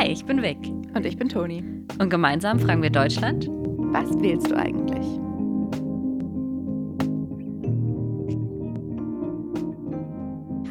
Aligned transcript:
Hi, 0.00 0.06
ich 0.06 0.24
bin 0.24 0.40
Vic. 0.40 0.56
Und 0.94 1.04
ich 1.04 1.18
bin 1.18 1.28
Toni. 1.28 1.62
Und 1.98 2.08
gemeinsam 2.08 2.58
fragen 2.58 2.82
wir 2.82 2.88
Deutschland: 2.88 3.48
Was 3.50 4.08
wählst 4.22 4.50
du 4.50 4.56
eigentlich? 4.56 5.04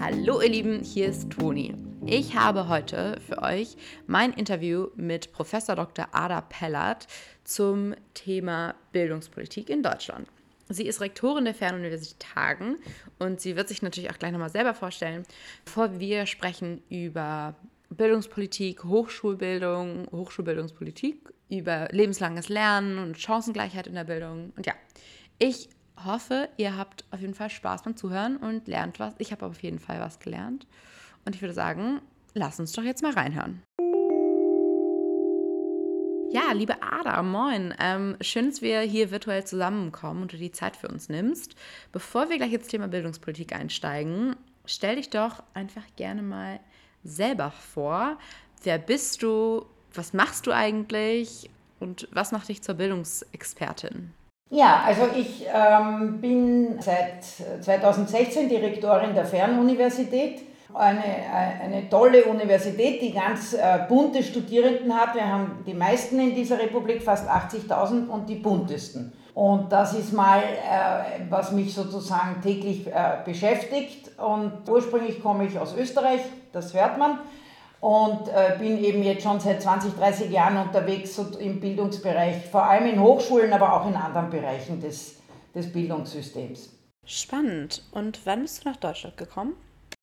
Hallo, 0.02 0.42
ihr 0.42 0.50
Lieben, 0.50 0.82
hier 0.82 1.10
ist 1.10 1.30
Toni. 1.30 1.76
Ich 2.08 2.36
habe 2.36 2.70
heute 2.70 3.22
für 3.22 3.44
euch 3.44 3.78
mein 4.08 4.34
Interview 4.34 4.88
mit 4.96 5.32
Professor 5.32 5.76
Dr. 5.76 6.08
Ada 6.12 6.42
Pellert 6.42 7.06
zum 7.44 7.94
Thema 8.16 8.74
Bildungspolitik 8.94 9.70
in 9.70 9.84
Deutschland. 9.84 10.28
Sie 10.70 10.88
ist 10.88 11.02
Rektorin 11.02 11.46
der 11.46 11.54
Fernuniversität 11.54 12.36
Hagen 12.36 12.78
und 13.20 13.42
sie 13.42 13.56
wird 13.56 13.68
sich 13.68 13.84
natürlich 13.84 14.10
auch 14.10 14.18
gleich 14.18 14.32
nochmal 14.32 14.50
selber 14.50 14.74
vorstellen, 14.74 15.24
bevor 15.66 16.00
wir 16.00 16.26
sprechen 16.26 16.82
über 16.90 17.54
Bildungspolitik, 18.00 18.86
Hochschulbildung, 18.86 20.08
Hochschulbildungspolitik, 20.14 21.34
über 21.50 21.90
lebenslanges 21.92 22.48
Lernen 22.48 22.98
und 22.98 23.18
Chancengleichheit 23.20 23.88
in 23.88 23.96
der 23.96 24.06
Bildung. 24.06 24.54
Und 24.56 24.66
ja, 24.66 24.74
ich 25.38 25.68
hoffe, 26.06 26.48
ihr 26.56 26.78
habt 26.78 27.04
auf 27.12 27.20
jeden 27.20 27.34
Fall 27.34 27.50
Spaß 27.50 27.84
beim 27.84 27.98
Zuhören 27.98 28.38
und 28.38 28.70
lernt 28.70 29.02
was. 29.02 29.16
Ich 29.18 29.34
habe 29.34 29.46
auf 29.46 29.62
jeden 29.62 29.80
Fall 29.80 30.00
was 30.00 30.20
gelernt. 30.20 30.66
Und 31.26 31.36
ich 31.36 31.42
würde 31.42 31.54
sagen, 31.54 32.00
lass 32.34 32.58
uns 32.62 32.72
doch 32.72 32.84
jetzt 32.84 33.04
mal 33.04 33.12
reinhören. 33.12 33.64
Ja, 36.32 36.54
liebe 36.54 36.82
Ada, 36.82 37.22
moin. 37.22 37.74
Ähm, 37.82 38.16
schön, 38.22 38.50
dass 38.50 38.62
wir 38.62 38.80
hier 38.80 39.12
virtuell 39.12 39.44
zusammenkommen 39.44 40.22
und 40.22 40.32
du 40.32 40.38
die 40.38 40.54
Zeit 40.54 40.78
für 40.78 40.88
uns 40.88 41.10
nimmst. 41.10 41.56
Bevor 41.92 42.30
wir 42.30 42.38
gleich 42.38 42.54
ins 42.54 42.68
Thema 42.68 42.88
Bildungspolitik 42.88 43.54
einsteigen, 43.54 44.38
stell 44.66 44.96
dich 44.96 45.10
doch 45.10 45.44
einfach 45.54 45.84
gerne 45.98 46.22
mal 46.22 46.62
selber 47.04 47.52
vor. 47.52 48.18
Wer 48.64 48.78
bist 48.78 49.24
du? 49.24 49.66
Was 49.94 50.14
machst 50.14 50.48
du 50.48 50.52
eigentlich? 50.52 51.50
Und 51.80 52.08
was 52.12 52.32
macht 52.32 52.50
dich 52.50 52.62
zur 52.62 52.76
Bildungsexpertin? 52.76 54.14
Ja, 54.52 54.84
also 54.86 55.04
ich 55.16 55.46
ähm, 55.54 56.20
bin 56.20 56.82
seit 56.82 57.24
2016 57.62 58.50
Direktorin 58.50 59.14
der 59.14 59.26
Fernuniversität. 59.26 60.42
Eine, 60.74 61.04
eine 61.64 61.90
tolle 61.90 62.26
Universität, 62.26 63.02
die 63.02 63.12
ganz 63.12 63.54
äh, 63.54 63.80
bunte 63.88 64.22
Studierenden 64.22 64.94
hat. 64.94 65.16
Wir 65.16 65.28
haben 65.28 65.64
die 65.66 65.74
meisten 65.74 66.20
in 66.20 66.36
dieser 66.36 66.60
Republik, 66.60 67.02
fast 67.02 67.28
80.000 67.28 68.08
und 68.08 68.30
die 68.30 68.36
buntesten. 68.36 69.14
Und 69.34 69.72
das 69.72 69.94
ist 69.94 70.14
mal, 70.14 70.42
äh, 70.42 71.22
was 71.30 71.52
mich 71.52 71.74
sozusagen 71.74 72.42
täglich 72.42 72.88
äh, 72.88 73.18
beschäftigt. 73.24 74.12
Und 74.20 74.68
ursprünglich 74.68 75.24
komme 75.24 75.46
ich 75.46 75.58
aus 75.58 75.76
Österreich, 75.76 76.22
das 76.52 76.74
hört 76.74 76.98
man. 76.98 77.20
Und 77.82 78.28
äh, 78.28 78.58
bin 78.60 78.84
eben 78.84 79.04
jetzt 79.04 79.24
schon 79.24 79.40
seit 79.40 79.62
20, 79.62 79.94
30 79.94 80.32
Jahren 80.32 80.58
unterwegs 80.58 81.18
im 81.40 81.62
Bildungsbereich, 81.62 82.46
vor 82.52 82.64
allem 82.64 82.88
in 82.88 83.00
Hochschulen, 83.00 83.54
aber 83.54 83.74
auch 83.74 83.88
in 83.88 83.96
anderen 83.96 84.30
Bereichen 84.30 84.82
des, 84.82 85.22
des 85.56 85.72
Bildungssystems. 85.72 86.78
Spannend. 87.06 87.84
Und 87.92 88.26
wann 88.26 88.42
bist 88.42 88.66
du 88.66 88.70
nach 88.70 88.78
Deutschland 88.78 89.16
gekommen? 89.16 89.54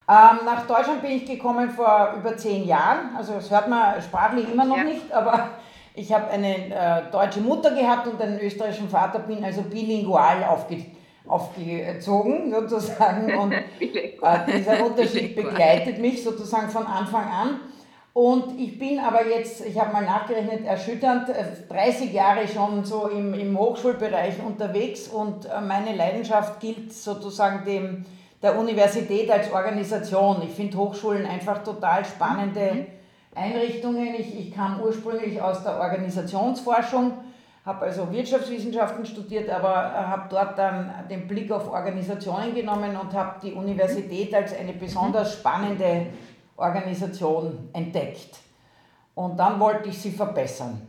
Ähm, 0.09 0.45
nach 0.45 0.67
Deutschland 0.67 1.03
bin 1.03 1.13
ich 1.13 1.27
gekommen 1.27 1.69
vor 1.69 2.15
über 2.17 2.37
zehn 2.37 2.67
Jahren. 2.67 3.15
Also 3.17 3.35
das 3.35 3.51
hört 3.51 3.69
man 3.69 4.01
sprachlich 4.01 4.51
immer 4.51 4.65
noch 4.65 4.79
ja. 4.79 4.85
nicht, 4.85 5.13
aber 5.13 5.51
ich 5.95 6.13
habe 6.13 6.29
eine 6.29 6.75
äh, 6.75 7.11
deutsche 7.11 7.41
Mutter 7.41 7.73
gehabt 7.75 8.07
und 8.07 8.21
einen 8.21 8.39
österreichischen 8.39 8.89
Vater, 8.89 9.19
bin 9.19 9.45
also 9.45 9.63
bilingual 9.63 10.45
aufge, 10.45 10.85
aufgezogen 11.27 12.53
sozusagen. 12.53 13.35
Und 13.39 13.53
äh, 13.53 13.63
dieser 14.47 14.85
Unterschied 14.85 15.37
begleitet 15.37 15.99
mich 15.99 16.23
sozusagen 16.23 16.69
von 16.69 16.87
Anfang 16.87 17.29
an. 17.29 17.61
Und 18.17 18.59
ich 18.59 18.79
bin 18.79 18.99
aber 18.99 19.27
jetzt, 19.27 19.63
ich 19.67 19.79
habe 19.79 19.93
mal 19.93 20.03
nachgerechnet, 20.03 20.65
erschütternd, 20.65 21.29
30 21.69 22.09
äh, 22.09 22.15
Jahre 22.15 22.49
schon 22.49 22.83
so 22.83 23.09
im, 23.09 23.35
im 23.35 23.59
Hochschulbereich 23.59 24.37
unterwegs 24.43 25.09
und 25.09 25.45
äh, 25.45 25.61
meine 25.61 25.95
Leidenschaft 25.95 26.59
gilt 26.61 26.95
sozusagen 26.95 27.67
dem, 27.67 28.07
der 28.43 28.59
Universität 28.59 29.31
als 29.31 29.53
Organisation. 29.53 30.41
Ich 30.47 30.55
finde 30.55 30.79
Hochschulen 30.79 31.27
einfach 31.27 31.63
total 31.63 32.07
spannende 32.07 32.73
mhm. 32.73 32.87
Einrichtungen. 33.35 34.15
Ich, 34.15 34.39
ich 34.39 34.55
kam 34.55 34.81
ursprünglich 34.81 35.43
aus 35.43 35.63
der 35.63 35.79
Organisationsforschung, 35.79 37.13
habe 37.67 37.85
also 37.85 38.11
Wirtschaftswissenschaften 38.13 39.05
studiert, 39.05 39.51
aber 39.51 39.75
habe 39.75 40.29
dort 40.31 40.57
dann 40.57 41.09
den 41.11 41.27
Blick 41.27 41.51
auf 41.51 41.69
Organisationen 41.69 42.55
genommen 42.55 42.97
und 42.97 43.13
habe 43.13 43.41
die 43.43 43.53
Universität 43.53 44.33
als 44.33 44.57
eine 44.57 44.73
besonders 44.73 45.35
spannende 45.35 46.07
Organisation 46.57 47.69
entdeckt. 47.73 48.39
Und 49.15 49.37
dann 49.37 49.59
wollte 49.59 49.89
ich 49.89 50.01
sie 50.01 50.13
verbessern. 50.13 50.81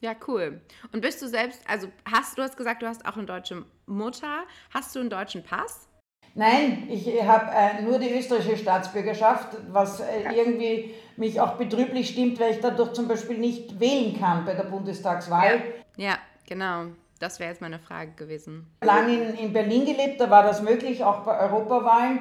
Ja, 0.00 0.14
cool. 0.26 0.60
Und 0.92 1.00
bist 1.00 1.20
du 1.20 1.28
selbst, 1.28 1.62
also 1.68 1.88
hast 2.10 2.38
du 2.38 2.42
hast 2.42 2.56
gesagt, 2.56 2.82
du 2.82 2.86
hast 2.86 3.06
auch 3.06 3.16
eine 3.16 3.26
deutsche 3.26 3.64
Mutter. 3.86 4.44
Hast 4.72 4.94
du 4.94 5.00
einen 5.00 5.10
deutschen 5.10 5.42
Pass? 5.42 5.88
Nein, 6.36 6.88
ich 6.90 7.06
habe 7.22 7.50
äh, 7.52 7.82
nur 7.82 7.98
die 7.98 8.10
österreichische 8.10 8.56
Staatsbürgerschaft, 8.56 9.56
was 9.70 10.00
äh, 10.00 10.32
irgendwie 10.34 10.92
mich 11.16 11.40
auch 11.40 11.52
betrüblich 11.52 12.08
stimmt, 12.08 12.40
weil 12.40 12.52
ich 12.54 12.60
dadurch 12.60 12.92
zum 12.92 13.06
Beispiel 13.06 13.38
nicht 13.38 13.78
wählen 13.78 14.18
kann 14.18 14.44
bei 14.44 14.54
der 14.54 14.64
Bundestagswahl. 14.64 15.62
Ja, 15.96 16.08
ja 16.08 16.18
genau. 16.46 16.86
Das 17.20 17.38
wäre 17.38 17.50
jetzt 17.50 17.62
meine 17.62 17.78
Frage 17.78 18.10
gewesen. 18.12 18.66
Lang 18.82 19.08
in, 19.08 19.34
in 19.36 19.52
Berlin 19.52 19.86
gelebt, 19.86 20.20
da 20.20 20.28
war 20.28 20.42
das 20.42 20.60
möglich, 20.60 21.04
auch 21.04 21.20
bei 21.20 21.38
Europawahlen. 21.38 22.18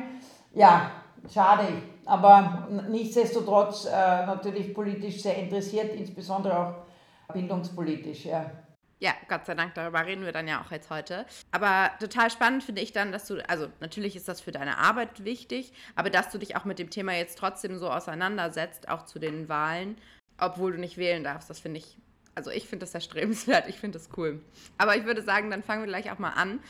Ja, 0.53 0.91
schade. 1.34 1.68
Aber 2.06 2.68
nichtsdestotrotz 2.90 3.85
äh, 3.85 4.25
natürlich 4.28 4.75
politisch 4.75 5.24
sehr 5.24 5.38
interessiert, 5.38 5.95
insbesondere 5.95 6.57
auch 6.57 7.34
bildungspolitisch. 7.34 8.25
Ja. 8.25 8.45
Ja, 9.03 9.14
Gott 9.28 9.46
sei 9.46 9.53
Dank, 9.53 9.74
darüber 9.74 10.06
reden 10.06 10.24
wir 10.24 10.31
dann 10.31 10.47
ja 10.47 10.62
auch 10.62 10.72
jetzt 10.72 10.90
heute. 10.90 11.25
Aber 11.52 11.91
total 12.00 12.31
spannend 12.31 12.64
finde 12.64 12.80
ich 12.80 12.94
dann, 12.94 13.12
dass 13.12 13.28
du, 13.28 13.46
also 13.50 13.68
natürlich 13.81 14.16
ist 14.16 14.30
das 14.30 14.40
für 14.40 14.53
deine 14.53 14.78
Arbeit 14.78 15.25
wichtig, 15.25 15.74
aber 15.96 16.09
dass 16.09 16.31
du 16.31 16.38
dich 16.38 16.56
auch 16.56 16.64
mit 16.64 16.80
dem 16.80 16.90
Thema 16.90 17.12
jetzt 17.12 17.38
trotzdem 17.38 17.78
so 17.78 17.90
auseinandersetzt, 17.90 18.88
auch 18.88 19.03
zu 19.03 19.19
den 19.19 19.50
Wahlen, 19.50 19.97
obwohl 20.38 20.72
du 20.72 20.80
nicht 20.80 20.96
wählen 20.96 21.22
darfst. 21.22 21.50
Das 21.50 21.59
finde 21.59 21.80
ich, 21.80 21.97
also 22.34 22.50
ich 22.50 22.69
finde 22.69 22.86
das 22.86 22.94
erstrebenswert, 22.94 23.68
ich 23.68 23.78
finde 23.78 24.00
das 24.00 24.08
cool. 24.16 24.42
Aber 24.78 24.96
ich 24.96 25.03
würde 25.03 25.22
sagen, 25.22 25.52
dann 25.52 25.63
fangen 25.63 25.81
wir 25.81 25.88
gleich 25.88 26.09
auch 26.09 26.19
mal 26.19 26.31
an. 26.31 26.62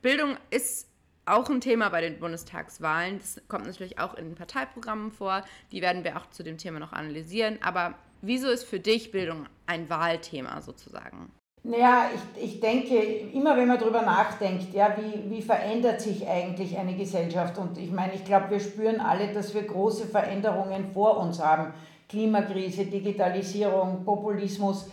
Bildung 0.00 0.38
ist 0.48 0.88
auch 1.26 1.50
ein 1.50 1.60
Thema 1.60 1.90
bei 1.90 2.00
den 2.00 2.18
Bundestagswahlen. 2.18 3.18
Das 3.18 3.42
kommt 3.48 3.66
natürlich 3.66 3.98
auch 3.98 4.14
in 4.14 4.34
Parteiprogrammen 4.34 5.12
vor. 5.12 5.44
Die 5.72 5.82
werden 5.82 6.04
wir 6.04 6.16
auch 6.16 6.30
zu 6.30 6.42
dem 6.42 6.56
Thema 6.56 6.78
noch 6.78 6.94
analysieren. 6.94 7.58
Aber 7.60 7.98
wieso 8.22 8.48
ist 8.48 8.64
für 8.64 8.80
dich 8.80 9.10
Bildung 9.10 9.46
ein 9.66 9.90
Wahlthema 9.90 10.62
sozusagen? 10.62 11.30
Naja, 11.68 12.10
ich, 12.14 12.44
ich 12.44 12.60
denke, 12.60 12.94
immer 12.94 13.56
wenn 13.56 13.66
man 13.66 13.78
darüber 13.78 14.02
nachdenkt, 14.02 14.72
ja, 14.72 14.96
wie, 14.96 15.28
wie 15.28 15.42
verändert 15.42 16.00
sich 16.00 16.24
eigentlich 16.28 16.78
eine 16.78 16.94
Gesellschaft? 16.94 17.58
Und 17.58 17.76
ich 17.76 17.90
meine, 17.90 18.14
ich 18.14 18.24
glaube, 18.24 18.50
wir 18.50 18.60
spüren 18.60 19.00
alle, 19.00 19.32
dass 19.32 19.52
wir 19.52 19.64
große 19.64 20.06
Veränderungen 20.06 20.92
vor 20.94 21.18
uns 21.18 21.42
haben. 21.42 21.74
Klimakrise, 22.08 22.84
Digitalisierung, 22.84 24.04
Populismus. 24.04 24.88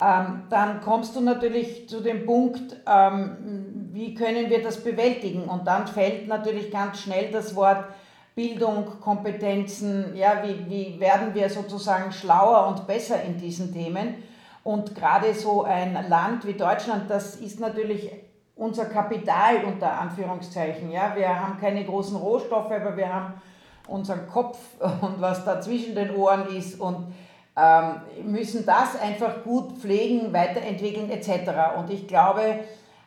Ähm, 0.00 0.42
dann 0.50 0.80
kommst 0.80 1.14
du 1.14 1.20
natürlich 1.20 1.88
zu 1.88 2.00
dem 2.00 2.26
Punkt, 2.26 2.76
ähm, 2.84 3.90
wie 3.92 4.12
können 4.14 4.50
wir 4.50 4.60
das 4.60 4.82
bewältigen? 4.82 5.44
Und 5.44 5.68
dann 5.68 5.86
fällt 5.86 6.26
natürlich 6.26 6.72
ganz 6.72 7.00
schnell 7.00 7.30
das 7.30 7.54
Wort 7.54 7.84
Bildung, 8.34 9.00
Kompetenzen, 9.00 10.16
ja, 10.16 10.42
wie, 10.42 10.68
wie 10.68 11.00
werden 11.00 11.32
wir 11.32 11.48
sozusagen 11.48 12.10
schlauer 12.10 12.66
und 12.66 12.88
besser 12.88 13.22
in 13.22 13.36
diesen 13.36 13.72
Themen? 13.72 14.16
Und 14.68 14.94
gerade 14.94 15.32
so 15.32 15.62
ein 15.62 15.94
Land 16.10 16.46
wie 16.46 16.52
Deutschland, 16.52 17.08
das 17.08 17.36
ist 17.36 17.58
natürlich 17.58 18.10
unser 18.54 18.84
Kapital 18.84 19.64
unter 19.64 19.90
Anführungszeichen. 19.98 20.90
Ja? 20.90 21.14
Wir 21.16 21.40
haben 21.40 21.58
keine 21.58 21.86
großen 21.86 22.14
Rohstoffe, 22.14 22.70
aber 22.70 22.94
wir 22.94 23.08
haben 23.08 23.32
unseren 23.86 24.28
Kopf 24.28 24.58
und 25.00 25.22
was 25.22 25.42
da 25.46 25.58
zwischen 25.62 25.94
den 25.94 26.14
Ohren 26.14 26.54
ist 26.54 26.78
und 26.78 27.14
ähm, 27.56 28.30
müssen 28.30 28.66
das 28.66 29.00
einfach 29.00 29.42
gut 29.42 29.72
pflegen, 29.78 30.34
weiterentwickeln 30.34 31.08
etc. 31.08 31.78
Und 31.78 31.88
ich 31.88 32.06
glaube, 32.06 32.58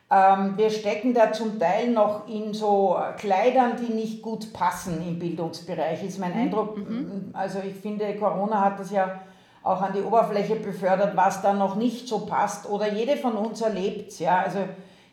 ähm, 0.10 0.58
wir 0.58 0.72
stecken 0.72 1.14
da 1.14 1.32
zum 1.32 1.60
Teil 1.60 1.92
noch 1.92 2.28
in 2.28 2.56
so 2.56 2.98
Kleidern, 3.18 3.74
die 3.80 3.94
nicht 3.94 4.24
gut 4.24 4.52
passen 4.52 5.08
im 5.08 5.20
Bildungsbereich, 5.20 6.04
ist 6.04 6.18
mein 6.18 6.34
mhm. 6.34 6.42
Eindruck. 6.42 6.78
Mhm. 6.78 7.30
Also 7.34 7.60
ich 7.60 7.76
finde, 7.76 8.16
Corona 8.16 8.62
hat 8.62 8.80
das 8.80 8.90
ja 8.90 9.22
auch 9.64 9.82
an 9.82 9.94
die 9.94 10.02
Oberfläche 10.02 10.56
befördert, 10.56 11.16
was 11.16 11.42
da 11.42 11.54
noch 11.54 11.76
nicht 11.76 12.08
so 12.08 12.26
passt. 12.26 12.68
Oder 12.70 12.92
jede 12.92 13.18
von 13.18 13.34
uns 13.34 13.62
erlebt 13.62 14.20
ja. 14.20 14.42
Also 14.44 14.60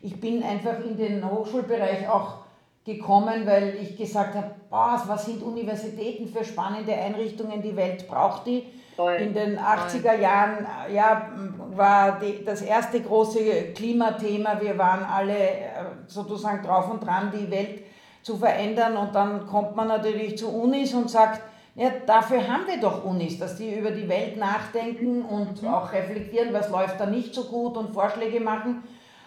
ich 0.03 0.21
bin 0.21 0.43
einfach 0.43 0.79
in 0.81 0.97
den 0.97 1.29
Hochschulbereich 1.29 2.09
auch 2.09 2.39
gekommen, 2.85 3.47
weil 3.47 3.77
ich 3.83 3.97
gesagt 3.97 4.35
habe, 4.35 4.53
boah, 4.71 5.03
was 5.07 5.27
sind 5.27 5.43
Universitäten 5.43 6.29
für 6.29 6.45
spannende 6.45 6.95
Einrichtungen, 6.95 7.61
die 7.61 7.77
Welt 7.77 8.09
braucht 8.09 8.47
die. 8.47 8.65
Toll. 8.97 9.15
In 9.15 9.35
den 9.35 9.59
80er 9.59 10.19
Jahren 10.19 10.67
ja, 10.93 11.29
war 11.77 12.19
die, 12.19 12.45
das 12.45 12.63
erste 12.63 13.01
große 13.01 13.73
Klimathema, 13.75 14.61
wir 14.61 14.77
waren 14.77 15.05
alle 15.05 15.39
äh, 15.39 15.65
sozusagen 16.07 16.65
drauf 16.65 16.91
und 16.91 17.07
dran, 17.07 17.33
die 17.33 17.49
Welt 17.49 17.83
zu 18.23 18.37
verändern 18.37 18.97
und 18.97 19.15
dann 19.15 19.47
kommt 19.47 19.77
man 19.77 19.87
natürlich 19.87 20.37
zu 20.37 20.49
Unis 20.49 20.95
und 20.95 21.09
sagt, 21.09 21.43
Ja, 21.79 21.93
dafür 22.05 22.49
haben 22.49 22.67
wir 22.67 22.81
doch 22.81 23.05
Unis, 23.05 23.39
dass 23.39 23.57
die 23.57 23.73
über 23.73 23.93
die 23.93 24.09
Welt 24.09 24.37
nachdenken 24.37 25.23
und 25.23 25.63
mhm. 25.63 25.69
auch 25.69 25.93
reflektieren, 25.93 26.53
was 26.53 26.71
läuft 26.71 26.99
da 26.99 27.07
nicht 27.07 27.33
so 27.33 27.45
gut 27.45 27.77
und 27.77 27.95
Vorschläge 27.95 28.41
machen. 28.41 28.83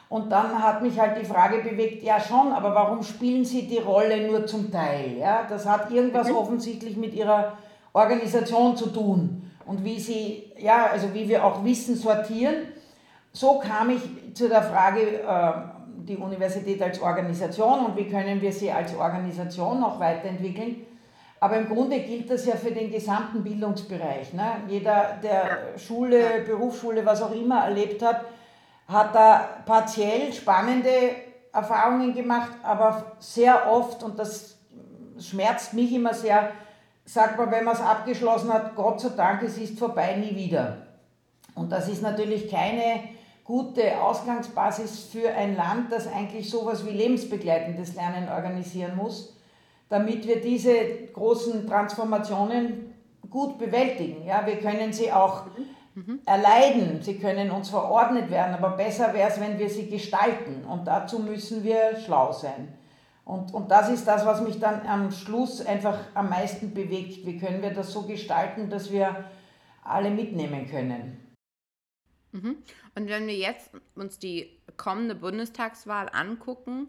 Und 0.09 0.29
dann 0.33 0.61
hat 0.61 0.81
mich 0.81 0.99
halt 0.99 1.17
die 1.17 1.25
Frage 1.25 1.59
bewegt, 1.59 2.03
ja 2.03 2.19
schon, 2.19 2.51
aber 2.51 2.75
warum 2.75 3.03
spielen 3.03 3.45
Sie 3.45 3.69
die 3.69 3.77
Rolle 3.77 4.27
nur 4.27 4.45
zum 4.45 4.69
Teil? 4.69 5.15
Ja, 5.17 5.47
das 5.47 5.65
hat 5.65 5.89
irgendwas 5.91 6.27
mhm. 6.27 6.35
offensichtlich 6.35 6.97
mit 6.97 7.13
Ihrer 7.13 7.53
Organisation 7.93 8.75
zu 8.75 8.89
tun 8.89 9.49
und 9.65 9.85
wie 9.85 9.97
Sie, 9.97 10.51
ja, 10.59 10.87
also 10.91 11.13
wie 11.13 11.29
wir 11.29 11.45
auch 11.45 11.63
Wissen 11.63 11.95
sortieren. 11.95 12.67
So 13.31 13.59
kam 13.59 13.91
ich 13.91 14.01
zu 14.33 14.49
der 14.49 14.63
Frage, 14.63 15.21
äh, 15.21 15.51
die 16.05 16.17
Universität 16.17 16.81
als 16.81 17.01
Organisation 17.01 17.85
und 17.85 17.95
wie 17.95 18.09
können 18.09 18.41
wir 18.41 18.51
sie 18.51 18.69
als 18.69 18.93
Organisation 18.93 19.79
noch 19.79 20.01
weiterentwickeln. 20.01 20.85
Aber 21.43 21.57
im 21.57 21.67
Grunde 21.67 21.99
gilt 22.01 22.29
das 22.29 22.45
ja 22.45 22.55
für 22.55 22.69
den 22.69 22.91
gesamten 22.91 23.43
Bildungsbereich. 23.43 24.31
Ne? 24.33 24.57
Jeder, 24.67 25.17
der 25.23 25.77
Schule, 25.79 26.43
Berufsschule, 26.45 27.03
was 27.03 27.23
auch 27.23 27.31
immer 27.31 27.65
erlebt 27.65 28.03
hat, 28.03 28.25
hat 28.87 29.15
da 29.15 29.63
partiell 29.65 30.31
spannende 30.31 30.89
Erfahrungen 31.51 32.13
gemacht, 32.13 32.51
aber 32.61 33.13
sehr 33.17 33.71
oft, 33.71 34.03
und 34.03 34.19
das 34.19 34.55
schmerzt 35.19 35.73
mich 35.73 35.91
immer 35.91 36.13
sehr, 36.13 36.51
sagt 37.05 37.39
man, 37.39 37.49
wenn 37.49 37.63
man 37.63 37.73
es 37.73 37.81
abgeschlossen 37.81 38.53
hat, 38.53 38.75
Gott 38.75 39.01
sei 39.01 39.09
Dank, 39.09 39.41
es 39.41 39.57
ist 39.57 39.79
vorbei, 39.79 40.17
nie 40.17 40.35
wieder. 40.35 40.77
Und 41.55 41.71
das 41.71 41.89
ist 41.89 42.03
natürlich 42.03 42.51
keine 42.51 43.01
gute 43.43 43.99
Ausgangsbasis 43.99 45.05
für 45.11 45.29
ein 45.31 45.55
Land, 45.55 45.91
das 45.91 46.05
eigentlich 46.05 46.51
sowas 46.51 46.85
wie 46.85 46.91
lebensbegleitendes 46.91 47.95
Lernen 47.95 48.29
organisieren 48.29 48.95
muss, 48.95 49.35
damit 49.91 50.25
wir 50.25 50.39
diese 50.39 50.73
großen 51.13 51.67
Transformationen 51.67 52.93
gut 53.29 53.59
bewältigen. 53.59 54.25
Ja, 54.25 54.45
wir 54.45 54.57
können 54.57 54.93
sie 54.93 55.11
auch 55.11 55.47
mhm. 55.95 56.21
erleiden, 56.25 57.01
sie 57.01 57.19
können 57.19 57.51
uns 57.51 57.69
verordnet 57.69 58.31
werden, 58.31 58.55
aber 58.55 58.77
besser 58.77 59.13
wäre 59.13 59.29
es, 59.29 59.39
wenn 59.41 59.59
wir 59.59 59.69
sie 59.69 59.89
gestalten. 59.89 60.63
Und 60.63 60.85
dazu 60.85 61.19
müssen 61.19 61.65
wir 61.65 61.97
schlau 61.97 62.31
sein. 62.31 62.69
Und, 63.25 63.53
und 63.53 63.69
das 63.69 63.89
ist 63.89 64.07
das, 64.07 64.25
was 64.25 64.41
mich 64.41 64.59
dann 64.61 64.87
am 64.87 65.11
Schluss 65.11 65.65
einfach 65.65 65.99
am 66.13 66.29
meisten 66.29 66.73
bewegt. 66.73 67.25
Wie 67.25 67.37
können 67.37 67.61
wir 67.61 67.73
das 67.73 67.91
so 67.91 68.03
gestalten, 68.03 68.69
dass 68.69 68.93
wir 68.93 69.25
alle 69.83 70.09
mitnehmen 70.09 70.67
können? 70.67 71.35
Mhm. 72.31 72.63
Und 72.95 73.09
wenn 73.09 73.27
wir 73.27 73.35
jetzt 73.35 73.71
uns 73.95 74.19
die 74.19 74.57
kommende 74.77 75.15
Bundestagswahl 75.15 76.09
angucken, 76.13 76.87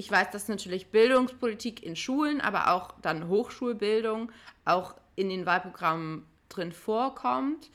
ich 0.00 0.10
weiß, 0.10 0.30
dass 0.30 0.48
natürlich 0.48 0.90
Bildungspolitik 0.90 1.82
in 1.82 1.94
Schulen, 1.94 2.40
aber 2.40 2.72
auch 2.72 2.92
dann 3.02 3.28
Hochschulbildung 3.28 4.32
auch 4.64 4.94
in 5.14 5.28
den 5.28 5.44
Wahlprogrammen 5.44 6.24
drin 6.48 6.72
vorkommt. 6.72 7.68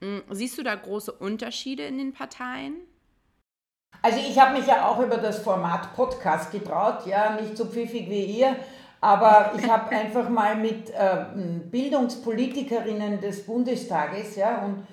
Hm, 0.00 0.24
siehst 0.28 0.58
du 0.58 0.64
da 0.64 0.74
große 0.74 1.12
Unterschiede 1.12 1.84
in 1.84 1.98
den 1.98 2.12
Parteien? 2.12 2.74
Also 4.02 4.18
ich 4.18 4.36
habe 4.36 4.58
mich 4.58 4.66
ja 4.66 4.88
auch 4.88 4.98
über 4.98 5.18
das 5.18 5.38
Format 5.38 5.94
Podcast 5.94 6.50
getraut, 6.50 7.06
ja, 7.06 7.38
nicht 7.40 7.56
so 7.56 7.66
pfiffig 7.66 8.10
wie 8.10 8.24
ihr, 8.24 8.56
aber 9.00 9.52
ich 9.56 9.70
habe 9.70 9.88
einfach 9.96 10.28
mal 10.28 10.56
mit 10.56 10.90
äh, 10.90 11.26
Bildungspolitikerinnen 11.70 13.20
des 13.20 13.46
Bundestages, 13.46 14.34
ja, 14.34 14.64
und 14.64 14.84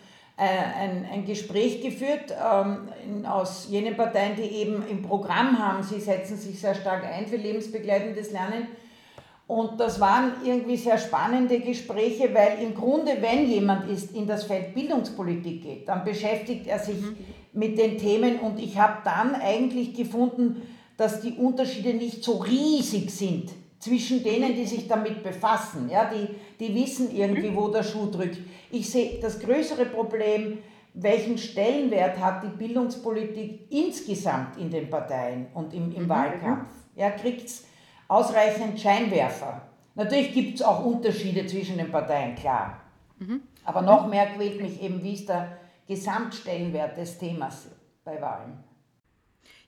ein, 0.44 1.06
ein 1.12 1.26
Gespräch 1.26 1.82
geführt 1.82 2.34
ähm, 2.34 3.26
aus 3.26 3.68
jenen 3.70 3.96
Parteien, 3.96 4.36
die 4.36 4.44
eben 4.44 4.86
im 4.90 5.02
Programm 5.02 5.58
haben, 5.58 5.82
sie 5.82 6.00
setzen 6.00 6.38
sich 6.38 6.60
sehr 6.60 6.76
stark 6.76 7.06
ein 7.06 7.26
für 7.26 7.38
lebensbegleitendes 7.38 8.32
Lernen. 8.32 8.68
Und 9.48 9.80
das 9.80 10.00
waren 10.00 10.34
irgendwie 10.44 10.76
sehr 10.76 10.98
spannende 10.98 11.60
Gespräche, 11.60 12.34
weil 12.34 12.64
im 12.64 12.74
Grunde, 12.74 13.18
wenn 13.22 13.48
jemand 13.48 13.90
ist 13.90 14.16
in 14.16 14.28
das 14.28 14.44
Feld 14.44 14.74
Bildungspolitik 14.74 15.62
geht, 15.62 15.88
dann 15.88 16.04
beschäftigt 16.04 16.68
er 16.68 16.80
sich 16.80 17.00
mhm. 17.00 17.16
mit 17.54 17.78
den 17.78 17.98
Themen 17.98 18.40
und 18.40 18.60
ich 18.60 18.78
habe 18.78 18.98
dann 19.06 19.36
eigentlich 19.36 19.94
gefunden, 19.94 20.64
dass 20.98 21.22
die 21.22 21.34
Unterschiede 21.34 21.94
nicht 21.94 22.24
so 22.24 22.38
riesig 22.38 23.12
sind 23.12 23.52
zwischen 23.86 24.24
denen, 24.24 24.56
die 24.56 24.66
sich 24.66 24.88
damit 24.88 25.22
befassen. 25.22 25.90
Ja, 25.90 26.10
die, 26.10 26.28
die 26.60 26.74
wissen 26.74 27.16
irgendwie, 27.16 27.56
wo 27.56 27.68
der 27.68 27.84
Schuh 27.84 28.10
drückt. 28.10 28.40
Ich 28.72 28.90
sehe 28.90 29.20
das 29.22 29.40
größere 29.40 29.86
Problem, 29.86 30.58
welchen 30.96 31.38
Stellenwert 31.38 32.20
hat 32.20 32.42
die 32.44 32.58
Bildungspolitik 32.58 33.72
insgesamt 33.72 34.58
in 34.58 34.72
den 34.72 34.90
Parteien 34.90 35.48
und 35.54 35.72
im, 35.74 35.94
im 35.94 36.04
mhm. 36.04 36.10
Wahlkampf? 36.10 36.70
Ja, 36.96 37.12
Kriegt 37.12 37.46
es 37.46 37.68
ausreichend 38.08 38.80
Scheinwerfer? 38.80 39.62
Natürlich 39.94 40.34
gibt 40.34 40.56
es 40.56 40.62
auch 40.64 40.84
Unterschiede 40.84 41.46
zwischen 41.46 41.78
den 41.78 41.92
Parteien, 41.92 42.34
klar. 42.34 42.82
Mhm. 43.20 43.42
Aber 43.66 43.84
noch 43.84 44.08
mehr 44.08 44.26
quält 44.36 44.60
mich 44.60 44.82
eben, 44.82 45.04
wie 45.04 45.14
ist 45.14 45.30
der 45.30 45.60
Gesamtstellenwert 45.88 46.98
des 46.98 47.20
Themas 47.20 47.68
bei 48.04 48.20
Wahlen. 48.20 48.64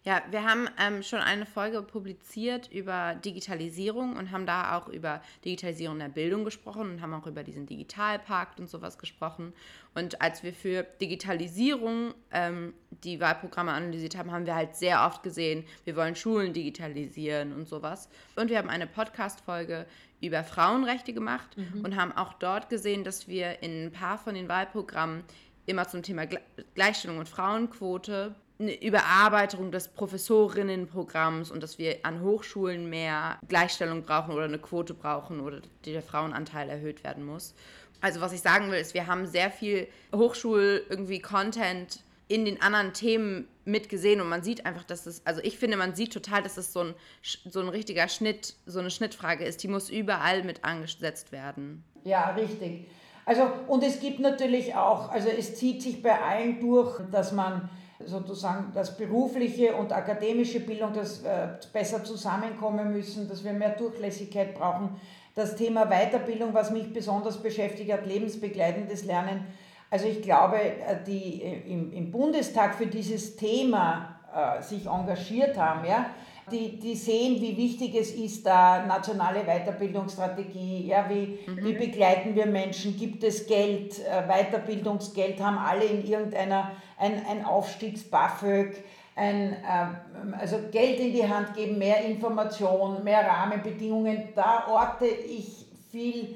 Ja, 0.08 0.22
wir 0.32 0.46
haben 0.46 0.70
ähm, 0.80 1.04
schon 1.04 1.20
eine 1.20 1.46
Folge 1.46 1.82
publiziert 1.82 2.72
über 2.72 3.16
Digitalisierung 3.16 4.16
und 4.16 4.32
haben 4.32 4.46
da 4.46 4.78
auch 4.78 4.88
über 4.88 5.22
Digitalisierung 5.44 6.00
der 6.00 6.08
Bildung 6.08 6.46
gesprochen 6.46 6.92
und 6.92 7.02
haben 7.02 7.14
auch 7.14 7.28
über 7.28 7.44
diesen 7.44 7.66
Digitalpakt 7.66 8.62
und 8.62 8.70
sowas 8.70 8.98
gesprochen. 8.98 9.52
Und 9.96 10.22
als 10.22 10.44
wir 10.44 10.54
für 10.54 10.84
Digitalisierung 11.02 12.14
ähm, 12.32 12.74
die 13.04 13.20
Wahlprogramme 13.20 13.74
analysiert 13.74 14.16
haben, 14.16 14.32
haben 14.32 14.46
wir 14.46 14.56
halt 14.56 14.78
sehr 14.78 15.06
oft 15.06 15.24
gesehen, 15.24 15.66
wir 15.84 15.98
wollen 15.98 16.16
Schulen 16.16 16.54
digitalisieren 16.54 17.52
und 17.52 17.68
sowas. 17.68 18.08
Und 18.38 18.50
wir 18.50 18.60
haben 18.60 18.70
eine 18.70 18.88
Podcast-Folge 18.88 19.86
über 20.22 20.46
Frauenrechte 20.46 21.12
gemacht 21.12 21.58
mhm. 21.58 21.84
und 21.84 21.98
haben 21.98 22.14
auch 22.14 22.32
dort 22.36 22.70
gesehen, 22.70 23.04
dass 23.04 23.28
wir 23.28 23.62
in 23.62 23.88
ein 23.88 23.92
paar 23.92 24.18
von 24.18 24.36
den 24.36 24.48
Wahlprogrammen 24.48 25.26
immer 25.66 25.86
zum 25.86 26.02
Thema 26.02 26.28
Gleichstellung 26.76 27.18
und 27.18 27.28
Frauenquote 27.28 28.36
eine 28.60 28.82
Überarbeitung 28.82 29.72
des 29.72 29.88
Professorinnenprogramms 29.90 31.52
und 31.52 31.62
dass 31.62 31.78
wir 31.78 32.00
an 32.04 32.22
Hochschulen 32.22 32.90
mehr 32.90 33.38
Gleichstellung 33.48 34.04
brauchen 34.04 34.34
oder 34.34 34.46
eine 34.46 34.58
Quote 34.58 34.94
brauchen 34.94 35.40
oder 35.40 35.62
der 35.86 36.02
Frauenanteil 36.02 36.70
erhöht 36.70 37.04
werden 37.04 37.24
muss. 37.24 37.54
Also 38.02 38.22
was 38.22 38.34
ich 38.34 38.42
sagen 38.42 38.72
will, 38.72 38.80
ist, 38.80 38.94
wir 38.94 39.08
haben 39.08 39.28
sehr 39.28 39.52
viel 39.52 39.88
Hochschul 40.14 40.84
irgendwie 40.90 41.20
Content 41.20 42.02
in 42.28 42.46
den 42.46 42.62
anderen 42.62 42.94
Themen 42.94 43.48
mitgesehen 43.64 44.22
und 44.22 44.30
man 44.30 44.44
sieht 44.44 44.66
einfach, 44.66 44.84
dass 44.84 45.06
es, 45.06 45.26
also 45.26 45.42
ich 45.44 45.58
finde, 45.58 45.78
man 45.78 45.96
sieht 45.96 46.12
total, 46.12 46.44
dass 46.44 46.58
es 46.58 46.74
so 46.74 46.82
ein, 46.82 46.94
so 47.22 47.60
ein 47.60 47.70
richtiger 47.70 48.08
Schnitt, 48.08 48.56
so 48.66 48.80
eine 48.80 48.90
Schnittfrage 48.92 49.46
ist, 49.46 49.64
die 49.64 49.68
muss 49.68 49.90
überall 49.90 50.44
mit 50.44 50.64
angesetzt 50.64 51.32
werden. 51.32 51.84
Ja, 52.04 52.32
richtig. 52.32 52.88
Also 53.26 53.50
und 53.68 53.84
es 53.84 54.00
gibt 54.00 54.20
natürlich 54.20 54.76
auch, 54.76 55.10
also 55.10 55.30
es 55.30 55.56
zieht 55.56 55.82
sich 55.82 56.02
bei 56.02 56.20
allen 56.20 56.60
durch, 56.60 57.02
dass 57.12 57.32
man 57.32 57.70
sozusagen 58.06 58.72
das 58.74 58.96
berufliche 58.96 59.76
und 59.76 59.92
akademische 59.92 60.60
Bildung 60.60 60.94
das 60.94 61.24
äh, 61.24 61.48
besser 61.74 62.04
zusammenkommen 62.04 62.92
müssen, 62.92 63.28
dass 63.28 63.44
wir 63.44 63.54
mehr 63.54 63.72
Durchlässigkeit 63.72 64.56
brauchen. 64.56 65.00
Das 65.36 65.56
Thema 65.56 65.86
Weiterbildung, 65.86 66.54
was 66.54 66.72
mich 66.72 66.94
besonders 66.94 67.42
beschäftigt 67.42 67.92
hat, 67.92 68.06
lebensbegleitendes 68.06 69.06
Lernen. 69.06 69.46
Also 69.90 70.08
ich 70.08 70.22
glaube, 70.22 70.58
äh, 70.58 71.04
die 71.06 71.42
äh, 71.42 71.72
im, 71.72 71.92
im 71.92 72.12
Bundestag 72.12 72.76
für 72.76 72.88
dieses 72.88 73.36
Thema 73.36 74.14
sich 74.60 74.86
engagiert 74.86 75.58
haben, 75.58 75.84
ja, 75.88 76.12
die, 76.52 76.80
die 76.80 76.96
sehen, 76.96 77.42
wie 77.42 77.58
wichtig 77.58 77.96
es 77.96 78.12
ist, 78.12 78.46
da 78.46 78.86
nationale 78.86 79.44
Weiterbildungsstrategie, 79.44 80.88
ja, 80.88 81.10
wie, 81.10 81.40
mhm. 81.46 81.64
wie 81.64 81.74
begleiten 81.74 82.36
wir 82.36 82.46
Menschen, 82.46 82.96
gibt 82.96 83.24
es 83.24 83.48
Geld, 83.48 84.00
äh, 84.00 84.24
Weiterbildungsgeld, 84.28 85.42
haben 85.42 85.58
alle 85.58 85.86
in 85.86 86.06
irgendeiner, 86.06 86.72
ein, 86.98 87.22
ein 87.30 87.46
Aufstiegs-BAföG, 87.46 88.76
ein, 89.16 89.54
äh, 89.54 90.38
also 90.40 90.58
Geld 90.72 91.00
in 91.00 91.12
die 91.12 91.28
Hand 91.28 91.54
geben, 91.56 91.78
mehr 91.78 92.04
Information, 92.06 93.04
mehr 93.04 93.26
Rahmenbedingungen, 93.28 94.30
da 94.36 94.68
orte 94.70 95.06
ich 95.06 95.66
viel 95.92 96.36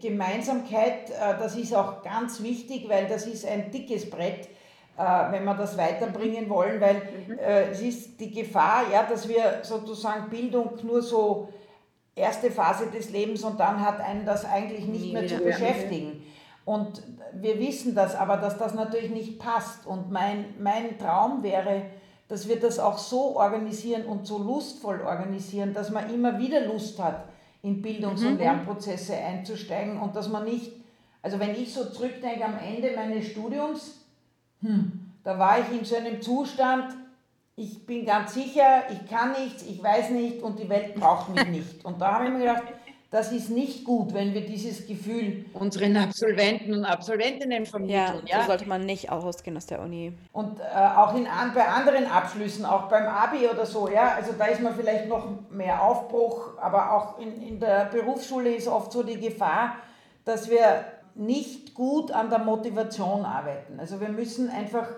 Gemeinsamkeit, 0.00 1.10
äh, 1.10 1.38
das 1.38 1.56
ist 1.56 1.74
auch 1.74 2.02
ganz 2.02 2.42
wichtig, 2.42 2.88
weil 2.88 3.06
das 3.06 3.26
ist 3.26 3.46
ein 3.46 3.70
dickes 3.70 4.10
Brett, 4.10 4.48
äh, 5.00 5.32
wenn 5.32 5.44
wir 5.44 5.54
das 5.54 5.78
weiterbringen 5.78 6.48
wollen, 6.48 6.80
weil 6.80 6.96
mhm. 7.26 7.38
äh, 7.38 7.70
es 7.70 7.80
ist 7.80 8.20
die 8.20 8.30
Gefahr, 8.30 8.84
ja, 8.92 9.04
dass 9.04 9.26
wir 9.28 9.60
sozusagen 9.62 10.28
Bildung 10.28 10.72
nur 10.82 11.00
so 11.00 11.48
erste 12.14 12.50
Phase 12.50 12.88
des 12.88 13.10
Lebens 13.10 13.42
und 13.42 13.58
dann 13.58 13.80
hat 13.84 14.00
einen 14.00 14.26
das 14.26 14.44
eigentlich 14.44 14.84
nicht 14.86 15.06
Nie 15.06 15.12
mehr 15.12 15.26
zu 15.26 15.38
beschäftigen. 15.38 16.22
Und 16.64 17.02
wir 17.32 17.58
wissen 17.58 17.94
das, 17.94 18.14
aber 18.14 18.36
dass 18.36 18.58
das 18.58 18.74
natürlich 18.74 19.10
nicht 19.10 19.38
passt. 19.38 19.86
Und 19.86 20.10
mein, 20.10 20.44
mein 20.58 20.98
Traum 20.98 21.42
wäre, 21.42 21.82
dass 22.28 22.46
wir 22.46 22.60
das 22.60 22.78
auch 22.78 22.98
so 22.98 23.36
organisieren 23.36 24.04
und 24.04 24.26
so 24.26 24.38
lustvoll 24.38 25.00
organisieren, 25.00 25.72
dass 25.72 25.90
man 25.90 26.12
immer 26.12 26.38
wieder 26.38 26.66
Lust 26.66 27.02
hat, 27.02 27.24
in 27.62 27.82
Bildungs- 27.82 28.22
und 28.22 28.34
mhm. 28.34 28.38
Lernprozesse 28.38 29.14
einzusteigen 29.14 29.98
und 29.98 30.14
dass 30.14 30.28
man 30.28 30.44
nicht, 30.44 30.72
also 31.22 31.38
wenn 31.40 31.50
ich 31.50 31.72
so 31.72 31.86
zurückdenke 31.86 32.44
am 32.44 32.58
Ende 32.58 32.92
meines 32.94 33.26
Studiums, 33.26 33.99
hm, 34.62 35.12
da 35.24 35.38
war 35.38 35.58
ich 35.60 35.78
in 35.78 35.84
so 35.84 35.96
einem 35.96 36.20
Zustand, 36.20 36.94
ich 37.56 37.84
bin 37.84 38.06
ganz 38.06 38.34
sicher, 38.34 38.84
ich 38.90 39.10
kann 39.10 39.32
nichts, 39.32 39.64
ich 39.64 39.82
weiß 39.82 40.10
nicht 40.10 40.42
und 40.42 40.58
die 40.58 40.68
Welt 40.68 40.94
braucht 40.94 41.28
mich 41.34 41.46
nicht. 41.46 41.84
Und 41.84 42.00
da 42.00 42.14
habe 42.14 42.24
ich 42.24 42.30
mir 42.30 42.38
gedacht, 42.38 42.62
das 43.10 43.32
ist 43.32 43.50
nicht 43.50 43.84
gut, 43.84 44.14
wenn 44.14 44.34
wir 44.34 44.46
dieses 44.46 44.86
Gefühl 44.86 45.44
unseren 45.52 45.96
Absolventen 45.96 46.74
und 46.74 46.84
Absolventinnen 46.84 47.66
vermitteln. 47.66 48.22
Ja, 48.24 48.36
ja? 48.36 48.42
so 48.42 48.46
sollte 48.46 48.68
man 48.68 48.86
nicht 48.86 49.10
ausgehen 49.10 49.56
aus 49.56 49.66
der 49.66 49.80
Uni. 49.82 50.12
Und 50.32 50.60
äh, 50.60 50.62
auch 50.96 51.14
in, 51.16 51.26
bei 51.52 51.66
anderen 51.66 52.06
Abschlüssen, 52.06 52.64
auch 52.64 52.88
beim 52.88 53.06
Abi 53.06 53.48
oder 53.48 53.66
so, 53.66 53.88
ja, 53.88 54.14
also 54.14 54.32
da 54.38 54.44
ist 54.44 54.62
man 54.62 54.76
vielleicht 54.76 55.08
noch 55.08 55.26
mehr 55.50 55.82
Aufbruch, 55.82 56.56
aber 56.60 56.92
auch 56.92 57.18
in, 57.18 57.42
in 57.42 57.58
der 57.58 57.86
Berufsschule 57.86 58.54
ist 58.54 58.68
oft 58.68 58.92
so 58.92 59.02
die 59.02 59.18
Gefahr, 59.18 59.74
dass 60.24 60.48
wir 60.48 60.84
nicht 61.14 61.74
gut 61.74 62.10
an 62.10 62.30
der 62.30 62.40
Motivation 62.40 63.24
arbeiten. 63.24 63.78
Also 63.78 64.00
wir 64.00 64.08
müssen 64.08 64.48
einfach, 64.48 64.88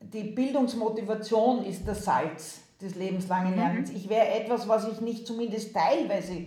die 0.00 0.24
Bildungsmotivation 0.24 1.64
ist 1.64 1.86
das 1.86 2.04
Salz 2.04 2.60
des 2.80 2.94
lebenslangen 2.94 3.52
mhm. 3.52 3.58
Lernens. 3.58 3.90
Mhm. 3.90 3.96
Ich 3.96 4.08
wäre 4.08 4.28
etwas, 4.28 4.68
was 4.68 4.88
ich 4.88 5.00
nicht 5.00 5.26
zumindest 5.26 5.74
teilweise 5.74 6.46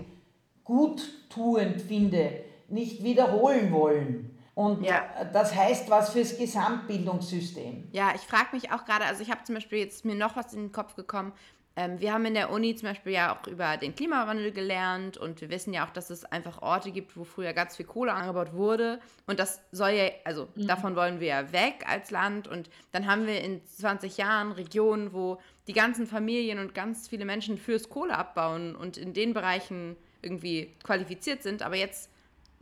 guttuend 0.64 1.82
finde, 1.82 2.44
nicht 2.70 3.04
wiederholen 3.04 3.72
wollen. 3.72 4.38
Und 4.54 4.84
ja. 4.84 5.04
das 5.32 5.56
heißt 5.56 5.90
was 5.90 6.12
fürs 6.12 6.38
Gesamtbildungssystem. 6.38 7.88
Ja, 7.92 8.12
ich 8.16 8.22
frage 8.22 8.50
mich 8.54 8.72
auch 8.72 8.86
gerade, 8.86 9.06
also 9.06 9.22
ich 9.22 9.32
habe 9.32 9.44
zum 9.44 9.56
Beispiel 9.56 9.80
jetzt 9.80 10.06
mir 10.06 10.16
noch 10.16 10.36
was 10.36 10.54
in 10.54 10.64
den 10.64 10.72
Kopf 10.72 10.96
gekommen. 10.96 11.34
Ähm, 11.76 12.02
wir 12.02 12.14
haben 12.14 12.26
in 12.26 12.34
der 12.34 12.52
Uni 12.52 12.76
zum 12.76 12.90
Beispiel 12.90 13.14
ja 13.14 13.36
auch 13.36 13.48
über 13.48 13.78
den 13.78 13.96
Klimawandel 13.96 14.52
gelernt 14.52 15.18
und 15.18 15.40
wir 15.40 15.50
wissen 15.50 15.74
ja 15.74 15.86
auch, 15.86 15.92
dass 15.92 16.10
es 16.10 16.26
einfach 16.26 16.62
Orte 16.62 16.92
gibt, 16.92 17.16
wo 17.16 17.24
früher 17.24 17.54
ganz 17.54 17.78
viel 17.78 17.86
Kohle 17.86 18.14
angebaut 18.14 18.54
wurde. 18.54 19.00
Und 19.26 19.40
das 19.40 19.62
soll 19.72 19.92
ja, 19.92 20.10
also 20.26 20.50
mhm. 20.56 20.68
davon 20.68 20.96
wollen 20.96 21.20
wir 21.20 21.28
ja 21.28 21.52
weg 21.54 21.86
als 21.88 22.12
Land. 22.12 22.48
Und 22.48 22.70
dann 22.92 23.08
haben 23.08 23.26
wir 23.26 23.42
in 23.42 23.66
20 23.66 24.18
Jahren 24.18 24.52
Regionen, 24.52 25.14
wo 25.14 25.40
die 25.68 25.74
ganzen 25.74 26.08
Familien 26.08 26.60
und 26.60 26.74
ganz 26.74 27.08
viele 27.08 27.26
Menschen 27.26 27.58
fürs 27.58 27.88
Kohle 27.88 28.18
abbauen 28.18 28.76
und 28.76 28.98
in 28.98 29.14
den 29.14 29.34
Bereichen 29.34 29.96
irgendwie 30.22 30.74
qualifiziert 30.84 31.42
sind, 31.42 31.64
aber 31.64 31.76
jetzt 31.76 32.11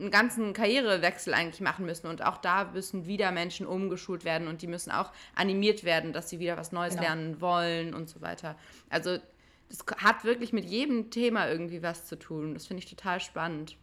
einen 0.00 0.10
ganzen 0.10 0.52
Karrierewechsel 0.52 1.34
eigentlich 1.34 1.60
machen 1.60 1.86
müssen. 1.86 2.06
Und 2.06 2.24
auch 2.24 2.38
da 2.38 2.64
müssen 2.64 3.06
wieder 3.06 3.30
Menschen 3.30 3.66
umgeschult 3.66 4.24
werden 4.24 4.48
und 4.48 4.62
die 4.62 4.66
müssen 4.66 4.90
auch 4.90 5.10
animiert 5.34 5.84
werden, 5.84 6.12
dass 6.12 6.30
sie 6.30 6.38
wieder 6.38 6.56
was 6.56 6.72
Neues 6.72 6.94
genau. 6.94 7.02
lernen 7.06 7.40
wollen 7.40 7.94
und 7.94 8.08
so 8.08 8.20
weiter. 8.20 8.56
Also 8.88 9.18
das 9.68 9.84
hat 9.98 10.24
wirklich 10.24 10.52
mit 10.52 10.64
jedem 10.64 11.10
Thema 11.10 11.48
irgendwie 11.48 11.82
was 11.82 12.06
zu 12.06 12.18
tun. 12.18 12.54
Das 12.54 12.66
finde 12.66 12.82
ich 12.82 12.90
total 12.90 13.20
spannend. 13.20 13.76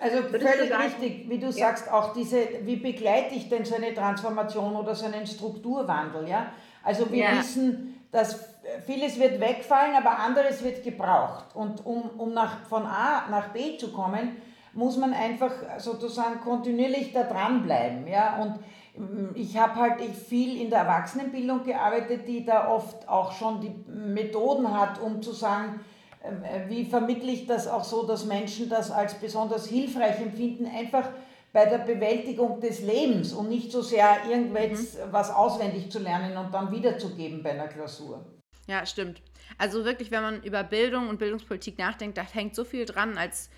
Also 0.00 0.22
völlig 0.22 0.72
richtig, 0.72 1.28
wie 1.28 1.38
du 1.38 1.46
ja. 1.46 1.52
sagst, 1.52 1.90
auch 1.90 2.12
diese, 2.12 2.46
wie 2.62 2.76
begleite 2.76 3.34
ich 3.34 3.48
denn 3.48 3.64
so 3.64 3.74
eine 3.74 3.92
Transformation 3.92 4.76
oder 4.76 4.94
so 4.94 5.06
einen 5.06 5.26
Strukturwandel, 5.26 6.28
ja? 6.28 6.52
Also 6.84 7.10
wir 7.10 7.24
ja. 7.24 7.38
wissen, 7.38 8.00
dass 8.12 8.44
vieles 8.86 9.18
wird 9.18 9.40
wegfallen, 9.40 9.94
aber 9.96 10.18
anderes 10.18 10.62
wird 10.62 10.84
gebraucht. 10.84 11.54
Und 11.54 11.84
um, 11.84 12.10
um 12.18 12.32
nach, 12.32 12.64
von 12.66 12.84
A 12.86 13.28
nach 13.28 13.48
B 13.48 13.76
zu 13.76 13.92
kommen, 13.92 14.36
muss 14.74 14.96
man 14.96 15.12
einfach 15.12 15.52
sozusagen 15.78 16.40
kontinuierlich 16.40 17.12
da 17.12 17.24
dranbleiben. 17.24 18.06
Ja? 18.06 18.36
Und 18.42 18.58
mm, 18.96 19.34
ich 19.34 19.56
habe 19.56 19.76
halt 19.76 20.00
viel 20.00 20.60
in 20.60 20.70
der 20.70 20.80
Erwachsenenbildung 20.80 21.64
gearbeitet, 21.64 22.26
die 22.26 22.44
da 22.44 22.68
oft 22.68 23.08
auch 23.08 23.32
schon 23.32 23.60
die 23.60 23.74
Methoden 23.90 24.72
hat, 24.72 25.00
um 25.00 25.22
zu 25.22 25.32
sagen, 25.32 25.80
ähm, 26.24 26.42
äh, 26.44 26.68
wie 26.68 26.84
vermittle 26.84 27.30
ich 27.30 27.46
das 27.46 27.66
auch 27.66 27.84
so, 27.84 28.06
dass 28.06 28.24
Menschen 28.24 28.68
das 28.68 28.90
als 28.90 29.14
besonders 29.14 29.66
hilfreich 29.66 30.20
empfinden, 30.20 30.66
einfach 30.66 31.08
bei 31.52 31.66
der 31.66 31.78
Bewältigung 31.78 32.60
des 32.60 32.80
Lebens 32.80 33.32
und 33.32 33.48
nicht 33.48 33.70
so 33.70 33.82
sehr 33.82 34.24
irgendwas 34.28 34.94
mhm. 34.94 35.12
was 35.12 35.30
auswendig 35.30 35.90
zu 35.90 35.98
lernen 35.98 36.36
und 36.36 36.52
dann 36.52 36.70
wiederzugeben 36.70 37.42
bei 37.42 37.50
einer 37.50 37.68
Klausur. 37.68 38.24
Ja, 38.66 38.86
stimmt. 38.86 39.20
Also 39.58 39.84
wirklich, 39.84 40.10
wenn 40.10 40.22
man 40.22 40.42
über 40.42 40.62
Bildung 40.62 41.08
und 41.08 41.18
Bildungspolitik 41.18 41.78
nachdenkt, 41.78 42.16
da 42.16 42.22
hängt 42.22 42.54
so 42.54 42.64
viel 42.64 42.86
dran, 42.86 43.18
als 43.18 43.50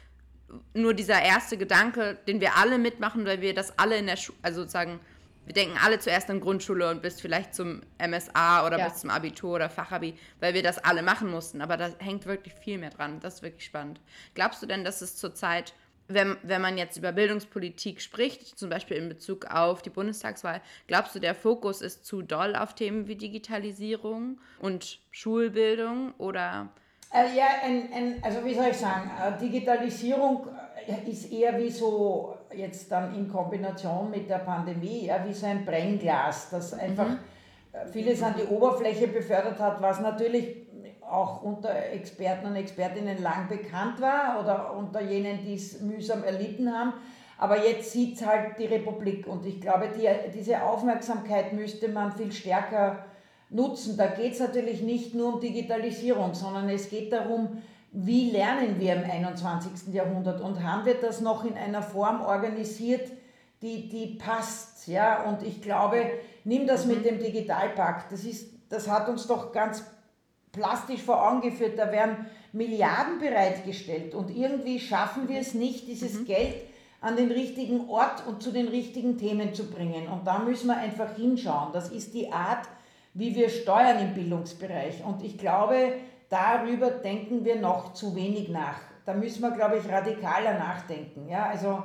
nur 0.75 0.95
dieser 0.95 1.21
erste 1.21 1.57
Gedanke, 1.57 2.19
den 2.27 2.41
wir 2.41 2.57
alle 2.57 2.79
mitmachen, 2.79 3.25
weil 3.25 3.41
wir 3.41 3.55
das 3.55 3.79
alle 3.79 3.97
in 3.97 4.07
der 4.07 4.17
Schule, 4.17 4.39
also 4.43 4.61
sozusagen, 4.61 5.01
wir 5.47 5.55
denken 5.55 5.77
alle 5.83 5.99
zuerst 5.99 6.31
an 6.31 6.41
Grundschule 6.41 6.91
und 6.91 7.03
bis 7.03 7.21
vielleicht 7.21 7.55
zum 7.55 7.83
MSA 7.99 8.67
oder 8.67 8.79
ja. 8.79 8.89
bis 8.89 9.01
zum 9.01 9.11
Abitur 9.11 9.57
oder 9.57 9.69
Fachabi, 9.69 10.15
weil 10.41 10.55
wir 10.55 10.63
das 10.63 10.79
alle 10.79 11.03
machen 11.03 11.31
mussten. 11.31 11.61
Aber 11.61 11.77
da 11.77 11.91
hängt 11.99 12.27
wirklich 12.27 12.55
viel 12.55 12.79
mehr 12.79 12.91
dran. 12.91 13.21
Das 13.21 13.35
ist 13.35 13.43
wirklich 13.43 13.65
spannend. 13.65 14.01
Glaubst 14.35 14.63
du 14.63 14.67
denn, 14.67 14.85
dass 14.85 15.03
es 15.03 15.17
zurzeit 15.17 15.75
wenn, 16.09 16.37
wenn 16.43 16.61
man 16.61 16.77
jetzt 16.77 16.97
über 16.97 17.13
Bildungspolitik 17.13 18.01
spricht, 18.01 18.59
zum 18.59 18.69
Beispiel 18.69 18.97
in 18.97 19.09
Bezug 19.09 19.47
auf 19.47 19.81
die 19.83 19.91
Bundestagswahl, 19.91 20.61
glaubst 20.87 21.15
du, 21.15 21.19
der 21.19 21.35
Fokus 21.35 21.81
ist 21.81 22.05
zu 22.05 22.23
doll 22.23 22.57
auf 22.57 22.75
Themen 22.75 23.07
wie 23.09 23.17
Digitalisierung 23.17 24.39
und 24.59 24.99
Schulbildung 25.11 26.13
oder? 26.19 26.69
Äh, 27.15 27.37
ja, 27.37 27.47
ein, 27.63 27.89
ein, 27.95 28.17
also 28.23 28.45
wie 28.45 28.55
soll 28.55 28.67
ich 28.71 28.77
sagen, 28.77 29.09
äh, 29.23 29.39
Digitalisierung 29.39 30.49
äh, 30.85 31.09
ist 31.09 31.33
eher 31.33 31.57
wie 31.57 31.71
so 31.71 32.37
jetzt 32.53 32.91
dann 32.91 33.15
in 33.15 33.29
Kombination 33.29 34.11
mit 34.11 34.29
der 34.29 34.39
Pandemie, 34.39 35.07
ja, 35.07 35.25
wie 35.25 35.33
so 35.33 35.47
ein 35.47 35.65
Brennglas, 35.65 36.51
das 36.51 36.75
einfach 36.75 37.09
mhm. 37.09 37.19
vieles 37.93 38.21
an 38.21 38.35
die 38.37 38.53
Oberfläche 38.53 39.07
befördert 39.07 39.61
hat, 39.61 39.81
was 39.81 40.01
natürlich 40.01 40.65
auch 41.09 41.43
unter 41.43 41.73
Experten 41.93 42.47
und 42.47 42.57
Expertinnen 42.57 43.23
lang 43.23 43.49
bekannt 43.49 44.01
war 44.01 44.41
oder 44.41 44.77
unter 44.77 45.01
jenen, 45.01 45.45
die 45.45 45.55
es 45.55 45.81
mühsam 45.81 46.25
erlitten 46.25 46.73
haben. 46.73 46.95
Aber 47.39 47.65
jetzt 47.65 47.93
sieht 47.93 48.17
es 48.17 48.27
halt 48.27 48.59
die 48.59 48.67
Republik 48.67 49.29
und 49.29 49.47
ich 49.47 49.61
glaube, 49.61 49.89
die, 49.97 50.09
diese 50.33 50.63
Aufmerksamkeit 50.63 51.53
müsste 51.53 51.89
man 51.89 52.11
viel 52.11 52.33
stärker 52.33 53.05
nutzen. 53.55 53.97
Da 53.97 54.09
geht 54.09 54.35
es 54.35 54.41
natürlich 54.41 54.83
nicht 54.83 55.15
nur 55.15 55.35
um 55.35 55.41
Digitalisierung, 55.41 56.35
sondern 56.35 56.69
es 56.69 56.91
geht 56.91 57.13
darum, 57.13 57.63
wie 57.93 58.31
lernen 58.31 58.81
wir 58.81 58.95
im 58.95 59.09
21. 59.09 59.95
Jahrhundert 59.95 60.41
und 60.41 60.63
haben 60.63 60.85
wir 60.85 60.95
das 61.01 61.21
noch 61.21 61.45
in 61.45 61.55
einer 61.55 61.83
Form 61.83 62.21
organisiert, 62.23 63.09
die, 63.63 63.89
die 63.89 64.19
passt. 64.19 64.89
Ja? 64.89 65.23
Und 65.23 65.43
ich 65.43 65.63
glaube, 65.63 66.05
nimm 66.43 66.67
das 66.67 66.87
mit 66.87 66.99
mhm. 66.99 67.05
dem 67.05 67.19
Digitalpakt, 67.21 68.11
das, 68.13 68.25
ist, 68.25 68.49
das 68.69 68.89
hat 68.89 69.09
uns 69.09 69.27
doch 69.27 69.53
ganz 69.53 69.85
plastisch 70.51 71.03
vor 71.03 71.29
Augen 71.29 71.41
geführt, 71.41 71.79
da 71.79 71.91
werden 71.91 72.27
Milliarden 72.53 73.19
bereitgestellt 73.19 74.15
und 74.15 74.31
irgendwie 74.31 74.79
schaffen 74.79 75.29
wir 75.29 75.41
es 75.41 75.55
nicht, 75.55 75.89
dieses 75.89 76.21
mhm. 76.21 76.25
Geld 76.27 76.55
an 77.01 77.17
den 77.17 77.31
richtigen 77.31 77.89
Ort 77.91 78.27
und 78.27 78.43
zu 78.43 78.51
den 78.51 78.69
richtigen 78.69 79.19
Themen 79.19 79.53
zu 79.53 79.71
bringen. 79.71 80.09
Und 80.09 80.27
da 80.27 80.39
müssen 80.39 80.69
wir 80.69 80.77
einfach 80.77 81.17
hinschauen. 81.17 81.73
Das 81.73 81.91
ist 81.91 82.15
die 82.15 82.33
Art, 82.33 82.67
wie 83.15 83.35
wir 83.35 83.49
steuern 83.49 84.01
im 84.01 84.15
Bildungsbereich. 84.15 85.05
Und 85.05 85.25
ich 85.25 85.39
glaube, 85.39 85.95
darüber 86.29 86.91
denken 86.91 87.45
wir 87.45 87.57
noch 87.57 87.95
zu 87.95 88.15
wenig 88.15 88.49
nach. 88.49 88.81
Da 89.07 89.15
müssen 89.15 89.43
wir, 89.43 89.53
glaube 89.53 89.79
ich, 89.79 89.91
radikaler 89.91 90.59
nachdenken. 90.59 91.29
Ja, 91.29 91.47
also, 91.47 91.83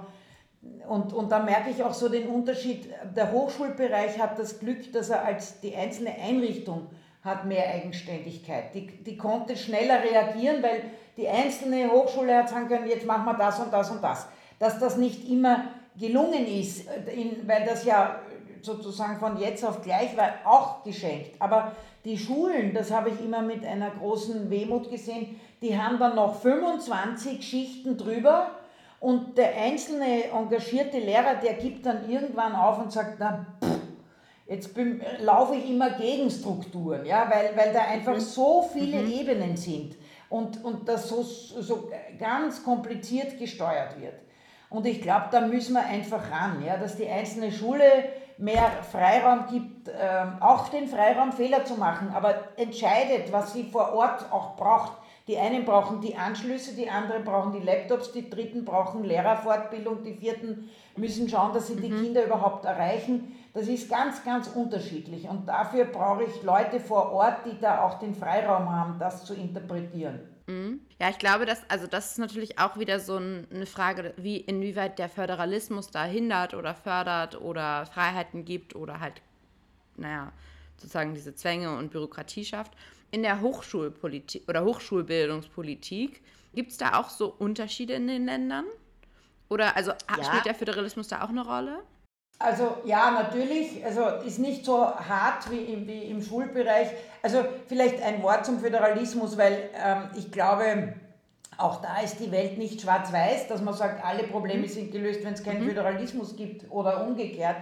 und, 0.87 1.13
und 1.13 1.31
da 1.31 1.39
merke 1.39 1.69
ich 1.69 1.83
auch 1.83 1.93
so 1.93 2.09
den 2.09 2.27
Unterschied. 2.27 2.89
Der 3.15 3.31
Hochschulbereich 3.31 4.19
hat 4.19 4.39
das 4.39 4.59
Glück, 4.59 4.91
dass 4.91 5.09
er 5.09 5.23
als 5.23 5.59
die 5.59 5.75
einzelne 5.75 6.15
Einrichtung 6.15 6.87
hat 7.23 7.45
mehr 7.45 7.67
Eigenständigkeit. 7.69 8.73
Die, 8.73 8.87
die 8.87 9.17
konnte 9.17 9.55
schneller 9.55 10.01
reagieren, 10.01 10.63
weil 10.63 10.83
die 11.17 11.27
einzelne 11.27 11.91
Hochschule 11.91 12.35
hat 12.35 12.49
sagen 12.49 12.67
können, 12.69 12.87
jetzt 12.87 13.05
machen 13.05 13.25
wir 13.25 13.33
das 13.33 13.59
und 13.59 13.71
das 13.71 13.91
und 13.91 14.01
das. 14.01 14.27
Dass 14.57 14.79
das 14.79 14.97
nicht 14.97 15.29
immer 15.29 15.65
gelungen 15.97 16.47
ist, 16.47 16.87
in, 17.13 17.45
weil 17.47 17.65
das 17.65 17.83
ja 17.83 18.21
sozusagen 18.61 19.19
von 19.19 19.39
jetzt 19.39 19.63
auf 19.65 19.81
gleich 19.81 20.15
war, 20.17 20.31
auch 20.45 20.83
geschenkt. 20.83 21.35
Aber 21.39 21.73
die 22.05 22.17
Schulen, 22.17 22.73
das 22.73 22.91
habe 22.91 23.09
ich 23.09 23.23
immer 23.23 23.41
mit 23.41 23.65
einer 23.65 23.91
großen 23.91 24.49
Wehmut 24.49 24.89
gesehen, 24.89 25.39
die 25.61 25.77
haben 25.77 25.99
dann 25.99 26.15
noch 26.15 26.41
25 26.41 27.45
Schichten 27.45 27.97
drüber 27.97 28.51
und 28.99 29.37
der 29.37 29.55
einzelne 29.55 30.25
engagierte 30.31 30.99
Lehrer, 30.99 31.35
der 31.35 31.53
gibt 31.53 31.85
dann 31.85 32.09
irgendwann 32.09 32.55
auf 32.55 32.79
und 32.79 32.91
sagt, 32.91 33.17
na, 33.19 33.45
pff, 33.61 33.79
Jetzt 34.49 34.71
laufe 35.19 35.53
ich 35.55 35.69
immer 35.69 35.91
gegen 35.91 36.27
Strukturen, 36.31 37.05
ja, 37.05 37.29
weil, 37.29 37.55
weil 37.55 37.71
da 37.71 37.81
einfach 37.81 38.15
mhm. 38.15 38.19
so 38.19 38.67
viele 38.73 39.03
mhm. 39.03 39.11
Ebenen 39.11 39.55
sind 39.55 39.95
und, 40.27 40.63
und 40.65 40.89
das 40.89 41.07
so, 41.07 41.21
so 41.21 41.91
ganz 42.17 42.63
kompliziert 42.63 43.37
gesteuert 43.37 44.01
wird. 44.01 44.15
Und 44.71 44.87
ich 44.87 45.03
glaube, 45.03 45.27
da 45.31 45.41
müssen 45.41 45.73
wir 45.73 45.85
einfach 45.85 46.31
ran, 46.31 46.63
ja, 46.65 46.77
dass 46.77 46.95
die 46.95 47.07
einzelne 47.07 47.51
Schule 47.51 47.83
mehr 48.39 48.71
Freiraum 48.89 49.47
gibt, 49.51 49.89
äh, 49.89 49.91
auch 50.39 50.69
den 50.69 50.87
Freiraum, 50.87 51.33
Fehler 51.33 51.65
zu 51.65 51.75
machen, 51.75 52.11
aber 52.15 52.35
entscheidet, 52.55 53.31
was 53.31 53.53
sie 53.53 53.65
vor 53.65 53.93
Ort 53.93 54.31
auch 54.31 54.55
braucht. 54.55 54.93
Die 55.27 55.37
einen 55.37 55.65
brauchen 55.65 56.01
die 56.01 56.15
Anschlüsse, 56.15 56.75
die 56.75 56.89
anderen 56.89 57.23
brauchen 57.23 57.51
die 57.51 57.59
Laptops, 57.59 58.11
die 58.13 58.29
dritten 58.29 58.65
brauchen 58.65 59.03
Lehrerfortbildung, 59.03 60.03
die 60.03 60.15
vierten 60.15 60.69
müssen 60.95 61.29
schauen, 61.29 61.53
dass 61.53 61.67
sie 61.67 61.75
die 61.75 61.89
mhm. 61.89 62.01
Kinder 62.01 62.25
überhaupt 62.25 62.65
erreichen. 62.65 63.35
Das 63.53 63.67
ist 63.67 63.89
ganz, 63.89 64.23
ganz 64.23 64.47
unterschiedlich 64.47 65.27
und 65.27 65.47
dafür 65.47 65.85
brauche 65.85 66.23
ich 66.23 66.41
Leute 66.41 66.79
vor 66.79 67.11
Ort, 67.11 67.45
die 67.45 67.59
da 67.59 67.83
auch 67.83 67.99
den 67.99 68.15
Freiraum 68.15 68.71
haben, 68.71 68.97
das 68.99 69.25
zu 69.25 69.33
interpretieren. 69.35 70.19
Mhm. 70.47 70.79
Ja, 70.99 71.09
ich 71.09 71.17
glaube, 71.17 71.45
dass, 71.45 71.61
also 71.69 71.87
das 71.87 72.11
ist 72.11 72.17
natürlich 72.19 72.59
auch 72.59 72.77
wieder 72.77 72.99
so 72.99 73.15
eine 73.15 73.65
Frage, 73.65 74.13
wie 74.17 74.37
inwieweit 74.37 74.99
der 74.99 75.09
Föderalismus 75.09 75.87
da 75.87 76.03
hindert 76.03 76.53
oder 76.53 76.75
fördert 76.75 77.39
oder 77.39 77.85
Freiheiten 77.85 78.43
gibt 78.43 78.75
oder 78.75 78.99
halt, 78.99 79.21
naja, 79.95 80.33
sozusagen 80.77 81.13
diese 81.13 81.33
Zwänge 81.35 81.77
und 81.77 81.91
Bürokratie 81.91 82.43
schafft. 82.43 82.73
In 83.11 83.23
der 83.23 83.41
Hochschulpolitik 83.41 84.47
oder 84.47 84.63
Hochschulbildungspolitik 84.65 86.21
Gibt 86.53 86.71
es 86.71 86.77
da 86.77 86.99
auch 86.99 87.09
so 87.09 87.33
Unterschiede 87.37 87.93
in 87.93 88.07
den 88.07 88.25
Ländern? 88.25 88.65
Oder 89.49 89.75
also 89.75 89.91
ja. 89.91 90.23
spielt 90.23 90.45
der 90.45 90.55
Föderalismus 90.55 91.07
da 91.07 91.23
auch 91.23 91.29
eine 91.29 91.45
Rolle? 91.45 91.83
Also 92.39 92.77
ja, 92.85 93.11
natürlich. 93.11 93.85
Also 93.85 94.07
ist 94.25 94.39
nicht 94.39 94.63
so 94.63 94.85
hart 94.85 95.51
wie 95.51 95.73
im, 95.73 95.85
wie 95.87 96.03
im 96.03 96.23
Schulbereich. 96.23 96.87
Also 97.21 97.43
vielleicht 97.67 98.01
ein 98.01 98.23
Wort 98.23 98.45
zum 98.45 98.59
Föderalismus, 98.59 99.37
weil 99.37 99.69
ähm, 99.75 100.09
ich 100.15 100.31
glaube, 100.31 100.93
auch 101.57 101.81
da 101.81 101.99
ist 101.99 102.21
die 102.21 102.31
Welt 102.31 102.57
nicht 102.57 102.79
schwarz-weiß, 102.79 103.49
dass 103.49 103.61
man 103.61 103.73
sagt, 103.73 104.05
alle 104.05 104.23
Probleme 104.23 104.61
mhm. 104.61 104.69
sind 104.69 104.91
gelöst, 104.93 105.25
wenn 105.25 105.33
es 105.33 105.43
keinen 105.43 105.61
mhm. 105.63 105.67
Föderalismus 105.67 106.37
gibt 106.37 106.71
oder 106.71 107.05
umgekehrt. 107.05 107.57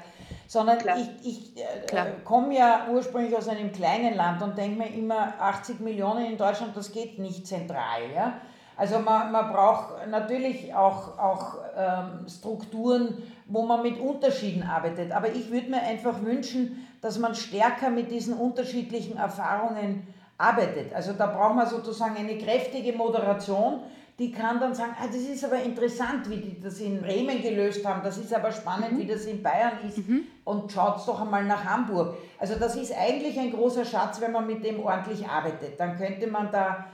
Sondern 0.45 0.77
Klar. 0.77 0.97
ich, 0.97 1.27
ich 1.27 1.57
äh, 1.57 2.11
komme 2.23 2.55
ja 2.55 2.87
ursprünglich 2.91 3.35
aus 3.35 3.49
einem 3.49 3.71
kleinen 3.71 4.15
Land 4.15 4.43
und 4.43 4.57
denke 4.57 4.77
mir 4.77 4.93
immer, 4.93 5.33
80 5.39 5.79
Millionen 5.79 6.25
in 6.25 6.37
Deutschland, 6.37 6.77
das 6.77 6.91
geht 6.91 7.17
nicht 7.17 7.47
zentral. 7.47 8.11
Ja? 8.15 8.39
Also 8.77 8.99
man, 8.99 9.31
man 9.31 9.51
braucht 9.51 10.07
natürlich 10.07 10.73
auch, 10.75 11.17
auch 11.17 11.55
ähm, 11.75 12.27
Strukturen, 12.29 13.23
wo 13.47 13.63
man 13.63 13.81
mit 13.81 13.99
Unterschieden 13.99 14.63
arbeitet. 14.63 15.11
Aber 15.11 15.31
ich 15.31 15.51
würde 15.51 15.69
mir 15.69 15.81
einfach 15.81 16.21
wünschen, 16.21 16.87
dass 17.01 17.19
man 17.19 17.35
stärker 17.35 17.89
mit 17.89 18.11
diesen 18.11 18.33
unterschiedlichen 18.33 19.17
Erfahrungen 19.17 20.07
arbeitet. 20.37 20.93
Also 20.93 21.13
da 21.13 21.27
braucht 21.27 21.55
man 21.55 21.67
sozusagen 21.67 22.17
eine 22.17 22.37
kräftige 22.37 22.93
Moderation, 22.93 23.81
die 24.19 24.31
kann 24.31 24.59
dann 24.59 24.73
sagen, 24.73 24.93
ah, 24.99 25.05
das 25.05 25.21
ist 25.21 25.45
aber 25.45 25.61
interessant, 25.61 26.27
wie 26.29 26.37
die 26.37 26.59
das 26.59 26.79
in 26.79 27.01
Bremen 27.01 27.39
gelöst 27.41 27.85
haben, 27.85 28.01
das 28.03 28.17
ist 28.17 28.33
aber 28.33 28.51
spannend, 28.51 28.93
mhm. 28.93 28.99
wie 28.99 29.05
das 29.05 29.25
in 29.25 29.43
Bayern 29.43 29.73
ist 29.87 29.99
mhm. 29.99 30.23
und 30.43 30.71
schaut 30.71 31.07
doch 31.07 31.21
einmal 31.21 31.45
nach 31.45 31.63
Hamburg. 31.63 32.17
Also 32.39 32.55
das 32.55 32.75
ist 32.75 32.91
eigentlich 32.97 33.39
ein 33.39 33.51
großer 33.51 33.85
Schatz, 33.85 34.19
wenn 34.19 34.31
man 34.31 34.47
mit 34.47 34.63
dem 34.63 34.79
ordentlich 34.79 35.27
arbeitet. 35.27 35.79
Dann 35.79 35.97
könnte 35.97 36.25
man 36.27 36.51
da 36.51 36.87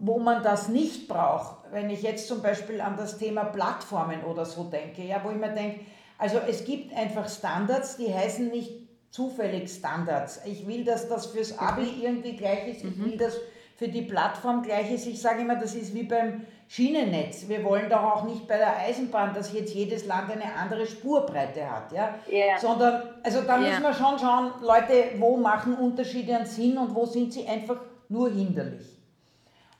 wo 0.00 0.18
man 0.18 0.42
das 0.42 0.68
nicht 0.68 1.08
braucht, 1.08 1.70
wenn 1.70 1.90
ich 1.90 2.02
jetzt 2.02 2.28
zum 2.28 2.42
Beispiel 2.42 2.80
an 2.80 2.96
das 2.96 3.18
Thema 3.18 3.44
Plattformen 3.44 4.22
oder 4.24 4.44
so 4.44 4.64
denke, 4.64 5.02
ja, 5.02 5.20
wo 5.24 5.30
ich 5.30 5.36
mir 5.36 5.52
denke, 5.52 5.80
also 6.18 6.38
es 6.38 6.64
gibt 6.64 6.94
einfach 6.94 7.28
Standards, 7.28 7.96
die 7.96 8.12
heißen 8.12 8.48
nicht 8.48 8.72
zufällig 9.10 9.70
Standards. 9.70 10.40
Ich 10.44 10.66
will, 10.66 10.84
dass 10.84 11.08
das 11.08 11.26
fürs 11.26 11.58
Abi 11.58 12.02
irgendwie 12.02 12.36
gleich 12.36 12.68
ist, 12.68 12.84
ich 12.84 13.04
will, 13.04 13.16
dass 13.16 13.38
für 13.76 13.88
die 13.88 14.02
Plattform 14.02 14.62
gleich 14.62 14.92
ist. 14.92 15.06
Ich 15.06 15.20
sage 15.20 15.42
immer, 15.42 15.56
das 15.56 15.74
ist 15.74 15.94
wie 15.94 16.04
beim 16.04 16.42
Schienennetz. 16.68 17.48
Wir 17.48 17.64
wollen 17.64 17.90
doch 17.90 18.02
auch 18.02 18.24
nicht 18.24 18.46
bei 18.46 18.56
der 18.56 18.76
Eisenbahn, 18.78 19.34
dass 19.34 19.52
jetzt 19.52 19.74
jedes 19.74 20.06
Land 20.06 20.30
eine 20.30 20.54
andere 20.54 20.86
Spurbreite 20.86 21.68
hat, 21.68 21.92
ja? 21.92 22.14
Yeah. 22.30 22.58
Sondern, 22.58 23.02
also 23.22 23.42
da 23.42 23.58
yeah. 23.58 23.68
müssen 23.68 23.82
wir 23.82 23.94
schon 23.94 24.18
schauen, 24.18 24.52
Leute, 24.62 25.18
wo 25.18 25.36
machen 25.36 25.74
Unterschiede 25.74 26.36
einen 26.36 26.46
Sinn 26.46 26.78
und 26.78 26.94
wo 26.94 27.04
sind 27.04 27.32
sie 27.32 27.46
einfach 27.48 27.80
nur 28.08 28.30
hinderlich. 28.30 28.93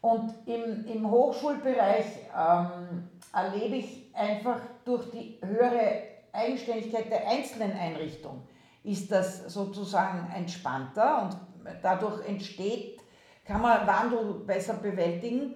Und 0.04 0.34
im, 0.44 0.84
im 0.84 1.11
Hochschulbereich 1.11 2.04
ähm, 2.37 3.08
erlebe 3.32 3.76
ich 3.76 4.14
einfach 4.14 4.61
durch 4.84 5.11
die 5.11 5.38
höhere 5.40 6.02
Eigenständigkeit 6.30 7.11
der 7.11 7.26
einzelnen 7.26 7.73
Einrichtungen, 7.73 8.42
ist 8.82 9.11
das 9.11 9.50
sozusagen 9.50 10.30
entspannter 10.37 11.23
und 11.23 11.38
dadurch 11.82 12.28
entsteht, 12.28 13.00
kann 13.46 13.62
man 13.62 13.87
Wandel 13.87 14.44
besser 14.46 14.75
bewältigen. 14.75 15.54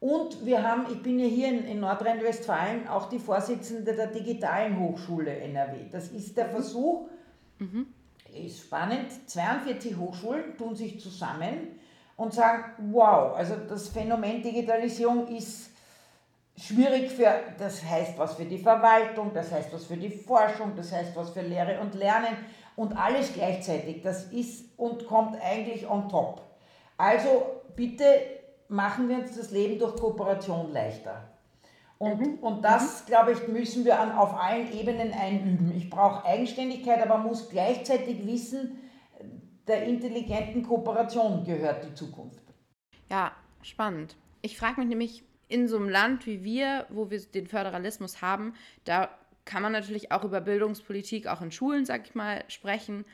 Und 0.00 0.44
wir 0.44 0.68
haben, 0.68 0.86
ich 0.92 1.00
bin 1.00 1.20
ja 1.20 1.26
hier 1.26 1.50
in, 1.50 1.64
in 1.64 1.78
Nordrhein-Westfalen 1.78 2.88
auch 2.88 3.08
die 3.08 3.20
Vorsitzende 3.20 3.94
der 3.94 4.08
Digitalen 4.08 4.76
Hochschule 4.80 5.38
NRW. 5.38 5.88
Das 5.92 6.08
ist 6.08 6.36
der 6.36 6.48
mhm. 6.48 6.50
Versuch, 6.50 7.08
mhm. 7.60 7.86
ist 8.34 8.58
spannend, 8.58 9.06
42 9.30 9.96
Hochschulen 9.96 10.56
tun 10.56 10.74
sich 10.74 11.00
zusammen 11.00 11.78
und 12.16 12.32
sagen, 12.32 12.64
wow, 12.92 13.36
also 13.36 13.54
das 13.68 13.88
Phänomen 13.88 14.42
Digitalisierung 14.42 15.28
ist 15.28 15.70
schwierig 16.56 17.10
für, 17.10 17.32
das 17.58 17.84
heißt 17.84 18.16
was 18.18 18.34
für 18.34 18.44
die 18.44 18.58
Verwaltung, 18.58 19.32
das 19.34 19.50
heißt 19.50 19.72
was 19.72 19.86
für 19.86 19.96
die 19.96 20.10
Forschung, 20.10 20.72
das 20.76 20.92
heißt 20.92 21.16
was 21.16 21.30
für 21.30 21.42
Lehre 21.42 21.80
und 21.80 21.94
Lernen 21.94 22.36
und 22.76 22.96
alles 22.96 23.32
gleichzeitig. 23.32 24.02
Das 24.02 24.24
ist 24.26 24.66
und 24.76 25.06
kommt 25.06 25.36
eigentlich 25.42 25.88
on 25.88 26.08
top. 26.08 26.42
Also 26.96 27.62
bitte 27.74 28.04
machen 28.68 29.08
wir 29.08 29.18
uns 29.18 29.36
das 29.36 29.50
Leben 29.50 29.78
durch 29.78 29.96
Kooperation 29.96 30.72
leichter. 30.72 31.22
Und, 31.98 32.20
mhm. 32.20 32.34
und 32.40 32.64
das, 32.64 33.02
mhm. 33.02 33.06
glaube 33.06 33.32
ich, 33.32 33.48
müssen 33.48 33.84
wir 33.84 33.98
an, 33.98 34.12
auf 34.12 34.34
allen 34.34 34.72
Ebenen 34.72 35.12
einüben. 35.12 35.72
Ich 35.76 35.90
brauche 35.90 36.24
Eigenständigkeit, 36.24 37.02
aber 37.02 37.18
muss 37.18 37.48
gleichzeitig 37.48 38.26
wissen, 38.26 38.78
der 39.66 39.84
intelligenten 39.84 40.62
Kooperation 40.62 41.44
gehört 41.44 41.84
die 41.84 41.94
Zukunft. 41.94 42.42
Ja, 43.10 43.32
spannend. 43.62 44.16
Ich 44.42 44.58
frage 44.58 44.80
mich 44.80 44.88
nämlich, 44.88 45.24
in 45.48 45.68
so 45.68 45.76
einem 45.76 45.88
Land 45.88 46.26
wie 46.26 46.42
wir, 46.42 46.86
wo 46.88 47.10
wir 47.10 47.20
den 47.20 47.46
Föderalismus 47.46 48.22
haben, 48.22 48.54
da 48.84 49.10
kann 49.44 49.62
man 49.62 49.72
natürlich 49.72 50.10
auch 50.10 50.24
über 50.24 50.40
Bildungspolitik, 50.40 51.26
auch 51.26 51.42
in 51.42 51.50
Schulen, 51.50 51.84
sag 51.84 52.06
ich 52.06 52.14
mal, 52.14 52.44
sprechen, 52.48 53.04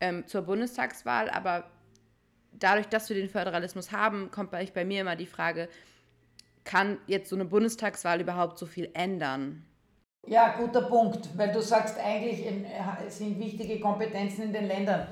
ähm, 0.00 0.26
zur 0.26 0.42
Bundestagswahl. 0.42 1.30
Aber 1.30 1.64
dadurch, 2.52 2.86
dass 2.86 3.08
wir 3.08 3.16
den 3.16 3.28
Föderalismus 3.28 3.92
haben, 3.92 4.30
kommt 4.30 4.50
bei, 4.50 4.66
bei 4.66 4.84
mir 4.84 5.02
immer 5.02 5.16
die 5.16 5.26
Frage, 5.26 5.68
kann 6.64 6.98
jetzt 7.06 7.30
so 7.30 7.36
eine 7.36 7.44
Bundestagswahl 7.44 8.20
überhaupt 8.20 8.58
so 8.58 8.66
viel 8.66 8.90
ändern? 8.94 9.64
Ja, 10.26 10.56
guter 10.58 10.82
Punkt, 10.82 11.28
weil 11.38 11.52
du 11.52 11.62
sagst 11.62 11.98
eigentlich, 11.98 12.44
es 13.06 13.18
sind 13.18 13.38
wichtige 13.38 13.78
Kompetenzen 13.78 14.42
in 14.42 14.52
den 14.52 14.66
Ländern. 14.66 15.06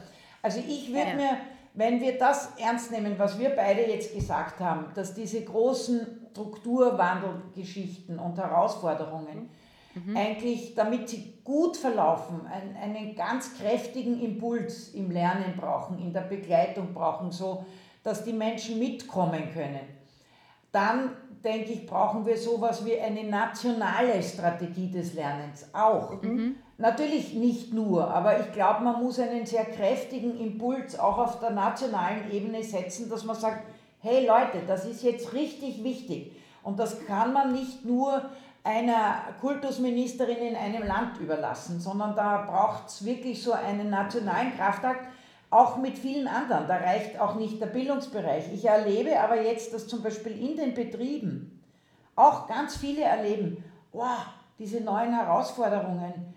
Also 0.45 0.59
ich 0.59 0.89
würde 0.89 1.09
ja. 1.09 1.15
mir, 1.15 1.37
wenn 1.73 2.03
wir 2.03 2.19
das 2.19 2.53
ernst 2.59 2.91
nehmen, 2.91 3.15
was 3.17 3.39
wir 3.39 3.49
beide 3.49 3.81
jetzt 3.81 4.15
gesagt 4.15 4.61
haben, 4.61 4.89
dass 4.95 5.15
diese 5.15 5.43
großen 5.43 6.27
Strukturwandelgeschichten 6.33 8.19
und 8.19 8.37
Herausforderungen 8.37 9.49
mhm. 9.95 10.15
eigentlich, 10.15 10.75
damit 10.75 11.09
sie 11.09 11.39
gut 11.43 11.79
verlaufen, 11.79 12.47
einen, 12.47 12.77
einen 12.77 13.15
ganz 13.15 13.57
kräftigen 13.57 14.21
Impuls 14.21 14.89
im 14.91 15.11
Lernen 15.11 15.55
brauchen, 15.57 15.99
in 15.99 16.13
der 16.13 16.21
Begleitung 16.21 16.93
brauchen, 16.93 17.33
so 17.33 17.65
dass 18.03 18.23
die 18.23 18.35
Menschen 18.35 18.79
mitkommen 18.79 19.51
können, 19.55 19.81
dann 20.73 21.17
denke 21.43 21.73
ich, 21.73 21.87
brauchen 21.87 22.27
wir 22.27 22.37
sowas 22.37 22.85
wie 22.85 23.01
eine 23.01 23.25
nationale 23.25 24.23
Strategie 24.23 24.91
des 24.91 25.15
Lernens 25.15 25.71
auch. 25.73 26.21
Mhm. 26.21 26.57
Natürlich 26.77 27.35
nicht 27.35 27.73
nur, 27.73 28.09
aber 28.09 28.41
ich 28.41 28.53
glaube, 28.53 28.83
man 28.83 29.01
muss 29.03 29.21
einen 29.21 29.47
sehr 29.47 29.65
kräftigen 29.65 30.39
Impuls 30.41 30.99
auch 30.99 31.19
auf 31.19 31.39
der 31.39 31.51
nationalen 31.51 32.31
Ebene 32.33 32.65
setzen, 32.65 33.09
dass 33.09 33.25
man 33.25 33.37
sagt, 33.37 33.65
hey 34.01 34.27
Leute, 34.27 34.63
das 34.67 34.85
ist 34.85 35.03
jetzt 35.05 35.33
richtig 35.33 35.85
wichtig. 35.85 36.33
Und 36.65 36.81
das 36.81 37.07
kann 37.07 37.33
man 37.33 37.53
nicht 37.53 37.85
nur 37.85 38.23
einer 38.65 39.19
Kultusministerin 39.41 40.39
in 40.39 40.57
einem 40.57 40.87
Land 40.87 41.19
überlassen, 41.21 41.79
sondern 41.79 42.17
da 42.17 42.45
braucht 42.49 42.89
es 42.89 43.05
wirklich 43.05 43.43
so 43.43 43.53
einen 43.53 43.91
nationalen 43.91 44.57
Kraftakt, 44.57 45.07
auch 45.51 45.77
mit 45.77 45.97
vielen 45.97 46.27
anderen. 46.27 46.67
Da 46.67 46.79
reicht 46.79 47.21
auch 47.21 47.37
nicht 47.37 47.61
der 47.61 47.67
Bildungsbereich. 47.67 48.53
Ich 48.53 48.65
erlebe 48.65 49.21
aber 49.21 49.41
jetzt, 49.41 49.73
dass 49.73 49.87
zum 49.87 50.03
Beispiel 50.03 50.33
in 50.33 50.57
den 50.57 50.75
Betrieben 50.75 51.63
auch 52.17 52.49
ganz 52.49 52.77
viele 52.77 53.03
erleben, 53.03 53.63
wow, 53.93 54.27
diese 54.59 54.81
neuen 54.81 55.15
Herausforderungen, 55.15 56.34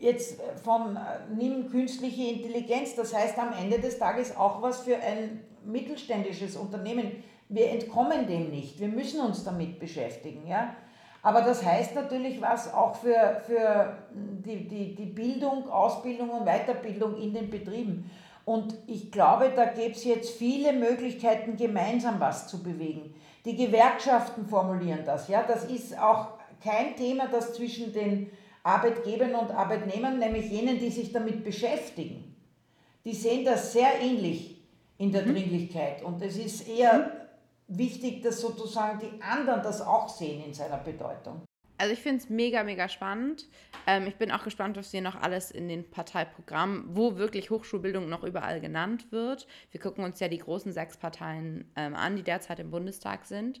jetzt 0.00 0.40
von 0.62 0.96
äh, 0.96 1.00
nimm 1.34 1.70
künstliche 1.70 2.22
Intelligenz, 2.22 2.94
das 2.94 3.14
heißt 3.14 3.38
am 3.38 3.52
Ende 3.52 3.78
des 3.78 3.98
Tages 3.98 4.36
auch 4.36 4.62
was 4.62 4.80
für 4.80 4.96
ein 4.96 5.40
mittelständisches 5.64 6.56
Unternehmen. 6.56 7.22
Wir 7.48 7.70
entkommen 7.70 8.26
dem 8.26 8.50
nicht, 8.50 8.80
wir 8.80 8.88
müssen 8.88 9.20
uns 9.20 9.44
damit 9.44 9.78
beschäftigen. 9.78 10.46
Ja? 10.46 10.74
Aber 11.22 11.40
das 11.40 11.64
heißt 11.64 11.94
natürlich 11.94 12.40
was 12.40 12.72
auch 12.72 12.96
für, 12.96 13.42
für 13.46 13.96
die, 14.12 14.68
die, 14.68 14.94
die 14.94 15.06
Bildung, 15.06 15.68
Ausbildung 15.70 16.30
und 16.30 16.44
Weiterbildung 16.44 17.16
in 17.16 17.32
den 17.32 17.50
Betrieben. 17.50 18.10
Und 18.44 18.74
ich 18.86 19.10
glaube, 19.10 19.50
da 19.56 19.64
gäbe 19.64 19.92
es 19.92 20.04
jetzt 20.04 20.30
viele 20.32 20.74
Möglichkeiten, 20.74 21.56
gemeinsam 21.56 22.20
was 22.20 22.46
zu 22.46 22.62
bewegen. 22.62 23.14
Die 23.46 23.56
Gewerkschaften 23.56 24.46
formulieren 24.46 25.00
das. 25.06 25.28
Ja? 25.28 25.42
Das 25.42 25.64
ist 25.64 25.98
auch 25.98 26.28
kein 26.62 26.94
Thema, 26.96 27.28
das 27.28 27.54
zwischen 27.54 27.92
den 27.92 28.30
Arbeitgebern 28.64 29.34
und 29.34 29.50
Arbeitnehmern, 29.50 30.18
nämlich 30.18 30.50
jenen, 30.50 30.78
die 30.78 30.90
sich 30.90 31.12
damit 31.12 31.44
beschäftigen, 31.44 32.34
die 33.04 33.14
sehen 33.14 33.44
das 33.44 33.72
sehr 33.72 34.00
ähnlich 34.00 34.56
in 34.98 35.12
der 35.12 35.24
mhm. 35.24 35.34
Dringlichkeit. 35.34 36.02
Und 36.02 36.20
es 36.22 36.38
ist 36.38 36.66
eher 36.66 37.26
mhm. 37.68 37.78
wichtig, 37.78 38.22
dass 38.22 38.40
sozusagen 38.40 38.98
die 38.98 39.22
anderen 39.22 39.62
das 39.62 39.82
auch 39.82 40.08
sehen 40.08 40.42
in 40.44 40.54
seiner 40.54 40.78
Bedeutung. 40.78 41.42
Also 41.76 41.92
ich 41.92 42.00
finde 42.00 42.22
es 42.22 42.30
mega, 42.30 42.62
mega 42.62 42.88
spannend. 42.88 43.48
Ähm, 43.86 44.06
ich 44.06 44.16
bin 44.16 44.30
auch 44.30 44.44
gespannt, 44.44 44.76
was 44.76 44.92
hier 44.92 45.02
noch 45.02 45.16
alles 45.16 45.50
in 45.50 45.68
den 45.68 45.90
Parteiprogrammen, 45.90 46.96
wo 46.96 47.16
wirklich 47.16 47.50
Hochschulbildung 47.50 48.08
noch 48.08 48.22
überall 48.22 48.60
genannt 48.60 49.10
wird. 49.10 49.46
Wir 49.72 49.80
gucken 49.80 50.04
uns 50.04 50.20
ja 50.20 50.28
die 50.28 50.38
großen 50.38 50.72
sechs 50.72 50.96
Parteien 50.96 51.70
ähm, 51.76 51.94
an, 51.94 52.16
die 52.16 52.22
derzeit 52.22 52.60
im 52.60 52.70
Bundestag 52.70 53.26
sind 53.26 53.60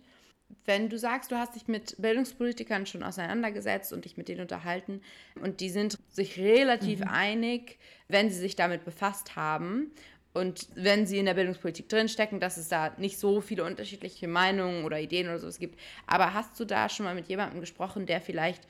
wenn 0.64 0.88
du 0.88 0.98
sagst, 0.98 1.30
du 1.30 1.36
hast 1.36 1.54
dich 1.54 1.68
mit 1.68 1.96
Bildungspolitikern 1.98 2.86
schon 2.86 3.02
auseinandergesetzt 3.02 3.92
und 3.92 4.04
dich 4.04 4.16
mit 4.16 4.28
denen 4.28 4.40
unterhalten 4.42 5.00
und 5.40 5.60
die 5.60 5.70
sind 5.70 5.98
sich 6.10 6.38
relativ 6.38 7.00
mhm. 7.00 7.08
einig, 7.08 7.78
wenn 8.08 8.30
sie 8.30 8.38
sich 8.38 8.56
damit 8.56 8.84
befasst 8.84 9.36
haben. 9.36 9.92
und 10.34 10.68
wenn 10.74 11.06
sie 11.06 11.18
in 11.18 11.26
der 11.26 11.34
Bildungspolitik 11.34 11.88
drinstecken, 11.88 12.40
dass 12.40 12.56
es 12.56 12.68
da 12.68 12.92
nicht 12.98 13.18
so 13.18 13.40
viele 13.40 13.64
unterschiedliche 13.64 14.26
Meinungen 14.26 14.84
oder 14.84 14.98
Ideen 14.98 15.28
oder 15.28 15.38
sowas 15.38 15.60
gibt. 15.60 15.78
Aber 16.06 16.34
hast 16.34 16.58
du 16.58 16.64
da 16.64 16.88
schon 16.88 17.06
mal 17.06 17.14
mit 17.14 17.28
jemandem 17.28 17.60
gesprochen, 17.60 18.04
der 18.04 18.20
vielleicht, 18.20 18.66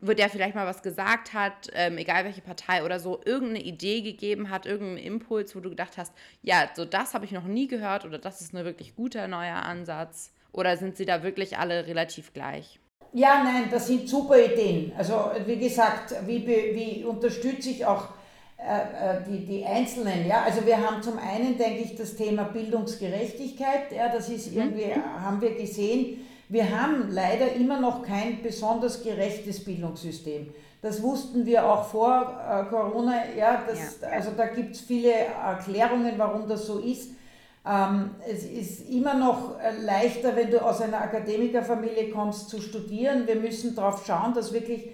der 0.00 0.28
vielleicht 0.28 0.56
mal 0.56 0.66
was 0.66 0.82
gesagt 0.82 1.32
hat, 1.32 1.70
ähm, 1.74 1.96
egal 1.96 2.24
welche 2.24 2.40
Partei 2.42 2.84
oder 2.84 2.98
so, 2.98 3.20
irgendeine 3.24 3.62
Idee 3.62 4.02
gegeben 4.02 4.50
hat, 4.50 4.66
irgendeinen 4.66 5.06
Impuls, 5.06 5.54
wo 5.54 5.60
du 5.60 5.70
gedacht 5.70 5.96
hast, 5.96 6.12
ja, 6.42 6.68
so 6.74 6.84
das 6.84 7.14
habe 7.14 7.24
ich 7.24 7.30
noch 7.30 7.44
nie 7.44 7.68
gehört 7.68 8.04
oder 8.04 8.18
das 8.18 8.40
ist 8.40 8.52
ein 8.52 8.64
wirklich 8.64 8.96
guter 8.96 9.28
neuer 9.28 9.62
Ansatz? 9.62 10.32
Oder 10.54 10.76
sind 10.76 10.96
sie 10.96 11.04
da 11.04 11.22
wirklich 11.22 11.58
alle 11.58 11.86
relativ 11.86 12.32
gleich? 12.32 12.78
Ja, 13.12 13.42
nein, 13.44 13.64
das 13.70 13.86
sind 13.88 14.08
super 14.08 14.38
Ideen. 14.38 14.92
Also 14.96 15.30
wie 15.46 15.58
gesagt, 15.58 16.14
wie, 16.26 16.46
wie 16.46 17.04
unterstütze 17.04 17.70
ich 17.70 17.84
auch 17.84 18.08
äh, 18.56 19.18
äh, 19.18 19.22
die, 19.28 19.44
die 19.44 19.64
Einzelnen, 19.64 20.26
ja, 20.26 20.42
also 20.42 20.64
wir 20.64 20.78
haben 20.78 21.02
zum 21.02 21.18
einen, 21.18 21.58
denke 21.58 21.82
ich, 21.82 21.96
das 21.96 22.16
Thema 22.16 22.44
Bildungsgerechtigkeit, 22.44 23.92
ja, 23.94 24.08
das 24.08 24.28
ist 24.28 24.52
mhm. 24.52 24.58
irgendwie, 24.58 24.94
haben 24.94 25.40
wir 25.40 25.54
gesehen, 25.54 26.24
wir 26.48 26.70
haben 26.70 27.10
leider 27.10 27.52
immer 27.52 27.80
noch 27.80 28.02
kein 28.02 28.42
besonders 28.42 29.02
gerechtes 29.02 29.64
Bildungssystem. 29.64 30.54
Das 30.82 31.02
wussten 31.02 31.46
wir 31.46 31.66
auch 31.66 31.84
vor 31.84 32.40
äh, 32.48 32.64
Corona, 32.70 33.22
ja, 33.36 33.62
das, 33.66 33.98
ja. 34.00 34.08
also 34.08 34.30
da 34.36 34.46
gibt 34.46 34.76
es 34.76 34.80
viele 34.80 35.12
Erklärungen, 35.12 36.14
warum 36.16 36.48
das 36.48 36.66
so 36.66 36.78
ist. 36.78 37.10
Ähm, 37.66 38.10
es 38.28 38.44
ist 38.44 38.88
immer 38.90 39.14
noch 39.14 39.56
leichter, 39.82 40.36
wenn 40.36 40.50
du 40.50 40.62
aus 40.62 40.80
einer 40.80 41.00
Akademikerfamilie 41.00 42.10
kommst, 42.10 42.50
zu 42.50 42.60
studieren. 42.60 43.26
Wir 43.26 43.36
müssen 43.36 43.74
darauf 43.74 44.04
schauen, 44.06 44.34
dass 44.34 44.52
wirklich 44.52 44.90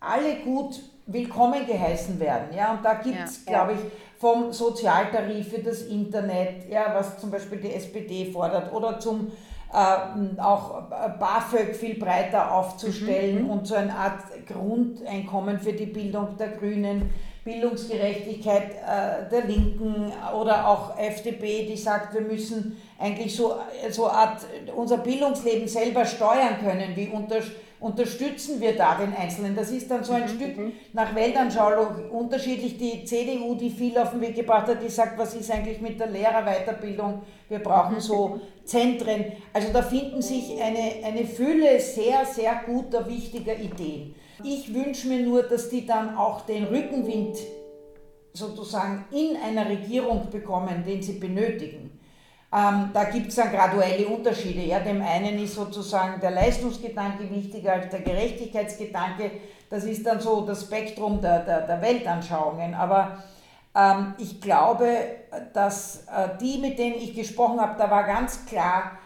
alle 0.00 0.36
gut 0.44 0.80
willkommen 1.06 1.66
geheißen 1.66 2.18
werden. 2.18 2.56
Ja? 2.56 2.72
Und 2.72 2.84
da 2.84 2.94
gibt 2.94 3.18
es, 3.24 3.44
ja. 3.44 3.52
glaube 3.52 3.74
ich, 3.74 3.78
vom 4.18 4.52
Sozialtarif 4.52 5.50
für 5.50 5.60
das 5.60 5.82
Internet, 5.82 6.68
ja, 6.70 6.94
was 6.94 7.18
zum 7.18 7.30
Beispiel 7.30 7.58
die 7.58 7.74
SPD 7.74 8.32
fordert, 8.32 8.72
oder 8.72 8.98
zum 8.98 9.30
äh, 9.72 10.40
auch 10.40 10.82
BAföG 11.18 11.74
viel 11.74 11.98
breiter 11.98 12.54
aufzustellen 12.54 13.44
mhm. 13.44 13.50
und 13.50 13.66
so 13.66 13.74
eine 13.74 13.94
Art 13.94 14.22
Grundeinkommen 14.46 15.58
für 15.58 15.72
die 15.72 15.86
Bildung 15.86 16.36
der 16.38 16.48
Grünen, 16.48 17.10
Bildungsgerechtigkeit 17.44 18.70
äh, 18.72 19.30
der 19.30 19.44
Linken 19.46 20.12
oder 20.38 20.66
auch 20.66 20.98
FDP, 20.98 21.66
die 21.66 21.76
sagt, 21.76 22.14
wir 22.14 22.22
müssen 22.22 22.80
eigentlich 22.98 23.36
so, 23.36 23.56
so 23.90 24.08
Art 24.08 24.40
unser 24.74 24.98
Bildungsleben 24.98 25.68
selber 25.68 26.06
steuern 26.06 26.58
können, 26.62 26.96
wie 26.96 27.08
unter 27.08 27.42
unterstützen 27.84 28.62
wir 28.62 28.74
da 28.74 28.94
den 28.94 29.14
Einzelnen. 29.14 29.54
Das 29.54 29.70
ist 29.70 29.90
dann 29.90 30.02
so 30.02 30.14
ein 30.14 30.22
mhm, 30.22 30.28
Stück 30.28 30.56
mhm. 30.56 30.72
nach 30.94 31.14
Weltanschauung 31.14 32.10
unterschiedlich. 32.10 32.78
Die 32.78 33.04
CDU, 33.04 33.54
die 33.56 33.68
viel 33.68 33.98
auf 33.98 34.12
den 34.12 34.22
Weg 34.22 34.36
gebracht 34.36 34.68
hat, 34.68 34.82
die 34.82 34.88
sagt, 34.88 35.18
was 35.18 35.34
ist 35.34 35.50
eigentlich 35.50 35.82
mit 35.82 36.00
der 36.00 36.06
Lehrerweiterbildung? 36.06 37.20
Wir 37.50 37.58
brauchen 37.58 38.00
so 38.00 38.28
mhm. 38.28 38.40
Zentren. 38.64 39.32
Also 39.52 39.68
da 39.70 39.82
finden 39.82 40.22
sich 40.22 40.58
eine, 40.62 41.04
eine 41.04 41.26
Fülle 41.26 41.78
sehr, 41.78 42.24
sehr 42.24 42.62
guter, 42.64 43.06
wichtiger 43.06 43.54
Ideen. 43.54 44.14
Ich 44.42 44.74
wünsche 44.74 45.08
mir 45.08 45.20
nur, 45.20 45.42
dass 45.44 45.68
die 45.68 45.86
dann 45.86 46.16
auch 46.16 46.42
den 46.42 46.64
Rückenwind 46.64 47.38
sozusagen 48.32 49.04
in 49.12 49.36
einer 49.36 49.68
Regierung 49.68 50.28
bekommen, 50.30 50.84
den 50.84 51.02
sie 51.02 51.18
benötigen. 51.18 52.00
Ähm, 52.52 52.90
da 52.92 53.04
gibt 53.04 53.28
es 53.28 53.36
dann 53.36 53.50
graduelle 53.50 54.06
Unterschiede. 54.06 54.60
Ja. 54.60 54.80
Dem 54.80 55.02
einen 55.02 55.38
ist 55.38 55.54
sozusagen 55.54 56.20
der 56.20 56.32
Leistungsgedanke 56.32 57.28
wichtiger 57.30 57.74
als 57.74 57.90
der 57.90 58.00
Gerechtigkeitsgedanke. 58.00 59.30
Das 59.70 59.84
ist 59.84 60.06
dann 60.06 60.20
so 60.20 60.42
das 60.42 60.62
Spektrum 60.62 61.20
der, 61.20 61.40
der, 61.40 61.66
der 61.66 61.82
Weltanschauungen. 61.82 62.74
Aber 62.74 63.24
ähm, 63.74 64.14
ich 64.18 64.40
glaube, 64.40 64.88
dass 65.52 66.06
äh, 66.06 66.36
die, 66.40 66.58
mit 66.58 66.78
denen 66.78 66.96
ich 66.96 67.14
gesprochen 67.14 67.60
habe, 67.60 67.76
da 67.76 67.90
war 67.90 68.04
ganz 68.04 68.46
klar, 68.46 68.98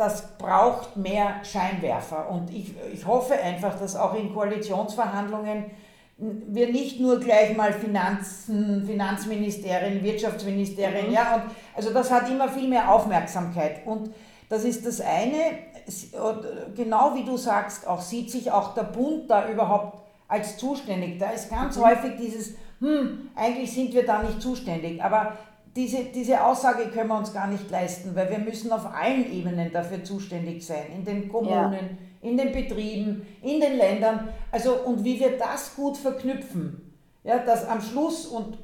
das 0.00 0.38
braucht 0.38 0.96
mehr 0.96 1.44
Scheinwerfer. 1.44 2.30
Und 2.30 2.50
ich, 2.50 2.74
ich 2.90 3.06
hoffe 3.06 3.34
einfach, 3.34 3.78
dass 3.78 3.94
auch 3.96 4.14
in 4.14 4.32
Koalitionsverhandlungen 4.32 5.66
wir 6.16 6.72
nicht 6.72 7.00
nur 7.00 7.20
gleich 7.20 7.54
mal 7.54 7.72
Finanzen, 7.74 8.86
Finanzministerin, 8.86 10.02
Wirtschaftsministerin, 10.02 11.08
mhm. 11.08 11.12
ja, 11.12 11.34
und 11.34 11.42
also 11.74 11.92
das 11.92 12.10
hat 12.10 12.30
immer 12.30 12.48
viel 12.48 12.68
mehr 12.68 12.90
Aufmerksamkeit. 12.90 13.86
Und 13.86 14.10
das 14.48 14.64
ist 14.64 14.86
das 14.86 15.02
eine, 15.02 15.58
genau 16.74 17.14
wie 17.14 17.24
du 17.24 17.36
sagst, 17.36 17.86
auch 17.86 18.00
sieht 18.00 18.30
sich 18.30 18.50
auch 18.50 18.72
der 18.74 18.84
Bund 18.84 19.30
da 19.30 19.50
überhaupt 19.50 19.98
als 20.28 20.56
zuständig. 20.56 21.18
Da 21.18 21.30
ist 21.30 21.50
ganz 21.50 21.76
mhm. 21.76 21.84
häufig 21.84 22.12
dieses, 22.18 22.54
hm, 22.80 23.30
eigentlich 23.34 23.72
sind 23.72 23.92
wir 23.92 24.06
da 24.06 24.22
nicht 24.22 24.40
zuständig. 24.40 25.02
Aber 25.02 25.36
diese, 25.76 26.04
diese 26.04 26.44
Aussage 26.44 26.88
können 26.88 27.08
wir 27.08 27.18
uns 27.18 27.32
gar 27.32 27.46
nicht 27.46 27.70
leisten, 27.70 28.14
weil 28.14 28.28
wir 28.30 28.38
müssen 28.38 28.72
auf 28.72 28.86
allen 28.92 29.32
Ebenen 29.32 29.72
dafür 29.72 30.02
zuständig 30.02 30.66
sein, 30.66 30.86
in 30.94 31.04
den 31.04 31.28
Kommunen, 31.28 31.98
ja. 32.22 32.28
in 32.28 32.36
den 32.36 32.52
Betrieben, 32.52 33.26
in 33.42 33.60
den 33.60 33.76
Ländern. 33.76 34.28
Also, 34.50 34.74
und 34.84 35.04
wie 35.04 35.20
wir 35.20 35.38
das 35.38 35.76
gut 35.76 35.96
verknüpfen, 35.96 36.92
ja, 37.22 37.38
dass 37.38 37.66
am 37.68 37.80
Schluss, 37.80 38.26
und 38.26 38.58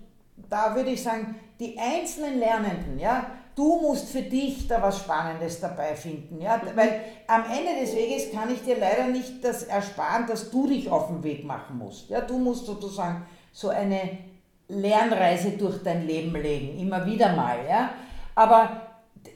da 0.48 0.74
würde 0.74 0.90
ich 0.90 1.02
sagen, 1.02 1.36
die 1.60 1.78
einzelnen 1.78 2.38
Lernenden, 2.38 2.98
ja, 2.98 3.26
du 3.54 3.80
musst 3.80 4.08
für 4.08 4.22
dich 4.22 4.66
da 4.66 4.82
was 4.82 4.98
Spannendes 4.98 5.60
dabei 5.60 5.94
finden, 5.94 6.40
ja, 6.40 6.60
weil 6.74 7.00
am 7.26 7.44
Ende 7.44 7.80
des 7.80 7.94
Weges 7.94 8.32
kann 8.32 8.52
ich 8.52 8.62
dir 8.62 8.78
leider 8.78 9.06
nicht 9.06 9.42
das 9.44 9.62
ersparen, 9.62 10.26
dass 10.26 10.50
du 10.50 10.66
dich 10.66 10.90
auf 10.90 11.08
den 11.08 11.22
Weg 11.22 11.44
machen 11.44 11.78
musst, 11.78 12.10
ja, 12.10 12.20
du 12.20 12.38
musst 12.38 12.66
sozusagen 12.66 13.26
so 13.52 13.68
eine 13.68 14.18
Lernreise 14.68 15.50
durch 15.52 15.82
dein 15.82 16.06
Leben 16.06 16.32
legen, 16.34 16.78
immer 16.78 17.06
wieder 17.06 17.34
mal, 17.34 17.58
ja, 17.68 17.90
aber 18.34 18.86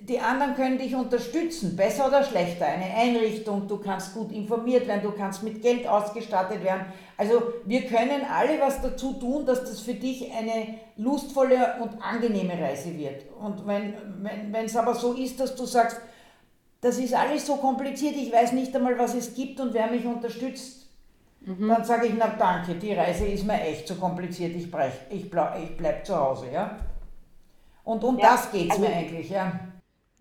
die 0.01 0.19
anderen 0.19 0.55
können 0.55 0.79
dich 0.79 0.95
unterstützen, 0.95 1.77
besser 1.77 2.09
oder 2.09 2.23
schlechter. 2.25 2.67
Eine 2.67 2.87
Einrichtung, 2.95 3.69
du 3.69 3.77
kannst 3.77 4.15
gut 4.15 4.33
informiert 4.33 4.87
werden, 4.87 5.03
du 5.03 5.13
kannst 5.13 5.43
mit 5.43 5.63
Geld 5.63 5.87
ausgestattet 5.87 6.65
werden. 6.65 6.87
Also 7.17 7.43
wir 7.65 7.83
können 7.83 8.23
alle 8.33 8.61
was 8.61 8.81
dazu 8.81 9.15
tun, 9.15 9.47
dass 9.47 9.61
das 9.61 9.81
für 9.81 9.95
dich 9.95 10.33
eine 10.33 10.79
lustvolle 10.97 11.77
und 11.81 12.03
angenehme 12.03 12.61
Reise 12.61 12.97
wird. 12.97 13.25
Und 13.41 13.67
wenn 13.67 13.95
wenn 14.51 14.65
es 14.65 14.77
aber 14.77 14.95
so 14.95 15.13
ist, 15.13 15.39
dass 15.39 15.55
du 15.55 15.65
sagst, 15.65 16.01
das 16.81 16.99
ist 16.99 17.15
alles 17.15 17.47
so 17.47 17.57
kompliziert, 17.57 18.17
ich 18.17 18.33
weiß 18.33 18.53
nicht 18.53 18.75
einmal, 18.75 18.99
was 18.99 19.15
es 19.15 19.35
gibt 19.35 19.61
und 19.61 19.75
wer 19.75 19.91
mich 19.91 20.07
unterstützt, 20.07 20.80
mhm. 21.41 21.69
dann 21.69 21.85
sage 21.85 22.07
ich, 22.07 22.15
na 22.17 22.29
danke, 22.29 22.75
die 22.75 22.93
Reise 22.93 23.27
ist 23.27 23.47
mir 23.47 23.61
echt 23.61 23.89
zu 23.89 23.97
kompliziert, 23.97 24.55
ich, 24.57 24.71
brech, 24.71 24.95
ich, 25.11 25.31
bleib, 25.31 25.63
ich 25.63 25.77
bleib 25.77 26.07
zu 26.07 26.17
Hause. 26.17 26.51
Ja? 26.53 26.79
Und 27.85 28.05
um 28.05 28.19
ja, 28.19 28.33
das 28.33 28.51
geht 28.53 28.67
es 28.67 28.71
also, 28.71 28.83
mir 28.83 28.95
eigentlich. 28.95 29.31
Ja. 29.31 29.61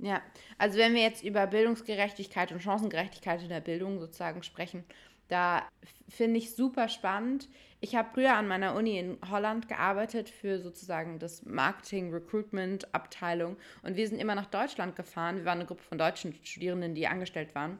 Ja, 0.01 0.21
also 0.57 0.77
wenn 0.77 0.93
wir 0.93 1.01
jetzt 1.01 1.23
über 1.23 1.45
Bildungsgerechtigkeit 1.45 2.53
und 2.53 2.61
Chancengerechtigkeit 2.61 3.43
in 3.43 3.49
der 3.49 3.59
Bildung 3.59 3.99
sozusagen 3.99 4.43
sprechen, 4.43 4.85
da 5.27 5.63
finde 6.07 6.39
ich 6.39 6.55
super 6.55 6.87
spannend. 6.87 7.49
Ich 7.81 7.95
habe 7.95 8.09
früher 8.13 8.33
an 8.33 8.47
meiner 8.47 8.75
Uni 8.75 8.97
in 8.97 9.17
Holland 9.29 9.67
gearbeitet 9.67 10.29
für 10.29 10.59
sozusagen 10.59 11.19
das 11.19 11.45
Marketing 11.45 12.11
Recruitment 12.11 12.93
Abteilung 12.95 13.57
und 13.83 13.95
wir 13.95 14.07
sind 14.07 14.19
immer 14.19 14.35
nach 14.35 14.47
Deutschland 14.47 14.95
gefahren. 14.95 15.37
Wir 15.37 15.45
waren 15.45 15.59
eine 15.59 15.67
Gruppe 15.67 15.83
von 15.83 15.97
deutschen 15.97 16.33
Studierenden, 16.43 16.95
die 16.95 17.07
angestellt 17.07 17.53
waren. 17.53 17.77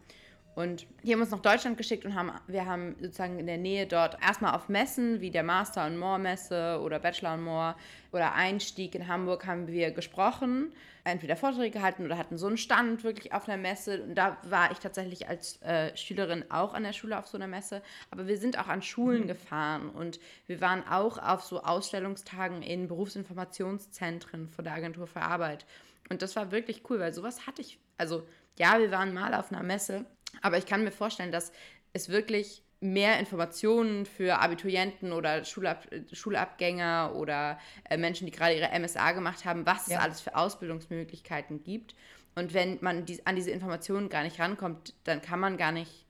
Und 0.56 0.88
die 1.04 1.14
haben 1.14 1.22
uns 1.22 1.32
nach 1.32 1.40
Deutschland 1.40 1.78
geschickt 1.78 2.06
und 2.06 2.16
haben, 2.16 2.32
wir 2.48 2.66
haben 2.66 2.96
sozusagen 3.00 3.40
in 3.40 3.48
der 3.48 3.58
Nähe 3.58 3.88
dort 3.88 4.18
erstmal 4.22 4.56
auf 4.56 4.68
Messen 4.68 5.22
wie 5.22 5.32
der 5.32 5.44
Master 5.44 5.86
und 5.86 5.98
More 5.98 6.20
Messe 6.20 6.80
oder 6.84 7.00
Bachelor 7.00 7.36
und 7.36 7.44
More 7.44 7.76
oder 8.12 8.34
Einstieg 8.34 8.94
in 8.96 9.08
Hamburg 9.08 9.46
haben 9.46 9.68
wir 9.68 9.92
gesprochen, 9.92 10.74
entweder 11.04 11.36
Vorträge 11.36 11.72
gehalten 11.72 12.04
oder 12.04 12.18
hatten 12.18 12.38
so 12.38 12.48
einen 12.48 12.58
Stand 12.58 13.04
wirklich 13.04 13.32
auf 13.34 13.48
einer 13.48 13.62
Messe. 13.62 14.04
Und 14.04 14.16
da 14.16 14.38
war 14.44 14.72
ich 14.72 14.80
tatsächlich 14.80 15.30
als 15.30 15.62
äh, 15.62 15.96
Schülerin 15.96 16.44
auch 16.50 16.74
an 16.74 16.84
der 16.84 16.94
Schule 16.94 17.18
auf 17.18 17.28
so 17.28 17.38
einer 17.38 17.48
Messe. 17.48 17.82
Aber 18.12 18.28
wir 18.28 18.38
sind 18.38 18.60
auch 18.60 18.68
an 18.68 18.82
Schulen 18.82 19.24
mhm. 19.24 19.28
gefahren 19.28 19.90
und 19.90 20.20
wir 20.48 20.60
waren 20.62 20.86
auch 20.88 21.18
auf 21.20 21.44
so 21.44 21.62
Ausstellungstagen 21.62 22.64
in 22.64 22.88
Berufsinformationszentren 22.88 24.50
von 24.50 24.66
der 24.66 24.74
Agentur 24.74 25.08
für 25.08 25.22
Arbeit. 25.22 25.66
Und 26.10 26.22
das 26.22 26.36
war 26.36 26.52
wirklich 26.52 26.84
cool, 26.90 27.00
weil 27.00 27.14
sowas 27.14 27.46
hatte 27.46 27.62
ich, 27.62 27.80
also 27.98 28.28
ja, 28.58 28.78
wir 28.78 28.92
waren 28.92 29.14
mal 29.14 29.34
auf 29.34 29.52
einer 29.52 29.64
Messe, 29.64 30.06
aber 30.42 30.58
ich 30.58 30.66
kann 30.66 30.84
mir 30.84 30.92
vorstellen, 30.92 31.32
dass 31.32 31.52
es 31.94 32.10
wirklich 32.10 32.64
mehr 32.82 33.20
Informationen 33.20 34.06
für 34.06 34.40
Abiturienten 34.40 35.12
oder 35.12 35.44
Schulab 35.44 35.88
Schulabgänger 36.14 37.14
oder 37.16 37.60
äh, 37.90 37.98
Menschen, 37.98 38.26
die 38.26 38.32
gerade 38.32 38.56
ihre 38.56 38.80
MSA 38.80 39.12
gemacht 39.12 39.44
haben, 39.46 39.66
was 39.66 39.88
ja. 39.88 39.98
es 39.98 40.04
alles 40.04 40.22
für 40.22 40.36
Ausbildungsmöglichkeiten 40.36 41.64
gibt. 41.64 41.96
Und 42.36 42.54
wenn 42.54 42.78
man 42.82 43.06
die, 43.06 43.26
an 43.26 43.36
diese 43.36 43.52
Informationen 43.52 44.08
gar 44.08 44.24
nicht 44.24 44.40
rankommt, 44.40 44.94
dann 45.04 45.22
kann 45.22 45.40
man 45.40 45.58
gar 45.58 45.72
nicht 45.74 46.06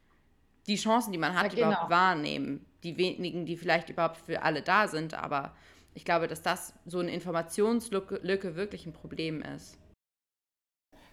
die 0.67 0.75
Chancen, 0.75 1.11
die 1.11 1.17
man 1.17 1.33
hat, 1.33 1.45
ja, 1.45 1.49
genau. 1.49 1.67
überhaupt 1.69 1.89
wahrnehmen. 1.89 2.65
Die 2.83 2.97
wenigen, 2.97 3.45
die 3.45 3.57
vielleicht 3.57 3.89
überhaupt 3.89 4.17
für 4.17 4.43
alle 4.43 4.61
da 4.61 4.87
sind. 4.87 5.15
Aber 5.15 5.55
ich 5.95 6.05
glaube, 6.05 6.27
dass 6.27 6.43
das 6.43 6.73
so 6.85 6.99
eine 6.99 7.11
Informationslücke 7.11 8.55
wirklich 8.55 8.85
ein 8.85 8.93
Problem 8.93 9.41
ist. 9.41 9.77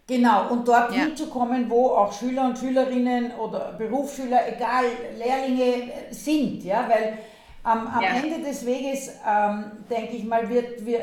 Genau, 0.08 0.50
und 0.50 0.68
dort 0.68 0.94
ja. 0.94 1.02
hinzukommen, 1.02 1.68
wo 1.68 1.88
auch 1.88 2.12
Schüler 2.12 2.44
und 2.44 2.58
Schülerinnen 2.58 3.32
oder 3.32 3.74
Berufsschüler, 3.76 4.48
egal, 4.48 4.84
Lehrlinge 5.18 5.90
sind, 6.10 6.62
ja, 6.62 6.88
weil 6.88 7.18
am, 7.64 7.88
am 7.88 8.00
ja. 8.00 8.10
Ende 8.10 8.48
des 8.48 8.64
Weges, 8.64 9.10
ähm, 9.28 9.64
denke 9.90 10.14
ich 10.14 10.24
mal, 10.24 10.48
wird, 10.48 10.86
wird, 10.86 11.02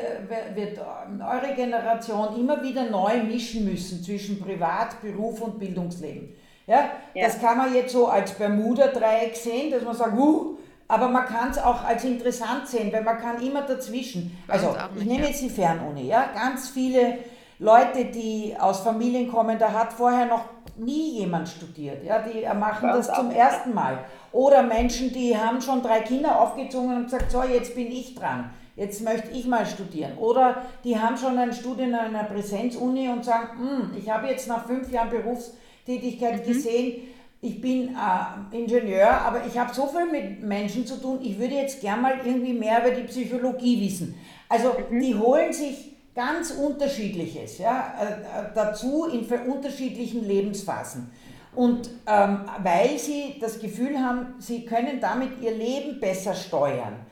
wird 0.54 0.78
eure 0.78 1.54
Generation 1.54 2.40
immer 2.40 2.62
wieder 2.62 2.88
neu 2.88 3.22
mischen 3.22 3.66
müssen 3.66 4.02
zwischen 4.02 4.40
Privat, 4.40 5.02
Beruf 5.02 5.42
und 5.42 5.58
Bildungsleben. 5.58 6.34
Ja? 6.66 6.88
ja. 7.12 7.26
Das 7.26 7.38
kann 7.38 7.58
man 7.58 7.74
jetzt 7.74 7.92
so 7.92 8.06
als 8.06 8.32
Bermuda-Dreieck 8.32 9.36
sehen, 9.36 9.70
dass 9.70 9.82
man 9.82 9.94
sagt, 9.94 10.16
uh, 10.16 10.56
aber 10.88 11.08
man 11.08 11.26
kann 11.26 11.50
es 11.50 11.58
auch 11.58 11.84
als 11.84 12.04
interessant 12.04 12.66
sehen, 12.66 12.90
weil 12.90 13.02
man 13.02 13.18
kann 13.18 13.42
immer 13.42 13.62
dazwischen. 13.62 14.38
Also 14.48 14.74
ich 14.96 15.04
nehme 15.04 15.26
jetzt 15.26 15.42
die 15.42 15.50
Fernuni, 15.50 16.06
ja, 16.06 16.30
ganz 16.34 16.70
viele 16.70 17.18
Leute, 17.58 18.06
die 18.06 18.54
aus 18.58 18.80
Familien 18.80 19.30
kommen, 19.30 19.58
da 19.58 19.72
hat 19.72 19.92
vorher 19.92 20.26
noch 20.26 20.44
nie 20.76 21.20
jemand 21.20 21.48
studiert. 21.48 22.04
Ja, 22.04 22.20
die 22.20 22.44
machen 22.58 22.88
das 22.88 23.12
zum 23.12 23.30
ersten 23.30 23.74
Mal. 23.74 24.04
Oder 24.32 24.62
Menschen, 24.62 25.12
die 25.12 25.36
haben 25.36 25.60
schon 25.60 25.82
drei 25.82 26.00
Kinder 26.00 26.40
aufgezogen 26.40 26.96
und 26.96 27.04
gesagt, 27.04 27.30
so, 27.30 27.42
jetzt 27.44 27.74
bin 27.74 27.86
ich 27.92 28.14
dran. 28.14 28.50
Jetzt 28.76 29.02
möchte 29.02 29.30
ich 29.30 29.46
mal 29.46 29.64
studieren. 29.64 30.18
Oder 30.18 30.62
die 30.82 30.98
haben 30.98 31.16
schon 31.16 31.38
ein 31.38 31.52
Studium 31.52 31.90
in 31.90 31.94
einer 31.94 32.24
Präsenzuni 32.24 33.08
und 33.08 33.24
sagen, 33.24 33.58
hm, 33.58 33.96
ich 33.96 34.10
habe 34.10 34.26
jetzt 34.26 34.48
nach 34.48 34.66
fünf 34.66 34.90
Jahren 34.90 35.10
Berufstätigkeit 35.10 36.44
mhm. 36.44 36.48
gesehen, 36.48 37.02
ich 37.40 37.60
bin 37.60 37.94
äh, 37.94 38.56
Ingenieur, 38.56 39.10
aber 39.10 39.42
ich 39.46 39.56
habe 39.58 39.72
so 39.72 39.86
viel 39.86 40.06
mit 40.10 40.42
Menschen 40.42 40.86
zu 40.86 41.00
tun, 41.00 41.18
ich 41.22 41.38
würde 41.38 41.54
jetzt 41.54 41.80
gern 41.82 42.00
mal 42.00 42.14
irgendwie 42.24 42.54
mehr 42.54 42.80
über 42.80 42.96
die 42.96 43.02
Psychologie 43.02 43.80
wissen. 43.82 44.14
Also 44.48 44.74
mhm. 44.90 44.98
die 44.98 45.14
holen 45.14 45.52
sich 45.52 45.93
ganz 46.14 46.52
unterschiedliches 46.52 47.58
ja, 47.58 47.94
äh, 48.00 48.04
äh, 48.04 48.52
dazu 48.54 49.06
in 49.06 49.26
unterschiedlichen 49.48 50.24
Lebensphasen. 50.24 51.10
Und 51.54 51.88
ähm, 52.06 52.40
weil 52.62 52.98
sie 52.98 53.36
das 53.40 53.60
Gefühl 53.60 53.98
haben, 53.98 54.34
sie 54.38 54.64
können 54.64 55.00
damit 55.00 55.40
ihr 55.40 55.52
Leben 55.52 56.00
besser 56.00 56.34
steuern. 56.34 57.06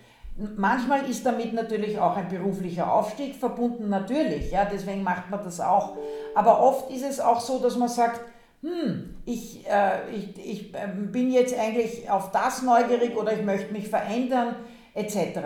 Manchmal 0.57 1.09
ist 1.09 1.25
damit 1.27 1.53
natürlich 1.53 1.99
auch 1.99 2.17
ein 2.17 2.29
beruflicher 2.29 2.93
Aufstieg 2.93 3.37
verbunden, 3.37 3.89
natürlich, 3.91 4.51
ja, 4.51 4.65
deswegen 4.65 5.03
macht 5.03 5.31
man 5.31 5.45
das 5.45 5.61
auch. 5.61 5.97
Aber 6.35 6.61
oft 6.61 6.91
ist 6.91 7.05
es 7.05 7.21
auch 7.21 7.41
so, 7.41 7.59
dass 7.59 7.77
man 7.77 7.89
sagt, 7.89 8.21
hm, 8.63 9.17
ich, 9.27 9.67
äh, 9.69 10.11
ich, 10.11 10.39
ich 10.39 10.73
ähm, 10.75 11.13
bin 11.13 11.31
jetzt 11.31 11.57
eigentlich 11.59 12.09
auf 12.09 12.31
das 12.33 12.63
neugierig 12.63 13.17
oder 13.17 13.33
ich 13.33 13.43
möchte 13.43 13.73
mich 13.73 13.89
verändern, 13.89 14.57
etc. 14.95 15.41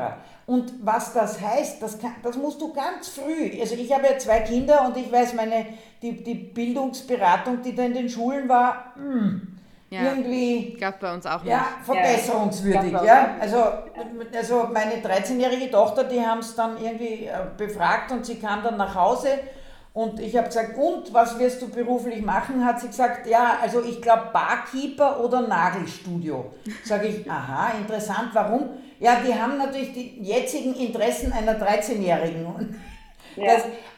Und 0.47 0.73
was 0.83 1.13
das 1.13 1.41
heißt, 1.41 1.83
das, 1.83 1.99
kann, 1.99 2.15
das 2.23 2.37
musst 2.37 2.61
du 2.61 2.73
ganz 2.73 3.09
früh, 3.09 3.61
also 3.61 3.75
ich 3.75 3.93
habe 3.93 4.07
ja 4.07 4.19
zwei 4.19 4.41
Kinder 4.41 4.87
und 4.87 4.97
ich 4.97 5.11
weiß, 5.11 5.35
meine, 5.35 5.67
die, 6.03 6.23
die 6.23 6.35
Bildungsberatung, 6.35 7.63
die 7.63 7.75
da 7.75 7.85
in 7.85 7.95
den 7.95 8.09
Schulen 8.09 8.49
war, 8.49 8.93
mh, 8.97 9.13
hm, 9.13 9.57
ja, 9.89 10.03
irgendwie 10.03 10.77
gab 10.81 10.99
bei 10.99 11.15
uns 11.15 11.27
auch 11.27 11.45
ja, 11.45 11.59
nicht. 11.59 11.69
verbesserungswürdig. 11.85 12.93
Ja, 12.93 13.05
ja. 13.05 13.37
Also, 13.41 13.57
also 14.37 14.69
meine 14.73 14.97
13-jährige 14.97 15.71
Tochter, 15.71 16.05
die 16.05 16.21
haben 16.21 16.41
es 16.41 16.57
dann 16.57 16.77
irgendwie 16.77 17.27
äh, 17.27 17.47
befragt 17.57 18.11
und 18.11 18.27
sie 18.27 18.37
kam 18.37 18.65
dann 18.65 18.77
nach 18.77 18.95
Hause 18.97 19.29
und 19.97 20.21
ich 20.21 20.37
habe 20.37 20.49
gesagt, 20.49 20.77
und 20.77 21.15
was 21.15 21.39
wirst 21.39 21.63
du 21.63 21.71
beruflich 21.71 22.21
machen? 22.21 22.63
Hat 22.63 22.79
sie 22.79 22.89
gesagt, 22.89 23.27
ja, 23.27 23.57
also 23.63 23.83
ich 23.83 24.03
glaube 24.03 24.25
Barkeeper 24.31 25.25
oder 25.25 25.49
Nagelstudio. 25.49 26.53
Sage 26.85 27.07
ich, 27.07 27.31
aha, 27.31 27.79
interessant, 27.79 28.29
warum? 28.35 28.69
Ja, 29.01 29.23
die 29.27 29.33
haben 29.33 29.57
natürlich 29.57 29.95
die 29.95 30.19
jetzigen 30.21 30.75
Interessen 30.75 31.33
einer 31.33 31.59
13-Jährigen. 31.59 32.79
Ja. 33.37 33.53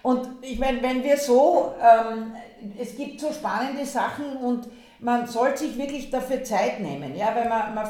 und 0.05 0.29
ich 0.41 0.61
meine, 0.61 0.81
wenn 0.83 1.03
wir 1.03 1.17
so, 1.17 1.73
ähm, 1.83 2.33
es 2.79 2.97
gibt 2.97 3.21
so 3.21 3.33
spannende 3.33 3.85
Sachen 3.85 4.37
und 4.37 4.69
man 5.01 5.27
sollte 5.27 5.59
sich 5.59 5.77
wirklich 5.77 6.11
dafür 6.11 6.45
Zeit 6.45 6.79
nehmen, 6.79 7.17
ja, 7.17 7.35
weil 7.35 7.49
man, 7.49 7.75
man 7.75 7.89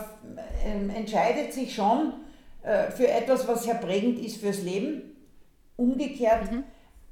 äh, 0.65 0.99
entscheidet 0.99 1.53
sich 1.53 1.75
schon 1.75 2.15
äh, 2.63 2.91
für 2.91 3.09
etwas, 3.09 3.47
was 3.47 3.65
sehr 3.65 3.75
prägend 3.75 4.19
ist 4.19 4.39
fürs 4.39 4.63
Leben. 4.63 5.15
Umgekehrt 5.77 6.51
mhm. 6.51 6.65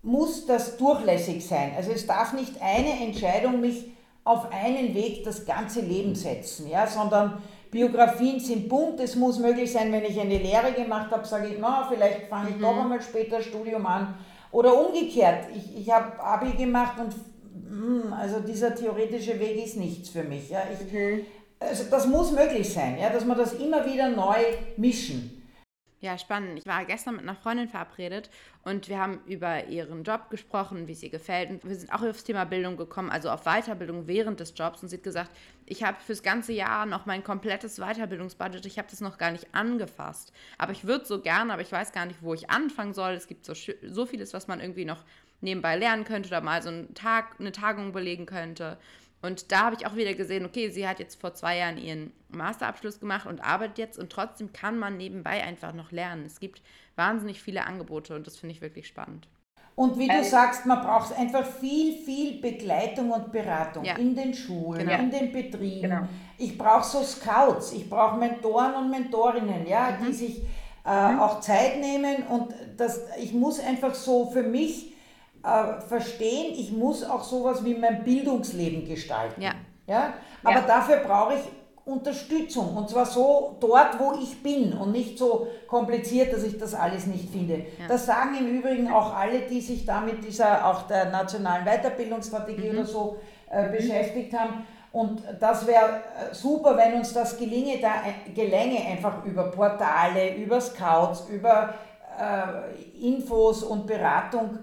Muss 0.07 0.47
das 0.47 0.77
durchlässig 0.77 1.45
sein. 1.45 1.73
Also 1.77 1.91
es 1.91 2.07
darf 2.07 2.33
nicht 2.33 2.63
eine 2.63 3.05
Entscheidung 3.05 3.61
mich 3.61 3.93
auf 4.23 4.53
einen 4.53 4.95
Weg 4.95 5.25
das 5.25 5.45
ganze 5.45 5.81
Leben 5.81 6.15
setzen, 6.15 6.69
ja, 6.69 6.87
sondern 6.87 7.43
Biografien 7.73 8.39
sind 8.39 8.69
bunt, 8.69 9.01
es 9.01 9.17
muss 9.17 9.39
möglich 9.39 9.73
sein, 9.73 9.93
wenn 9.93 10.05
ich 10.05 10.19
eine 10.19 10.39
Lehre 10.39 10.73
gemacht 10.73 11.11
habe, 11.11 11.27
sage 11.27 11.49
ich, 11.49 11.57
na, 11.61 11.87
vielleicht 11.89 12.29
fange 12.29 12.51
ich 12.51 12.57
mhm. 12.57 12.63
doch 12.63 12.81
einmal 12.81 13.03
später 13.03 13.43
Studium 13.43 13.85
an. 13.85 14.15
Oder 14.53 14.81
umgekehrt, 14.81 15.49
ich, 15.55 15.81
ich 15.81 15.91
habe 15.91 16.19
Abi 16.21 16.53
gemacht 16.53 16.99
und 17.01 17.15
mh, 17.69 18.05
hm, 18.05 18.13
also 18.13 18.41
dieser 18.41 18.75
theoretische 18.75 19.39
Weg 19.41 19.65
ist 19.65 19.77
nichts 19.77 20.09
für 20.09 20.23
mich. 20.23 20.51
Ja. 20.51 20.63
Ich, 20.73 20.93
mhm. 20.93 21.27
also 21.59 21.85
das 21.91 22.07
muss 22.07 22.31
möglich 22.31 22.73
sein, 22.73 22.97
ja, 23.01 23.11
dass 23.11 23.25
wir 23.25 23.35
das 23.35 23.55
immer 23.55 23.85
wieder 23.85 24.09
neu 24.09 24.39
mischen. 24.77 25.36
Ja, 26.01 26.19
spannend. 26.19 26.59
Ich 26.59 26.67
war 26.67 26.85
gestern 26.85 27.15
mit 27.15 27.23
einer 27.23 27.35
Freundin 27.35 27.69
verabredet 27.69 28.29
und 28.65 28.89
wir 28.91 28.99
haben 28.99 29.21
über 29.27 29.65
ihren 29.65 30.05
Job 30.05 30.29
gesprochen, 30.29 30.87
wie 30.87 30.93
es 30.93 31.03
ihr 31.03 31.09
gefällt. 31.09 31.49
Und 31.49 31.65
wir 31.67 31.75
sind 31.75 31.91
auch 31.91 32.03
aufs 32.03 32.23
Thema 32.23 32.45
Bildung 32.45 32.77
gekommen, 32.77 33.09
also 33.11 33.31
auf 33.31 33.45
Weiterbildung 33.45 34.07
während 34.07 34.39
des 34.39 34.53
Jobs. 34.55 34.83
Und 34.83 34.91
sie 34.91 34.97
hat 34.97 35.03
gesagt, 35.03 35.31
ich 35.65 35.83
habe 35.83 35.97
fürs 35.99 36.23
ganze 36.23 36.53
Jahr 36.53 36.85
noch 36.85 37.07
mein 37.07 37.25
komplettes 37.25 37.77
Weiterbildungsbudget. 37.79 38.67
Ich 38.67 38.79
habe 38.79 38.89
das 38.91 39.01
noch 39.01 39.17
gar 39.17 39.31
nicht 39.31 39.55
angefasst. 39.55 40.35
Aber 40.59 40.73
ich 40.73 40.87
würde 40.87 41.07
so 41.07 41.23
gerne, 41.23 41.51
aber 41.51 41.63
ich 41.63 41.73
weiß 41.73 41.93
gar 41.93 42.05
nicht, 42.05 42.23
wo 42.23 42.35
ich 42.35 42.51
anfangen 42.51 42.93
soll. 42.93 43.13
Es 43.13 43.27
gibt 43.27 43.47
so, 43.47 43.55
so 43.55 44.05
vieles, 44.05 44.35
was 44.35 44.49
man 44.49 44.61
irgendwie 44.61 44.85
noch 44.85 45.03
nebenbei 45.41 45.77
lernen 45.77 46.05
könnte 46.05 46.29
oder 46.29 46.43
mal 46.43 46.63
so 46.63 46.69
einen 46.69 46.93
Tag, 46.95 47.37
eine 47.39 47.53
Tagung 47.53 47.93
belegen 47.93 48.27
könnte. 48.27 48.79
Und 49.23 49.51
da 49.51 49.67
habe 49.67 49.77
ich 49.77 49.87
auch 49.87 49.97
wieder 49.97 50.15
gesehen, 50.15 50.45
okay, 50.45 50.71
sie 50.71 50.87
hat 50.87 50.99
jetzt 50.99 51.21
vor 51.21 51.35
zwei 51.35 51.59
Jahren 51.59 51.79
ihren 51.79 52.13
Masterabschluss 52.29 53.01
gemacht 53.01 53.27
und 53.27 53.41
arbeitet 53.41 53.79
jetzt 53.79 53.99
und 53.99 54.11
trotzdem 54.11 54.53
kann 54.53 54.79
man 54.79 54.97
nebenbei 54.97 55.43
einfach 55.43 55.73
noch 55.73 55.91
lernen. 55.91 56.25
Es 56.27 56.39
gibt 56.39 56.63
wahnsinnig 56.97 57.41
viele 57.43 57.65
Angebote 57.65 58.15
und 58.15 58.27
das 58.27 58.37
finde 58.39 58.55
ich 58.55 58.61
wirklich 58.61 58.87
spannend. 58.87 59.29
Und 59.75 59.99
wie 59.99 60.09
du 60.09 60.25
sagst, 60.25 60.65
man 60.65 60.81
braucht 60.81 61.13
einfach 61.13 61.45
viel, 61.45 61.99
viel 61.99 62.41
Begleitung 62.41 63.11
und 63.11 63.31
Beratung 63.31 63.85
ja. 63.85 63.97
in 63.97 64.15
den 64.17 64.33
Schulen, 64.33 64.87
genau. 64.87 64.99
in 64.99 65.11
den 65.11 65.33
Betrieben. 65.33 65.83
Genau. 65.83 66.09
Ich 66.39 66.57
brauche 66.57 66.85
so 66.85 67.03
Scouts, 67.03 67.73
ich 67.73 67.89
brauche 67.89 68.17
Mentoren 68.17 68.75
und 68.75 68.91
Mentorinnen, 68.91 69.67
ja, 69.67 69.91
mhm. 69.91 70.07
die 70.07 70.13
sich 70.15 70.43
äh, 70.87 71.13
mhm. 71.13 71.21
auch 71.21 71.41
Zeit 71.41 71.79
nehmen 71.79 72.23
und 72.29 72.55
das, 72.79 73.03
ich 73.21 73.35
muss 73.35 73.61
einfach 73.61 73.95
so 73.95 74.31
für 74.31 74.43
mich 74.43 74.96
äh, 75.43 75.81
verstehen, 75.81 76.55
ich 76.57 76.73
muss 76.73 77.05
auch 77.05 77.25
sowas 77.25 77.65
wie 77.65 77.75
mein 77.75 78.05
Bildungsleben 78.05 78.87
gestalten. 78.87 79.41
Ja. 79.41 79.53
Ja? 79.87 80.15
Aber 80.43 80.61
ja. 80.61 80.67
dafür 80.67 80.97
brauche 80.99 81.35
ich 81.35 81.41
Unterstützung 81.87 82.77
und 82.77 82.91
zwar 82.91 83.07
so 83.07 83.57
dort, 83.61 84.01
wo 84.01 84.19
ich 84.21 84.43
bin 84.43 84.73
und 84.73 84.91
nicht 84.91 85.17
so 85.17 85.47
kompliziert, 85.69 86.33
dass 86.33 86.43
ich 86.43 86.59
das 86.59 86.75
alles 86.75 87.07
nicht 87.07 87.31
finde. 87.31 87.59
Ja. 87.59 87.87
Das 87.87 88.07
sagen 88.07 88.37
im 88.41 88.59
Übrigen 88.59 88.91
auch 88.91 89.15
alle, 89.15 89.43
die 89.43 89.61
sich 89.61 89.87
da 89.87 90.01
mit 90.01 90.25
dieser, 90.25 90.67
auch 90.67 90.83
der 90.83 91.11
nationalen 91.11 91.65
Weiterbildungsstrategie 91.65 92.71
mhm. 92.71 92.79
oder 92.79 92.87
so 92.87 93.19
äh, 93.49 93.69
mhm. 93.69 93.73
beschäftigt 93.73 94.37
haben. 94.37 94.67
Und 94.91 95.23
das 95.39 95.65
wäre 95.67 95.85
äh, 95.85 96.35
super, 96.35 96.77
wenn 96.77 96.95
uns 96.95 97.13
das 97.13 97.39
gelinge, 97.39 97.79
da 97.81 98.03
gelänge 98.35 98.85
einfach 98.85 99.25
über 99.25 99.53
Portale, 99.53 100.35
über 100.35 100.61
Scouts, 100.61 101.29
über 101.29 101.73
äh, 102.19 103.07
Infos 103.07 103.63
und 103.63 103.87
Beratung 103.87 104.59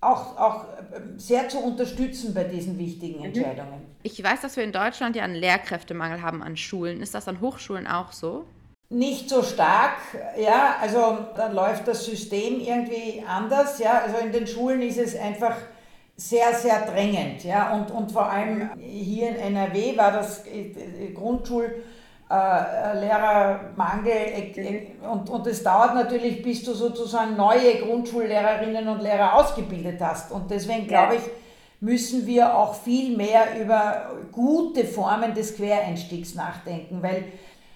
auch, 0.00 0.36
auch 0.36 0.64
ähm, 0.94 1.18
sehr 1.18 1.48
zu 1.48 1.58
unterstützen 1.58 2.34
bei 2.34 2.44
diesen 2.44 2.78
wichtigen 2.78 3.20
mhm. 3.20 3.26
Entscheidungen. 3.26 3.86
Ich 4.02 4.22
weiß, 4.22 4.40
dass 4.40 4.56
wir 4.56 4.64
in 4.64 4.72
Deutschland 4.72 5.16
ja 5.16 5.24
einen 5.24 5.34
Lehrkräftemangel 5.34 6.22
haben 6.22 6.42
an 6.42 6.56
Schulen. 6.56 7.00
Ist 7.00 7.14
das 7.14 7.28
an 7.28 7.40
Hochschulen 7.40 7.86
auch 7.86 8.12
so? 8.12 8.44
Nicht 8.90 9.28
so 9.28 9.42
stark, 9.42 9.98
ja, 10.40 10.76
also 10.80 11.18
da 11.36 11.48
läuft 11.48 11.86
das 11.88 12.06
System 12.06 12.58
irgendwie 12.58 13.22
anders, 13.26 13.78
ja, 13.78 14.00
also 14.00 14.16
in 14.16 14.32
den 14.32 14.46
Schulen 14.46 14.80
ist 14.80 14.96
es 14.96 15.14
einfach 15.14 15.56
sehr, 16.16 16.54
sehr 16.54 16.86
drängend, 16.86 17.44
ja, 17.44 17.74
und, 17.74 17.90
und 17.90 18.10
vor 18.10 18.30
allem 18.30 18.70
hier 18.78 19.28
in 19.28 19.36
NRW 19.36 19.94
war 19.94 20.12
das 20.12 20.46
äh, 20.46 21.12
Grundschul- 21.14 21.74
äh, 22.30 22.98
Lehrermangel 23.00 24.12
äh, 24.12 24.86
und, 25.06 25.30
und 25.30 25.46
es 25.46 25.62
dauert 25.62 25.94
natürlich, 25.94 26.42
bis 26.42 26.62
du 26.62 26.74
sozusagen 26.74 27.36
neue 27.36 27.76
Grundschullehrerinnen 27.76 28.86
und 28.88 29.00
Lehrer 29.00 29.34
ausgebildet 29.34 29.98
hast. 30.00 30.30
Und 30.30 30.50
deswegen 30.50 30.86
glaube 30.86 31.16
ich, 31.16 31.22
müssen 31.80 32.26
wir 32.26 32.54
auch 32.56 32.74
viel 32.74 33.16
mehr 33.16 33.58
über 33.60 34.10
gute 34.32 34.84
Formen 34.84 35.32
des 35.32 35.56
Quereinstiegs 35.56 36.34
nachdenken, 36.34 37.02
weil 37.02 37.24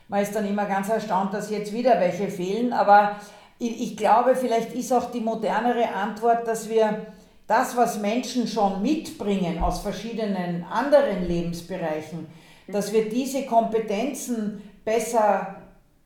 man 0.08 0.22
ist 0.22 0.34
dann 0.34 0.46
immer 0.46 0.66
ganz 0.66 0.88
erstaunt, 0.88 1.32
dass 1.32 1.50
jetzt 1.50 1.72
wieder 1.72 1.98
welche 1.98 2.28
fehlen. 2.28 2.72
Aber 2.72 3.16
ich, 3.58 3.80
ich 3.80 3.96
glaube, 3.96 4.34
vielleicht 4.36 4.74
ist 4.74 4.92
auch 4.92 5.10
die 5.10 5.20
modernere 5.20 5.88
Antwort, 5.94 6.46
dass 6.46 6.68
wir 6.68 7.06
das, 7.46 7.76
was 7.76 7.98
Menschen 8.00 8.46
schon 8.46 8.82
mitbringen 8.82 9.62
aus 9.62 9.80
verschiedenen 9.80 10.64
anderen 10.70 11.26
Lebensbereichen, 11.26 12.26
dass 12.68 12.92
wir 12.92 13.08
diese 13.08 13.44
Kompetenzen 13.44 14.62
besser 14.84 15.56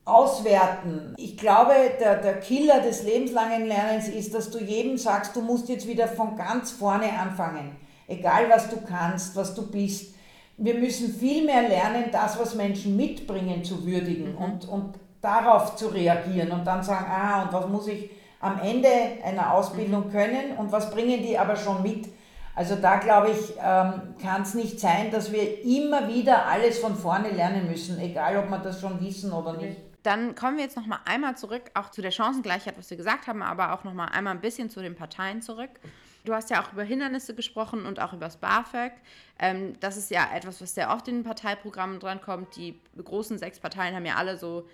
auswerten. 0.05 1.13
Ich 1.17 1.37
glaube, 1.37 1.73
der, 1.99 2.21
der 2.21 2.39
Killer 2.39 2.79
des 2.79 3.03
lebenslangen 3.03 3.65
Lernens 3.65 4.07
ist, 4.07 4.33
dass 4.33 4.49
du 4.49 4.59
jedem 4.59 4.97
sagst, 4.97 5.35
du 5.35 5.41
musst 5.41 5.67
jetzt 5.69 5.87
wieder 5.87 6.07
von 6.07 6.35
ganz 6.37 6.71
vorne 6.71 7.11
anfangen. 7.19 7.75
Egal 8.07 8.49
was 8.49 8.69
du 8.69 8.77
kannst, 8.87 9.35
was 9.35 9.53
du 9.53 9.69
bist. 9.69 10.15
Wir 10.57 10.75
müssen 10.75 11.13
viel 11.13 11.45
mehr 11.45 11.67
lernen, 11.67 12.05
das, 12.11 12.39
was 12.39 12.55
Menschen 12.55 12.95
mitbringen, 12.95 13.63
zu 13.63 13.85
würdigen. 13.85 14.31
Mhm. 14.31 14.37
Und, 14.37 14.69
und 14.69 14.93
darauf 15.21 15.75
zu 15.75 15.87
reagieren 15.87 16.51
und 16.51 16.65
dann 16.65 16.81
sagen, 16.81 17.05
ah, 17.09 17.43
und 17.43 17.53
was 17.53 17.67
muss 17.67 17.87
ich 17.87 18.09
am 18.39 18.59
Ende 18.61 18.87
einer 19.23 19.53
Ausbildung 19.53 20.09
können 20.09 20.57
und 20.57 20.71
was 20.71 20.89
bringen 20.91 21.21
die 21.21 21.37
aber 21.37 21.55
schon 21.55 21.81
mit? 21.81 22.07
Also 22.57 22.75
da 22.75 22.97
glaube 22.97 23.29
ich, 23.29 23.53
ähm, 23.61 24.15
kann 24.19 24.41
es 24.41 24.55
nicht 24.55 24.79
sein, 24.79 25.11
dass 25.11 25.31
wir 25.31 25.63
immer 25.63 26.07
wieder 26.07 26.47
alles 26.47 26.79
von 26.79 26.95
vorne 26.95 27.29
lernen 27.29 27.69
müssen, 27.69 27.99
egal 27.99 28.35
ob 28.37 28.49
wir 28.49 28.57
das 28.57 28.81
schon 28.81 28.99
wissen 28.99 29.31
oder 29.31 29.53
nicht. 29.53 29.77
Dann 30.01 30.33
kommen 30.33 30.57
wir 30.57 30.63
jetzt 30.63 30.75
noch 30.75 30.87
mal 30.87 30.97
einmal 31.05 31.37
zurück, 31.37 31.69
auch 31.75 31.91
zu 31.91 32.01
der 32.01 32.09
Chancengleichheit, 32.09 32.75
was 32.75 32.89
wir 32.89 32.97
gesagt 32.97 33.27
haben, 33.27 33.43
aber 33.43 33.73
auch 33.73 33.83
noch 33.83 33.93
mal 33.93 34.05
einmal 34.05 34.33
ein 34.33 34.41
bisschen 34.41 34.71
zu 34.71 34.81
den 34.81 34.95
Parteien 34.95 35.43
zurück. 35.43 35.69
Du 36.25 36.33
hast 36.33 36.49
ja 36.49 36.63
auch 36.63 36.73
über 36.73 36.81
Hindernisse 36.81 37.35
gesprochen 37.35 37.85
und 37.85 37.99
auch 37.99 38.13
über 38.13 38.25
das 38.25 38.37
BAföG. 38.37 38.93
Ähm, 39.37 39.79
das 39.79 39.95
ist 39.95 40.09
ja 40.09 40.27
etwas, 40.33 40.59
was 40.59 40.73
sehr 40.73 40.89
oft 40.89 41.07
in 41.07 41.17
den 41.17 41.23
Parteiprogrammen 41.23 41.99
drankommt. 41.99 42.55
Die 42.55 42.79
großen 42.97 43.37
sechs 43.37 43.59
Parteien 43.59 43.93
haben 43.93 44.05
ja 44.07 44.15
alle 44.15 44.35
so 44.35 44.67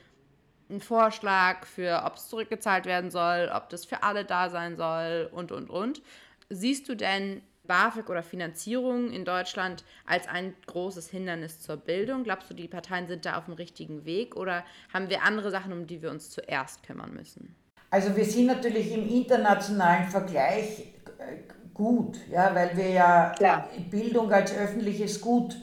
einen 0.69 0.79
Vorschlag 0.79 1.65
für, 1.65 2.03
ob 2.05 2.15
es 2.15 2.29
zurückgezahlt 2.29 2.85
werden 2.85 3.11
soll, 3.11 3.51
ob 3.53 3.67
das 3.69 3.83
für 3.83 4.03
alle 4.03 4.23
da 4.23 4.49
sein 4.49 4.77
soll 4.77 5.29
und, 5.33 5.51
und, 5.51 5.69
und. 5.69 6.01
Siehst 6.49 6.87
du 6.87 6.95
denn 6.95 7.41
BAföG 7.65 8.09
oder 8.09 8.23
Finanzierung 8.23 9.09
in 9.09 9.23
Deutschland 9.23 9.85
als 10.05 10.27
ein 10.27 10.53
großes 10.67 11.09
Hindernis 11.09 11.61
zur 11.61 11.77
Bildung? 11.77 12.23
Glaubst 12.23 12.49
du, 12.49 12.53
die 12.53 12.67
Parteien 12.67 13.07
sind 13.07 13.25
da 13.25 13.37
auf 13.37 13.45
dem 13.45 13.53
richtigen 13.53 14.03
Weg 14.05 14.35
oder 14.35 14.63
haben 14.93 15.09
wir 15.09 15.23
andere 15.23 15.49
Sachen, 15.49 15.71
um 15.71 15.87
die 15.87 16.01
wir 16.01 16.11
uns 16.11 16.29
zuerst 16.29 16.83
kümmern 16.83 17.13
müssen? 17.13 17.55
Also 17.89 18.15
wir 18.15 18.25
sind 18.25 18.47
natürlich 18.47 18.91
im 18.91 19.07
internationalen 19.07 20.09
Vergleich 20.09 20.93
äh, 21.19 21.37
gut, 21.73 22.17
ja, 22.29 22.53
weil 22.53 22.75
wir 22.75 22.89
ja 22.89 23.33
Klar. 23.37 23.69
Bildung 23.89 24.31
als 24.31 24.53
öffentliches 24.53 25.21
Gut 25.21 25.55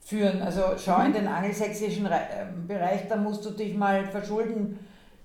führen. 0.00 0.42
Also 0.42 0.62
schau 0.76 0.98
mhm. 0.98 1.06
in 1.06 1.12
den 1.12 1.28
angelsächsischen 1.28 2.06
äh, 2.06 2.46
Bereich, 2.66 3.06
da 3.08 3.16
musst 3.16 3.44
du 3.44 3.50
dich 3.50 3.74
mal 3.74 4.06
verschulden 4.06 4.78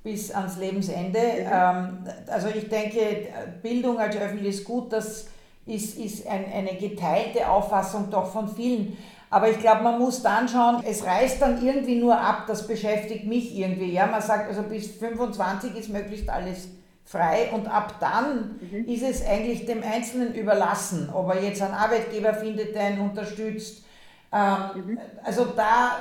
bis 0.04 0.32
ans 0.32 0.58
Lebensende. 0.58 1.20
Mhm. 1.20 2.08
Also 2.28 2.50
ich 2.50 2.70
denke, 2.70 3.30
Bildung 3.63 4.00
als 4.00 4.15
öffentliches 4.15 4.63
Gut, 4.63 4.94
das 4.94 5.28
ist, 5.69 5.97
ist 5.97 6.27
ein, 6.27 6.45
eine 6.51 6.75
geteilte 6.75 7.49
Auffassung 7.49 8.10
doch 8.10 8.32
von 8.32 8.47
vielen. 8.47 8.97
Aber 9.29 9.49
ich 9.49 9.60
glaube, 9.60 9.84
man 9.84 9.99
muss 9.99 10.23
dann 10.23 10.47
schauen, 10.47 10.84
es 10.84 11.05
reißt 11.05 11.41
dann 11.41 11.63
irgendwie 11.63 11.95
nur 11.95 12.19
ab, 12.19 12.45
das 12.47 12.65
beschäftigt 12.65 13.25
mich 13.25 13.55
irgendwie. 13.55 13.93
Ja, 13.93 14.08
man 14.08 14.21
sagt, 14.21 14.47
also 14.47 14.63
bis 14.63 14.88
25 14.95 15.75
ist 15.75 15.89
möglichst 15.89 16.29
alles 16.29 16.69
frei 17.05 17.49
und 17.53 17.67
ab 17.67 17.95
dann 17.99 18.60
mhm. 18.60 18.86
ist 18.86 19.03
es 19.03 19.25
eigentlich 19.25 19.65
dem 19.65 19.84
Einzelnen 19.84 20.34
überlassen, 20.34 21.10
ob 21.13 21.34
er 21.34 21.43
jetzt 21.43 21.62
einen 21.62 21.73
Arbeitgeber 21.73 22.34
findet, 22.34 22.75
der 22.75 22.91
ihn 22.91 22.99
unterstützt. 22.99 23.84
Ähm, 24.32 24.58
mhm. 24.75 24.99
Also 25.23 25.45
da, 25.45 25.97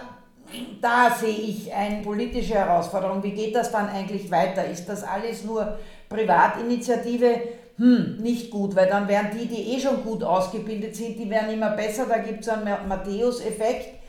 da 0.81 1.11
sehe 1.11 1.37
ich 1.37 1.73
eine 1.73 2.03
politische 2.03 2.55
Herausforderung. 2.55 3.23
Wie 3.23 3.33
geht 3.33 3.55
das 3.55 3.71
dann 3.71 3.89
eigentlich 3.89 4.31
weiter? 4.31 4.67
Ist 4.67 4.87
das 4.87 5.03
alles 5.03 5.45
nur 5.45 5.79
Privatinitiative? 6.09 7.41
Hm, 7.79 8.17
nicht 8.19 8.51
gut, 8.51 8.75
weil 8.75 8.89
dann 8.89 9.07
werden 9.07 9.31
die, 9.39 9.47
die 9.47 9.75
eh 9.75 9.81
schon 9.81 10.03
gut 10.03 10.25
ausgebildet 10.25 10.97
sind, 10.97 11.17
die 11.19 11.31
werden 11.31 11.51
immer 11.51 11.71
besser. 11.71 12.07
Da 12.07 12.19
gibt 12.19 12.41
es 12.41 12.49
einen 12.49 12.89
Matthäus-Effekt 12.89 14.01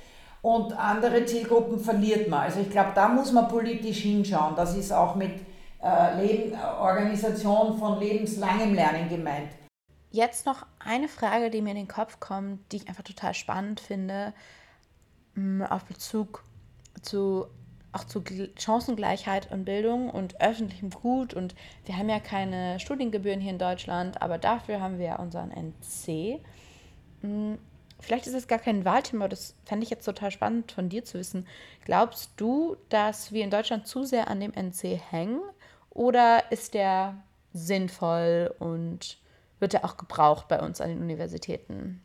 und 0.42 0.74
andere 0.74 1.26
Zielgruppen 1.26 1.80
verliert 1.80 2.28
man. 2.30 2.42
Also 2.42 2.62
ich 2.62 2.70
glaube, 2.70 2.92
da 2.96 3.08
muss 3.08 3.32
man 3.32 3.48
politisch 3.48 4.00
hinschauen. 4.00 4.56
Das 4.56 4.76
ist 4.76 4.92
auch 4.92 5.16
mit 5.16 5.34
äh, 5.84 6.26
Leben, 6.26 6.58
Organisation 6.80 7.78
von 7.78 8.00
lebenslangem 8.00 8.74
Lernen 8.74 9.08
gemeint. 9.08 9.50
Jetzt 10.12 10.48
noch 10.48 10.66
eine 10.80 11.08
Frage, 11.08 11.52
die 11.52 11.62
mir 11.62 11.72
in 11.72 11.76
den 11.76 11.88
Kopf 11.88 12.20
kommt, 12.20 12.72
die 12.72 12.78
ich 12.78 12.88
einfach 12.90 13.04
total 13.04 13.36
spannend 13.36 13.80
finde, 13.80 14.34
mm, 15.36 15.62
auf 15.62 15.86
Bezug 15.86 16.44
zu 17.04 17.46
auch 18.00 18.06
zu 18.06 18.24
Chancengleichheit 18.58 19.52
und 19.52 19.66
Bildung 19.66 20.10
und 20.10 20.40
öffentlichem 20.42 20.90
Gut. 20.90 21.34
Und 21.34 21.56
wir 21.86 21.98
haben 21.98 22.10
ja 22.10 22.20
keine 22.20 22.80
Studiengebühren 22.80 23.42
hier 23.42 23.52
in 23.52 23.60
Deutschland, 23.60 24.22
aber 24.22 24.38
dafür 24.38 24.82
haben 24.82 25.00
wir 25.00 25.06
ja 25.06 25.16
unseren 25.18 25.52
NC. 25.52 26.42
Mm, 27.22 27.56
vielleicht 28.00 28.28
ist 28.28 28.34
es 28.34 28.48
gar 28.48 28.60
kein 28.60 28.86
Wahlthema, 28.86 29.28
das 29.28 29.56
fände 29.66 29.84
ich 29.84 29.90
jetzt 29.90 30.06
total 30.06 30.32
spannend 30.32 30.72
von 30.72 30.90
dir 30.90 31.04
zu 31.04 31.20
wissen. 31.20 31.46
Glaubst 31.86 32.32
du, 32.38 32.78
dass 32.90 33.32
wir 33.32 33.44
in 33.44 33.52
Deutschland 33.52 33.88
zu 33.88 34.04
sehr 34.04 34.30
an 34.30 34.40
dem 34.40 34.54
NC 34.54 35.00
hängen 35.12 35.42
oder 35.90 36.52
ist 36.52 36.74
der 36.74 37.18
sinnvoll 37.54 38.54
und 38.60 39.18
wird 39.60 39.74
er 39.74 39.84
auch 39.84 39.98
gebraucht 39.98 40.48
bei 40.48 40.60
uns 40.62 40.80
an 40.80 40.90
den 40.90 41.02
Universitäten? 41.02 42.02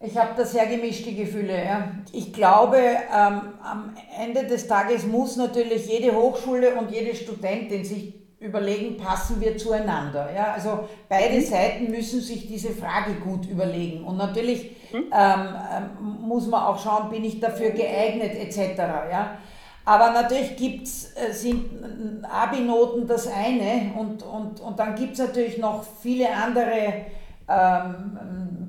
Ich 0.00 0.16
habe 0.16 0.30
da 0.36 0.44
sehr 0.44 0.66
gemischte 0.66 1.12
Gefühle. 1.12 1.64
Ja. 1.64 1.88
Ich 2.12 2.32
glaube, 2.32 2.76
ähm, 2.78 3.40
am 3.62 3.94
Ende 4.18 4.44
des 4.44 4.66
Tages 4.66 5.06
muss 5.06 5.36
natürlich 5.36 5.86
jede 5.86 6.14
Hochschule 6.14 6.74
und 6.74 6.90
jede 6.90 7.14
Studentin 7.14 7.84
sich 7.84 8.14
überlegen, 8.44 8.96
passen 8.98 9.40
wir 9.40 9.56
zueinander. 9.56 10.28
Ja? 10.34 10.52
Also 10.52 10.88
beide 11.08 11.36
mhm. 11.36 11.44
Seiten 11.44 11.90
müssen 11.90 12.20
sich 12.20 12.46
diese 12.46 12.70
Frage 12.70 13.14
gut 13.14 13.46
überlegen. 13.46 14.04
Und 14.04 14.18
natürlich 14.18 14.76
mhm. 14.92 14.98
ähm, 14.98 15.08
ähm, 15.12 16.18
muss 16.20 16.46
man 16.46 16.62
auch 16.62 16.78
schauen, 16.82 17.08
bin 17.10 17.24
ich 17.24 17.40
dafür 17.40 17.70
geeignet 17.70 18.34
etc. 18.34 18.78
Ja? 19.10 19.38
Aber 19.86 20.10
natürlich 20.10 20.56
gibt's, 20.56 21.12
äh, 21.14 21.32
sind 21.32 22.24
Abi-Noten 22.24 23.06
das 23.06 23.26
eine 23.26 23.92
und, 23.98 24.22
und, 24.22 24.60
und 24.60 24.78
dann 24.78 24.94
gibt 24.94 25.12
es 25.14 25.18
natürlich 25.18 25.58
noch 25.58 25.84
viele 26.02 26.28
andere 26.34 27.06
ähm, 27.48 28.18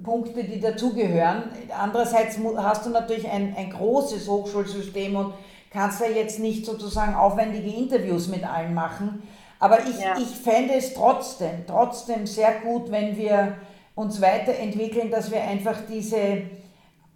Punkte, 0.05 0.43
die 0.43 0.59
dazugehören. 0.59 1.43
Andererseits 1.77 2.37
hast 2.57 2.85
du 2.85 2.91
natürlich 2.91 3.29
ein, 3.29 3.55
ein 3.57 3.71
großes 3.71 4.27
Hochschulsystem 4.27 5.15
und 5.15 5.33
kannst 5.71 5.99
da 5.99 6.05
jetzt 6.05 6.39
nicht 6.39 6.65
sozusagen 6.65 7.15
aufwendige 7.15 7.75
Interviews 7.75 8.27
mit 8.27 8.45
allen 8.45 8.73
machen. 8.73 9.23
Aber 9.59 9.79
ich, 9.79 9.99
ja. 9.99 10.15
ich 10.17 10.27
fände 10.27 10.75
es 10.75 10.93
trotzdem, 10.93 11.65
trotzdem 11.67 12.27
sehr 12.27 12.59
gut, 12.63 12.91
wenn 12.91 13.17
wir 13.17 13.57
uns 13.95 14.21
weiterentwickeln, 14.21 15.09
dass 15.09 15.31
wir 15.31 15.41
einfach 15.41 15.77
diese 15.89 16.43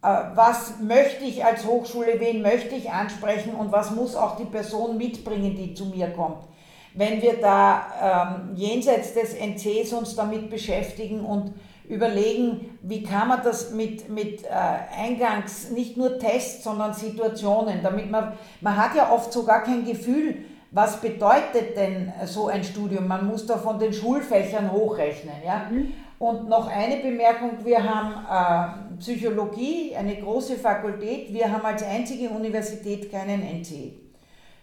äh, 0.02 0.08
was 0.34 0.80
möchte 0.80 1.26
ich 1.26 1.44
als 1.44 1.66
Hochschule, 1.66 2.20
wen 2.20 2.42
möchte 2.42 2.76
ich 2.76 2.90
ansprechen 2.90 3.54
und 3.54 3.72
was 3.72 3.92
muss 3.92 4.16
auch 4.16 4.38
die 4.38 4.46
Person 4.46 4.98
mitbringen, 4.98 5.56
die 5.56 5.74
zu 5.74 5.86
mir 5.88 6.08
kommt. 6.12 6.46
Wenn 6.94 7.22
wir 7.22 7.40
da 7.40 8.40
ähm, 8.50 8.56
jenseits 8.56 9.14
des 9.14 9.34
NCs 9.36 9.94
uns 9.94 10.16
damit 10.16 10.50
beschäftigen 10.50 11.20
und 11.22 11.54
überlegen, 11.90 12.78
wie 12.84 13.04
kann 13.04 13.28
man 13.28 13.42
das 13.44 13.72
mit, 13.72 14.08
mit 14.10 14.46
äh, 14.46 14.50
Eingangs, 14.96 15.72
nicht 15.72 15.98
nur 15.98 16.20
Tests, 16.20 16.64
sondern 16.64 16.94
Situationen, 16.94 17.82
damit 17.84 18.10
man, 18.10 18.34
man 18.62 18.78
hat 18.78 18.96
ja 18.96 19.12
oft 19.12 19.34
so 19.34 19.44
gar 19.44 19.64
kein 19.64 19.84
Gefühl, 19.84 20.46
was 20.72 21.02
bedeutet 21.02 21.76
denn 21.76 22.14
so 22.26 22.48
ein 22.48 22.64
Studium? 22.64 23.08
Man 23.08 23.26
muss 23.26 23.48
da 23.48 23.58
von 23.58 23.80
den 23.80 23.92
Schulfächern 23.92 24.72
hochrechnen. 24.72 25.34
Ja? 25.44 25.68
Mhm. 25.70 25.94
Und 26.20 26.48
noch 26.48 26.68
eine 26.68 26.98
Bemerkung, 26.98 27.52
wir 27.64 27.84
haben 27.84 28.94
äh, 28.94 28.98
Psychologie, 29.00 29.96
eine 29.96 30.16
große 30.18 30.58
Fakultät, 30.58 31.34
wir 31.34 31.52
haben 31.52 31.66
als 31.66 31.82
einzige 31.82 32.30
Universität 32.30 33.12
keinen 33.12 33.42
NC. 33.42 33.99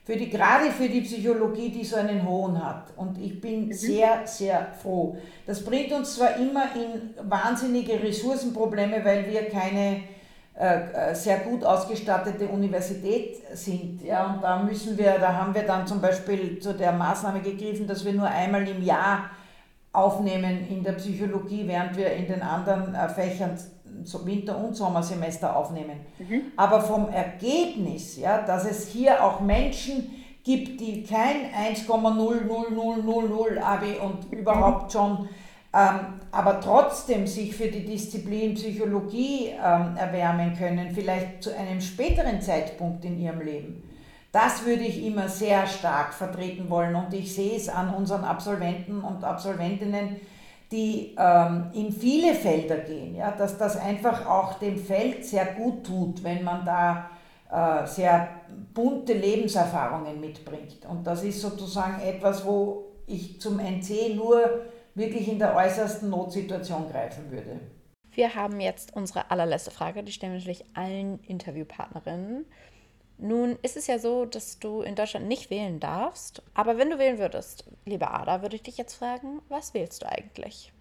Für 0.06 0.16
die, 0.16 0.30
gerade 0.30 0.70
für 0.70 0.88
die 0.88 1.00
Psychologie, 1.00 1.68
die 1.68 1.84
so 1.84 1.96
einen 1.96 2.24
hohen 2.24 2.64
hat. 2.64 2.92
Und 2.96 3.18
ich 3.18 3.40
bin 3.40 3.66
mhm. 3.66 3.72
sehr, 3.72 4.24
sehr 4.24 4.68
froh. 4.80 5.16
Das 5.46 5.64
bringt 5.64 5.92
uns 5.92 6.14
zwar 6.14 6.36
immer 6.36 6.66
in 6.76 7.28
wahnsinnige 7.28 8.00
Ressourcenprobleme, 8.00 9.04
weil 9.04 9.28
wir 9.28 9.48
keine 9.48 10.02
äh, 10.58 11.10
äh, 11.10 11.14
sehr 11.14 11.40
gut 11.40 11.64
ausgestattete 11.64 12.46
Universität 12.46 13.42
sind. 13.52 14.02
Ja, 14.04 14.32
und 14.32 14.42
da 14.42 14.62
müssen 14.62 14.96
wir, 14.96 15.18
da 15.18 15.34
haben 15.34 15.52
wir 15.52 15.64
dann 15.64 15.88
zum 15.88 16.00
Beispiel 16.00 16.60
zu 16.60 16.72
der 16.72 16.92
Maßnahme 16.92 17.40
gegriffen, 17.40 17.88
dass 17.88 18.04
wir 18.04 18.12
nur 18.12 18.28
einmal 18.28 18.66
im 18.68 18.82
Jahr 18.82 19.28
aufnehmen 19.92 20.68
in 20.70 20.84
der 20.84 20.92
Psychologie, 20.92 21.66
während 21.66 21.96
wir 21.96 22.12
in 22.12 22.28
den 22.28 22.42
anderen 22.42 22.94
äh, 22.94 23.08
Fächern 23.08 23.58
Winter- 24.24 24.58
und 24.58 24.74
Sommersemester 24.74 25.56
aufnehmen. 25.56 26.00
Mhm. 26.18 26.42
Aber 26.56 26.80
vom 26.80 27.08
Ergebnis, 27.08 28.16
ja, 28.16 28.42
dass 28.42 28.64
es 28.64 28.88
hier 28.88 29.24
auch 29.24 29.40
Menschen 29.40 30.10
gibt, 30.44 30.80
die 30.80 31.02
kein 31.02 31.52
1,00000 31.74 33.58
AB 33.58 33.82
und 34.02 34.30
mhm. 34.30 34.38
überhaupt 34.38 34.92
schon, 34.92 35.28
ähm, 35.74 36.20
aber 36.30 36.60
trotzdem 36.60 37.26
sich 37.26 37.54
für 37.54 37.68
die 37.68 37.84
Disziplin 37.84 38.54
Psychologie 38.54 39.48
ähm, 39.48 39.96
erwärmen 39.96 40.54
können, 40.56 40.92
vielleicht 40.94 41.42
zu 41.42 41.56
einem 41.56 41.80
späteren 41.80 42.40
Zeitpunkt 42.40 43.04
in 43.04 43.18
ihrem 43.18 43.40
Leben. 43.40 43.82
Das 44.32 44.64
würde 44.66 44.82
ich 44.82 45.04
immer 45.04 45.28
sehr 45.28 45.66
stark 45.66 46.12
vertreten 46.12 46.68
wollen 46.70 46.94
und 46.94 47.12
ich 47.14 47.34
sehe 47.34 47.56
es 47.56 47.68
an 47.68 47.92
unseren 47.94 48.22
Absolventen 48.22 49.00
und 49.00 49.24
Absolventinnen, 49.24 50.20
die 50.72 51.14
ähm, 51.16 51.70
in 51.74 51.92
viele 51.92 52.34
Felder 52.34 52.78
gehen, 52.78 53.14
ja, 53.14 53.30
dass 53.30 53.56
das 53.56 53.76
einfach 53.76 54.26
auch 54.26 54.54
dem 54.54 54.76
Feld 54.76 55.24
sehr 55.24 55.46
gut 55.46 55.86
tut, 55.86 56.24
wenn 56.24 56.42
man 56.42 56.64
da 56.64 57.10
äh, 57.50 57.86
sehr 57.86 58.28
bunte 58.74 59.12
Lebenserfahrungen 59.12 60.20
mitbringt. 60.20 60.84
Und 60.88 61.06
das 61.06 61.22
ist 61.22 61.40
sozusagen 61.40 62.00
etwas, 62.02 62.44
wo 62.44 62.84
ich 63.06 63.40
zum 63.40 63.60
NC 63.60 64.16
nur 64.16 64.66
wirklich 64.94 65.28
in 65.28 65.38
der 65.38 65.54
äußersten 65.54 66.10
Notsituation 66.10 66.90
greifen 66.90 67.30
würde. 67.30 67.60
Wir 68.12 68.34
haben 68.34 68.60
jetzt 68.60 68.96
unsere 68.96 69.30
allerletzte 69.30 69.70
Frage, 69.70 70.02
die 70.02 70.10
stellen 70.10 70.32
wir 70.32 70.38
natürlich 70.38 70.64
allen 70.74 71.20
Interviewpartnerinnen. 71.20 72.46
Nun 73.18 73.56
ist 73.62 73.76
es 73.76 73.86
ja 73.86 73.98
so, 73.98 74.26
dass 74.26 74.58
du 74.58 74.82
in 74.82 74.94
Deutschland 74.94 75.26
nicht 75.26 75.50
wählen 75.50 75.80
darfst. 75.80 76.42
Aber 76.54 76.76
wenn 76.76 76.90
du 76.90 76.98
wählen 76.98 77.18
würdest, 77.18 77.64
liebe 77.84 78.10
Ada, 78.10 78.42
würde 78.42 78.56
ich 78.56 78.62
dich 78.62 78.76
jetzt 78.76 78.94
fragen, 78.94 79.40
was 79.48 79.72
wählst 79.72 80.02
du 80.02 80.08
eigentlich? 80.08 80.72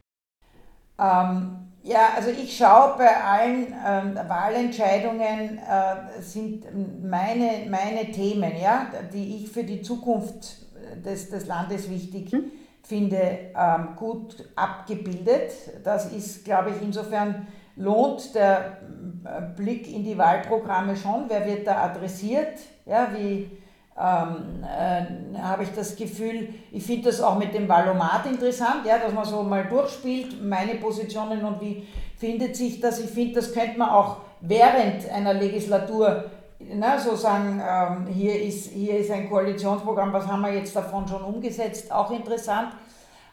Ähm, 0.97 1.57
ja, 1.83 2.09
also 2.15 2.29
ich 2.29 2.57
schaue 2.57 2.97
bei 2.97 3.23
allen 3.23 3.73
ähm, 3.85 4.15
Wahlentscheidungen 4.29 5.57
äh, 5.57 6.21
sind 6.21 6.65
meine, 7.03 7.69
meine 7.69 8.11
Themen, 8.11 8.53
ja, 8.61 8.87
die 9.13 9.37
ich 9.37 9.51
für 9.51 9.63
die 9.63 9.81
Zukunft 9.81 10.65
des, 11.03 11.29
des 11.29 11.47
Landes 11.47 11.89
wichtig 11.89 12.31
hm. 12.31 12.51
finde, 12.83 13.51
ähm, 13.55 13.95
gut 13.95 14.49
abgebildet. 14.55 15.51
Das 15.83 16.11
ist, 16.11 16.45
glaube 16.45 16.71
ich, 16.71 16.81
insofern 16.81 17.47
lohnt 17.75 18.33
der 18.35 18.77
äh, 19.25 19.41
Blick 19.55 19.91
in 19.91 20.03
die 20.03 20.17
Wahlprogramme 20.17 20.95
schon. 20.95 21.25
Wer 21.27 21.45
wird 21.45 21.67
da 21.67 21.83
adressiert? 21.83 22.59
Ja, 22.85 23.09
wie 23.13 23.49
ähm, 23.97 24.63
äh, 24.63 25.37
habe 25.39 25.63
ich 25.63 25.71
das 25.73 25.95
Gefühl, 25.95 26.49
ich 26.71 26.85
finde 26.85 27.09
das 27.09 27.21
auch 27.21 27.37
mit 27.37 27.53
dem 27.53 27.67
Valomat 27.67 28.25
interessant, 28.25 28.85
ja, 28.85 28.97
dass 28.97 29.13
man 29.13 29.25
so 29.25 29.41
mal 29.43 29.65
durchspielt, 29.65 30.43
meine 30.43 30.75
Positionen 30.75 31.43
und 31.43 31.61
wie 31.61 31.87
findet 32.17 32.55
sich 32.55 32.79
das. 32.79 32.99
Ich 32.99 33.09
finde, 33.09 33.35
das 33.35 33.53
könnte 33.53 33.77
man 33.77 33.89
auch 33.89 34.17
während 34.41 35.09
einer 35.09 35.33
Legislatur 35.33 36.25
na, 36.59 36.97
so 36.97 37.15
sagen, 37.15 37.61
ähm, 37.65 38.07
hier, 38.07 38.41
ist, 38.41 38.71
hier 38.71 38.97
ist 38.97 39.11
ein 39.11 39.29
Koalitionsprogramm, 39.29 40.13
was 40.13 40.27
haben 40.27 40.41
wir 40.41 40.53
jetzt 40.53 40.75
davon 40.75 41.07
schon 41.07 41.23
umgesetzt, 41.23 41.91
auch 41.91 42.11
interessant. 42.11 42.69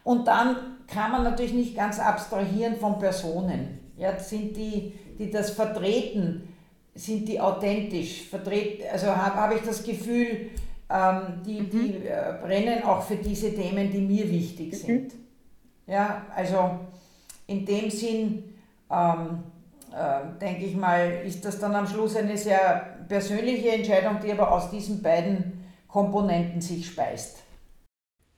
Und 0.05 0.27
dann 0.27 0.57
kann 0.87 1.13
man 1.13 1.23
natürlich 1.23 1.55
nicht 1.55 1.77
ganz 1.77 1.99
abstrahieren 2.01 2.77
von 2.77 2.99
Personen. 2.99 3.82
Ja, 3.97 4.19
sind 4.19 4.57
die, 4.57 4.93
die 5.19 5.31
das 5.31 5.51
vertreten, 5.51 6.49
sind 6.95 7.29
die 7.29 7.41
authentisch? 7.41 8.23
Vertret, 8.29 8.83
also 8.91 9.09
habe 9.09 9.37
hab 9.37 9.55
ich 9.55 9.63
das 9.63 9.83
Gefühl, 9.83 10.51
ähm, 10.91 11.43
die, 11.45 11.61
mhm. 11.61 11.71
die 11.71 12.07
äh, 12.07 12.35
brennen 12.43 12.83
auch 12.85 13.03
für 13.03 13.17
diese 13.17 13.55
Themen, 13.55 13.91
die 13.91 14.01
mir 14.01 14.31
wichtig 14.31 14.73
mhm. 14.73 14.77
sind. 14.77 15.13
Ja, 15.87 16.27
also 16.35 16.81
in 17.47 17.65
dem 17.67 17.91
Sinn, 17.91 18.55
ähm, 18.91 19.43
äh, 19.93 20.39
denke 20.41 20.65
ich 20.65 20.77
mal, 20.77 21.23
ist 21.25 21.45
das 21.45 21.59
dann 21.59 21.75
am 21.75 21.87
Schluss 21.87 22.17
eine 22.17 22.37
sehr 22.37 22.99
persönliche 23.09 23.71
Entscheidung, 23.71 24.19
die 24.23 24.33
aber 24.33 24.53
aus 24.53 24.71
diesen 24.71 25.03
beiden 25.03 25.65
Komponenten 25.89 26.61
sich 26.61 26.87
speist. 26.87 27.43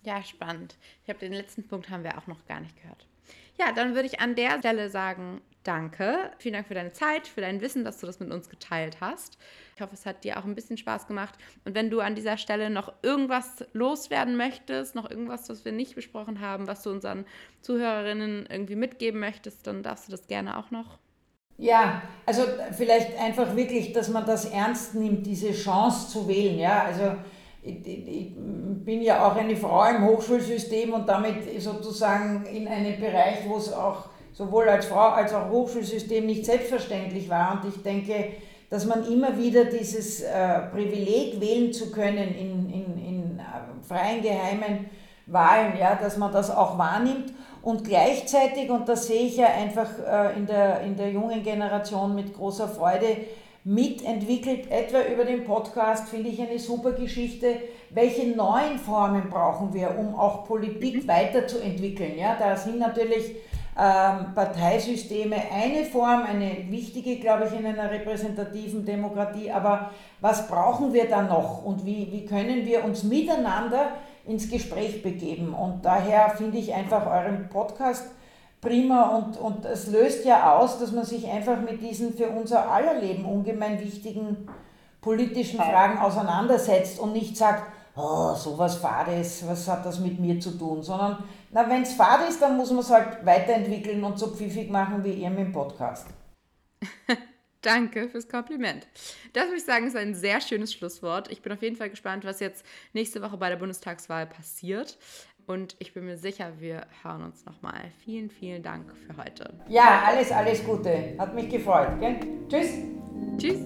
Ja, 0.03 0.23
spannend. 0.23 0.77
Ich 1.03 1.09
habe 1.09 1.21
den 1.21 1.33
letzten 1.33 1.67
Punkt 1.67 1.89
haben 1.91 2.05
wir 2.05 2.19
auch 2.19 2.27
noch 2.27 2.45
gar 2.47 2.61
nicht 2.61 2.77
gehört. 2.81 3.07
Ja, 3.59 3.73
dann 3.73 3.95
würde 3.95 4.07
ich 4.07 4.21
an 4.21 4.35
der 4.35 4.59
Stelle 4.59 4.91
sagen, 4.91 5.41
danke. 5.63 6.31
Vielen 6.39 6.55
Dank 6.55 6.67
für 6.67 6.75
deine 6.75 6.93
Zeit, 6.93 7.27
für 7.27 7.41
dein 7.41 7.61
Wissen, 7.61 7.85
dass 7.85 7.99
du 7.99 8.07
das 8.07 8.21
mit 8.21 8.31
uns 8.31 8.49
geteilt 8.49 8.99
hast. 9.01 9.39
Ich 9.75 9.81
hoffe, 9.81 9.95
es 9.95 10.07
hat 10.07 10.25
dir 10.25 10.39
auch 10.39 10.45
ein 10.45 10.55
bisschen 10.55 10.77
Spaß 10.77 11.07
gemacht. 11.07 11.35
Und 11.65 11.75
wenn 11.75 11.91
du 11.91 12.01
an 12.01 12.15
dieser 12.15 12.37
Stelle 12.37 12.71
noch 12.71 12.93
irgendwas 13.03 13.65
loswerden 13.73 14.37
möchtest, 14.37 14.95
noch 14.95 15.11
irgendwas, 15.11 15.49
was 15.49 15.65
wir 15.65 15.73
nicht 15.73 15.95
besprochen 15.95 16.41
haben, 16.41 16.67
was 16.67 16.83
du 16.83 16.91
unseren 16.91 17.25
Zuhörerinnen 17.63 18.47
irgendwie 18.49 18.77
mitgeben 18.77 19.21
möchtest, 19.21 19.67
dann 19.67 19.83
darfst 19.83 20.09
du 20.09 20.13
das 20.13 20.27
gerne 20.27 20.59
auch 20.59 20.71
noch. 20.71 20.99
Ja, 21.57 22.03
also 22.27 22.43
vielleicht 22.73 23.17
einfach 23.19 23.55
wirklich, 23.55 23.93
dass 23.93 24.09
man 24.09 24.27
das 24.27 24.47
ernst 24.47 24.95
nimmt, 24.95 25.27
diese 25.27 25.53
Chance 25.53 26.11
zu 26.11 26.27
wählen. 26.27 26.59
Ja, 26.59 26.83
also 26.83 27.17
ich, 27.65 27.87
ich 27.87 28.33
bin 28.37 29.03
ja 29.03 29.27
auch 29.27 29.37
eine 29.37 29.57
Frau 29.57 29.85
im 29.85 30.07
Hochschulsystem 30.07 30.93
und 30.93 31.09
damit 31.09 31.61
sozusagen 31.61 32.45
in 32.47 32.69
einem 32.69 33.01
Bereich, 33.01 33.39
wo 33.47 33.57
es 33.57 33.73
auch 33.73 34.05
sowohl 34.33 34.69
als 34.69 34.87
Frau 34.87 35.09
als 35.11 35.33
auch 35.33 35.49
Hochschulsystem 35.49 36.27
nicht 36.27 36.45
selbstverständlich 36.45 37.29
war. 37.29 37.61
Und 37.63 37.69
ich 37.69 37.83
denke, 37.83 38.33
dass 38.69 38.85
man 38.87 39.07
immer 39.11 39.39
wieder 39.39 39.65
dieses 39.65 40.21
äh, 40.23 40.61
Privileg 40.73 41.41
wählen 41.41 41.73
zu 41.73 41.91
können 41.91 42.35
in, 42.35 42.71
in, 42.71 42.99
in 42.99 43.39
äh, 43.39 43.87
freien, 43.87 44.23
geheimen 44.23 44.91
Wahlen, 45.27 45.79
ja, 45.79 45.95
dass 45.95 46.19
man 46.19 46.33
das 46.33 46.51
auch 46.51 46.77
wahrnimmt 46.77 47.33
und 47.63 47.85
gleichzeitig, 47.85 48.69
und 48.69 48.89
das 48.89 49.07
sehe 49.07 49.23
ich 49.23 49.39
ja 49.39 49.47
einfach 49.47 49.89
äh, 50.07 50.37
in, 50.37 50.47
der, 50.47 50.83
in 50.83 50.97
der 50.97 51.11
jungen 51.11 51.43
Generation 51.43 52.15
mit 52.15 52.35
großer 52.35 52.69
Freude, 52.69 53.07
mitentwickelt, 53.65 54.71
etwa 54.71 55.01
über 55.03 55.25
den 55.25 55.45
Podcast, 55.45 56.11
finde 56.11 56.29
ich 56.29 56.41
eine 56.41 56.59
super 56.59 56.93
Geschichte. 56.93 57.57
Welche 57.91 58.29
neuen 58.29 58.79
Formen 58.79 59.31
brauchen 59.31 59.73
wir, 59.73 59.99
um 59.99 60.15
auch 60.15 60.45
Politik 60.45 61.09
weiterzuentwickeln? 61.09 62.19
Ja, 62.19 62.37
da 62.39 62.57
sind 62.57 62.79
natürlich 62.79 63.37
ähm, 63.77 64.35
Parteisysteme 64.35 65.37
eine 65.51 65.87
Form, 65.87 66.25
eine 66.25 66.71
wichtige, 66.71 67.17
glaube 67.17 67.47
ich, 67.47 67.59
in 67.59 67.65
einer 67.65 67.91
repräsentativen 67.91 68.85
Demokratie. 68.85 69.51
Aber 69.51 69.91
was 70.21 70.47
brauchen 70.47 70.93
wir 70.93 71.09
da 71.09 71.23
noch 71.23 71.65
und 71.65 71.87
wie, 71.87 72.13
wie 72.13 72.27
können 72.27 72.67
wir 72.67 72.85
uns 72.85 73.03
miteinander 73.03 73.95
ins 74.27 74.51
Gespräch 74.51 75.03
begeben? 75.03 75.55
Und 75.55 75.87
daher 75.87 76.31
finde 76.31 76.59
ich 76.59 76.75
einfach 76.75 77.07
euren 77.07 77.49
Podcast 77.49 78.11
prima 78.65 79.17
und, 79.17 79.37
und 79.37 79.65
es 79.65 79.87
löst 79.89 80.25
ja 80.25 80.57
aus, 80.57 80.79
dass 80.79 80.91
man 80.91 81.05
sich 81.05 81.29
einfach 81.29 81.61
mit 81.61 81.81
diesen 81.81 82.15
für 82.15 82.29
unser 82.29 82.71
aller 82.71 82.95
Leben 82.95 83.25
ungemein 83.25 83.81
wichtigen 83.81 84.49
politischen 85.01 85.61
Fragen 85.61 85.99
auseinandersetzt 85.99 86.99
und 86.99 87.13
nicht 87.13 87.37
sagt, 87.37 87.71
oh, 87.95 88.35
sowas 88.35 88.77
Fades, 88.77 89.47
was 89.47 89.69
hat 89.69 89.85
das 89.85 90.01
mit 90.01 90.19
mir 90.19 90.41
zu 90.41 90.53
tun, 90.53 90.83
sondern 90.83 91.23
na, 91.51 91.69
wenn 91.69 91.83
es 91.83 91.93
fad 91.93 92.29
ist, 92.29 92.41
dann 92.43 92.57
muss 92.57 92.71
man 92.71 92.81
es 92.81 92.91
halt 92.91 93.25
weiterentwickeln 93.25 94.03
und 94.03 94.19
so 94.19 94.29
pfiffig 94.29 94.71
machen 94.71 95.05
wie 95.05 95.13
ihr 95.13 95.31
mit 95.31 95.41
dem 95.41 95.53
Podcast. 95.53 96.07
Danke 97.65 98.11
fürs 98.11 98.29
Kompliment. 98.29 98.87
Das 99.33 99.45
würde 99.47 99.57
ich 99.57 99.65
sagen, 99.65 99.87
ist 99.87 99.97
ein 99.97 100.15
sehr 100.15 100.43
schönes 100.43 100.73
Schlusswort. 100.75 101.31
Ich 101.31 101.41
bin 101.41 101.51
auf 101.51 101.63
jeden 101.63 101.77
Fall 101.77 101.89
gespannt, 101.89 102.25
was 102.25 102.41
jetzt 102.41 102.65
nächste 102.93 103.23
Woche 103.23 103.39
bei 103.39 103.49
der 103.49 103.57
Bundestagswahl 103.57 104.27
passiert. 104.27 104.99
Und 105.47 105.77
ich 105.79 105.93
bin 105.93 106.07
mir 106.07 106.17
sicher, 106.17 106.53
wir 106.59 106.87
hören 107.03 107.23
uns 107.23 107.45
nochmal. 107.45 107.81
Vielen, 108.05 108.31
vielen 108.31 108.63
Dank 108.63 108.93
für 108.97 109.17
heute. 109.17 109.53
Ja, 109.69 110.03
alles, 110.07 110.33
alles 110.33 110.65
Gute. 110.65 111.15
Hat 111.19 111.35
mich 111.35 111.51
gefreut. 111.51 112.01
Gell? 112.01 112.17
Tschüss. 112.49 112.79
Tschüss. 113.37 113.61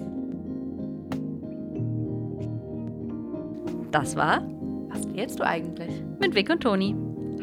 Das 3.91 4.15
war 4.15 4.43
Was 4.89 5.07
wählst 5.13 5.39
du 5.39 5.45
eigentlich? 5.45 6.03
Mit 6.19 6.35
Vic 6.35 6.49
und 6.49 6.61
Toni. 6.61 6.95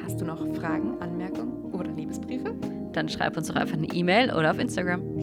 Hast 0.05 0.21
du 0.21 0.25
noch 0.25 0.45
Fragen, 0.55 1.01
Anmerkungen 1.01 1.73
oder 1.73 1.91
Liebesbriefe? 1.93 2.55
Dann 2.93 3.09
schreib 3.09 3.37
uns 3.37 3.49
doch 3.49 3.57
einfach 3.57 3.77
eine 3.77 3.87
E-Mail 3.89 4.33
oder 4.33 4.51
auf 4.51 4.59
Instagram. 4.59 5.16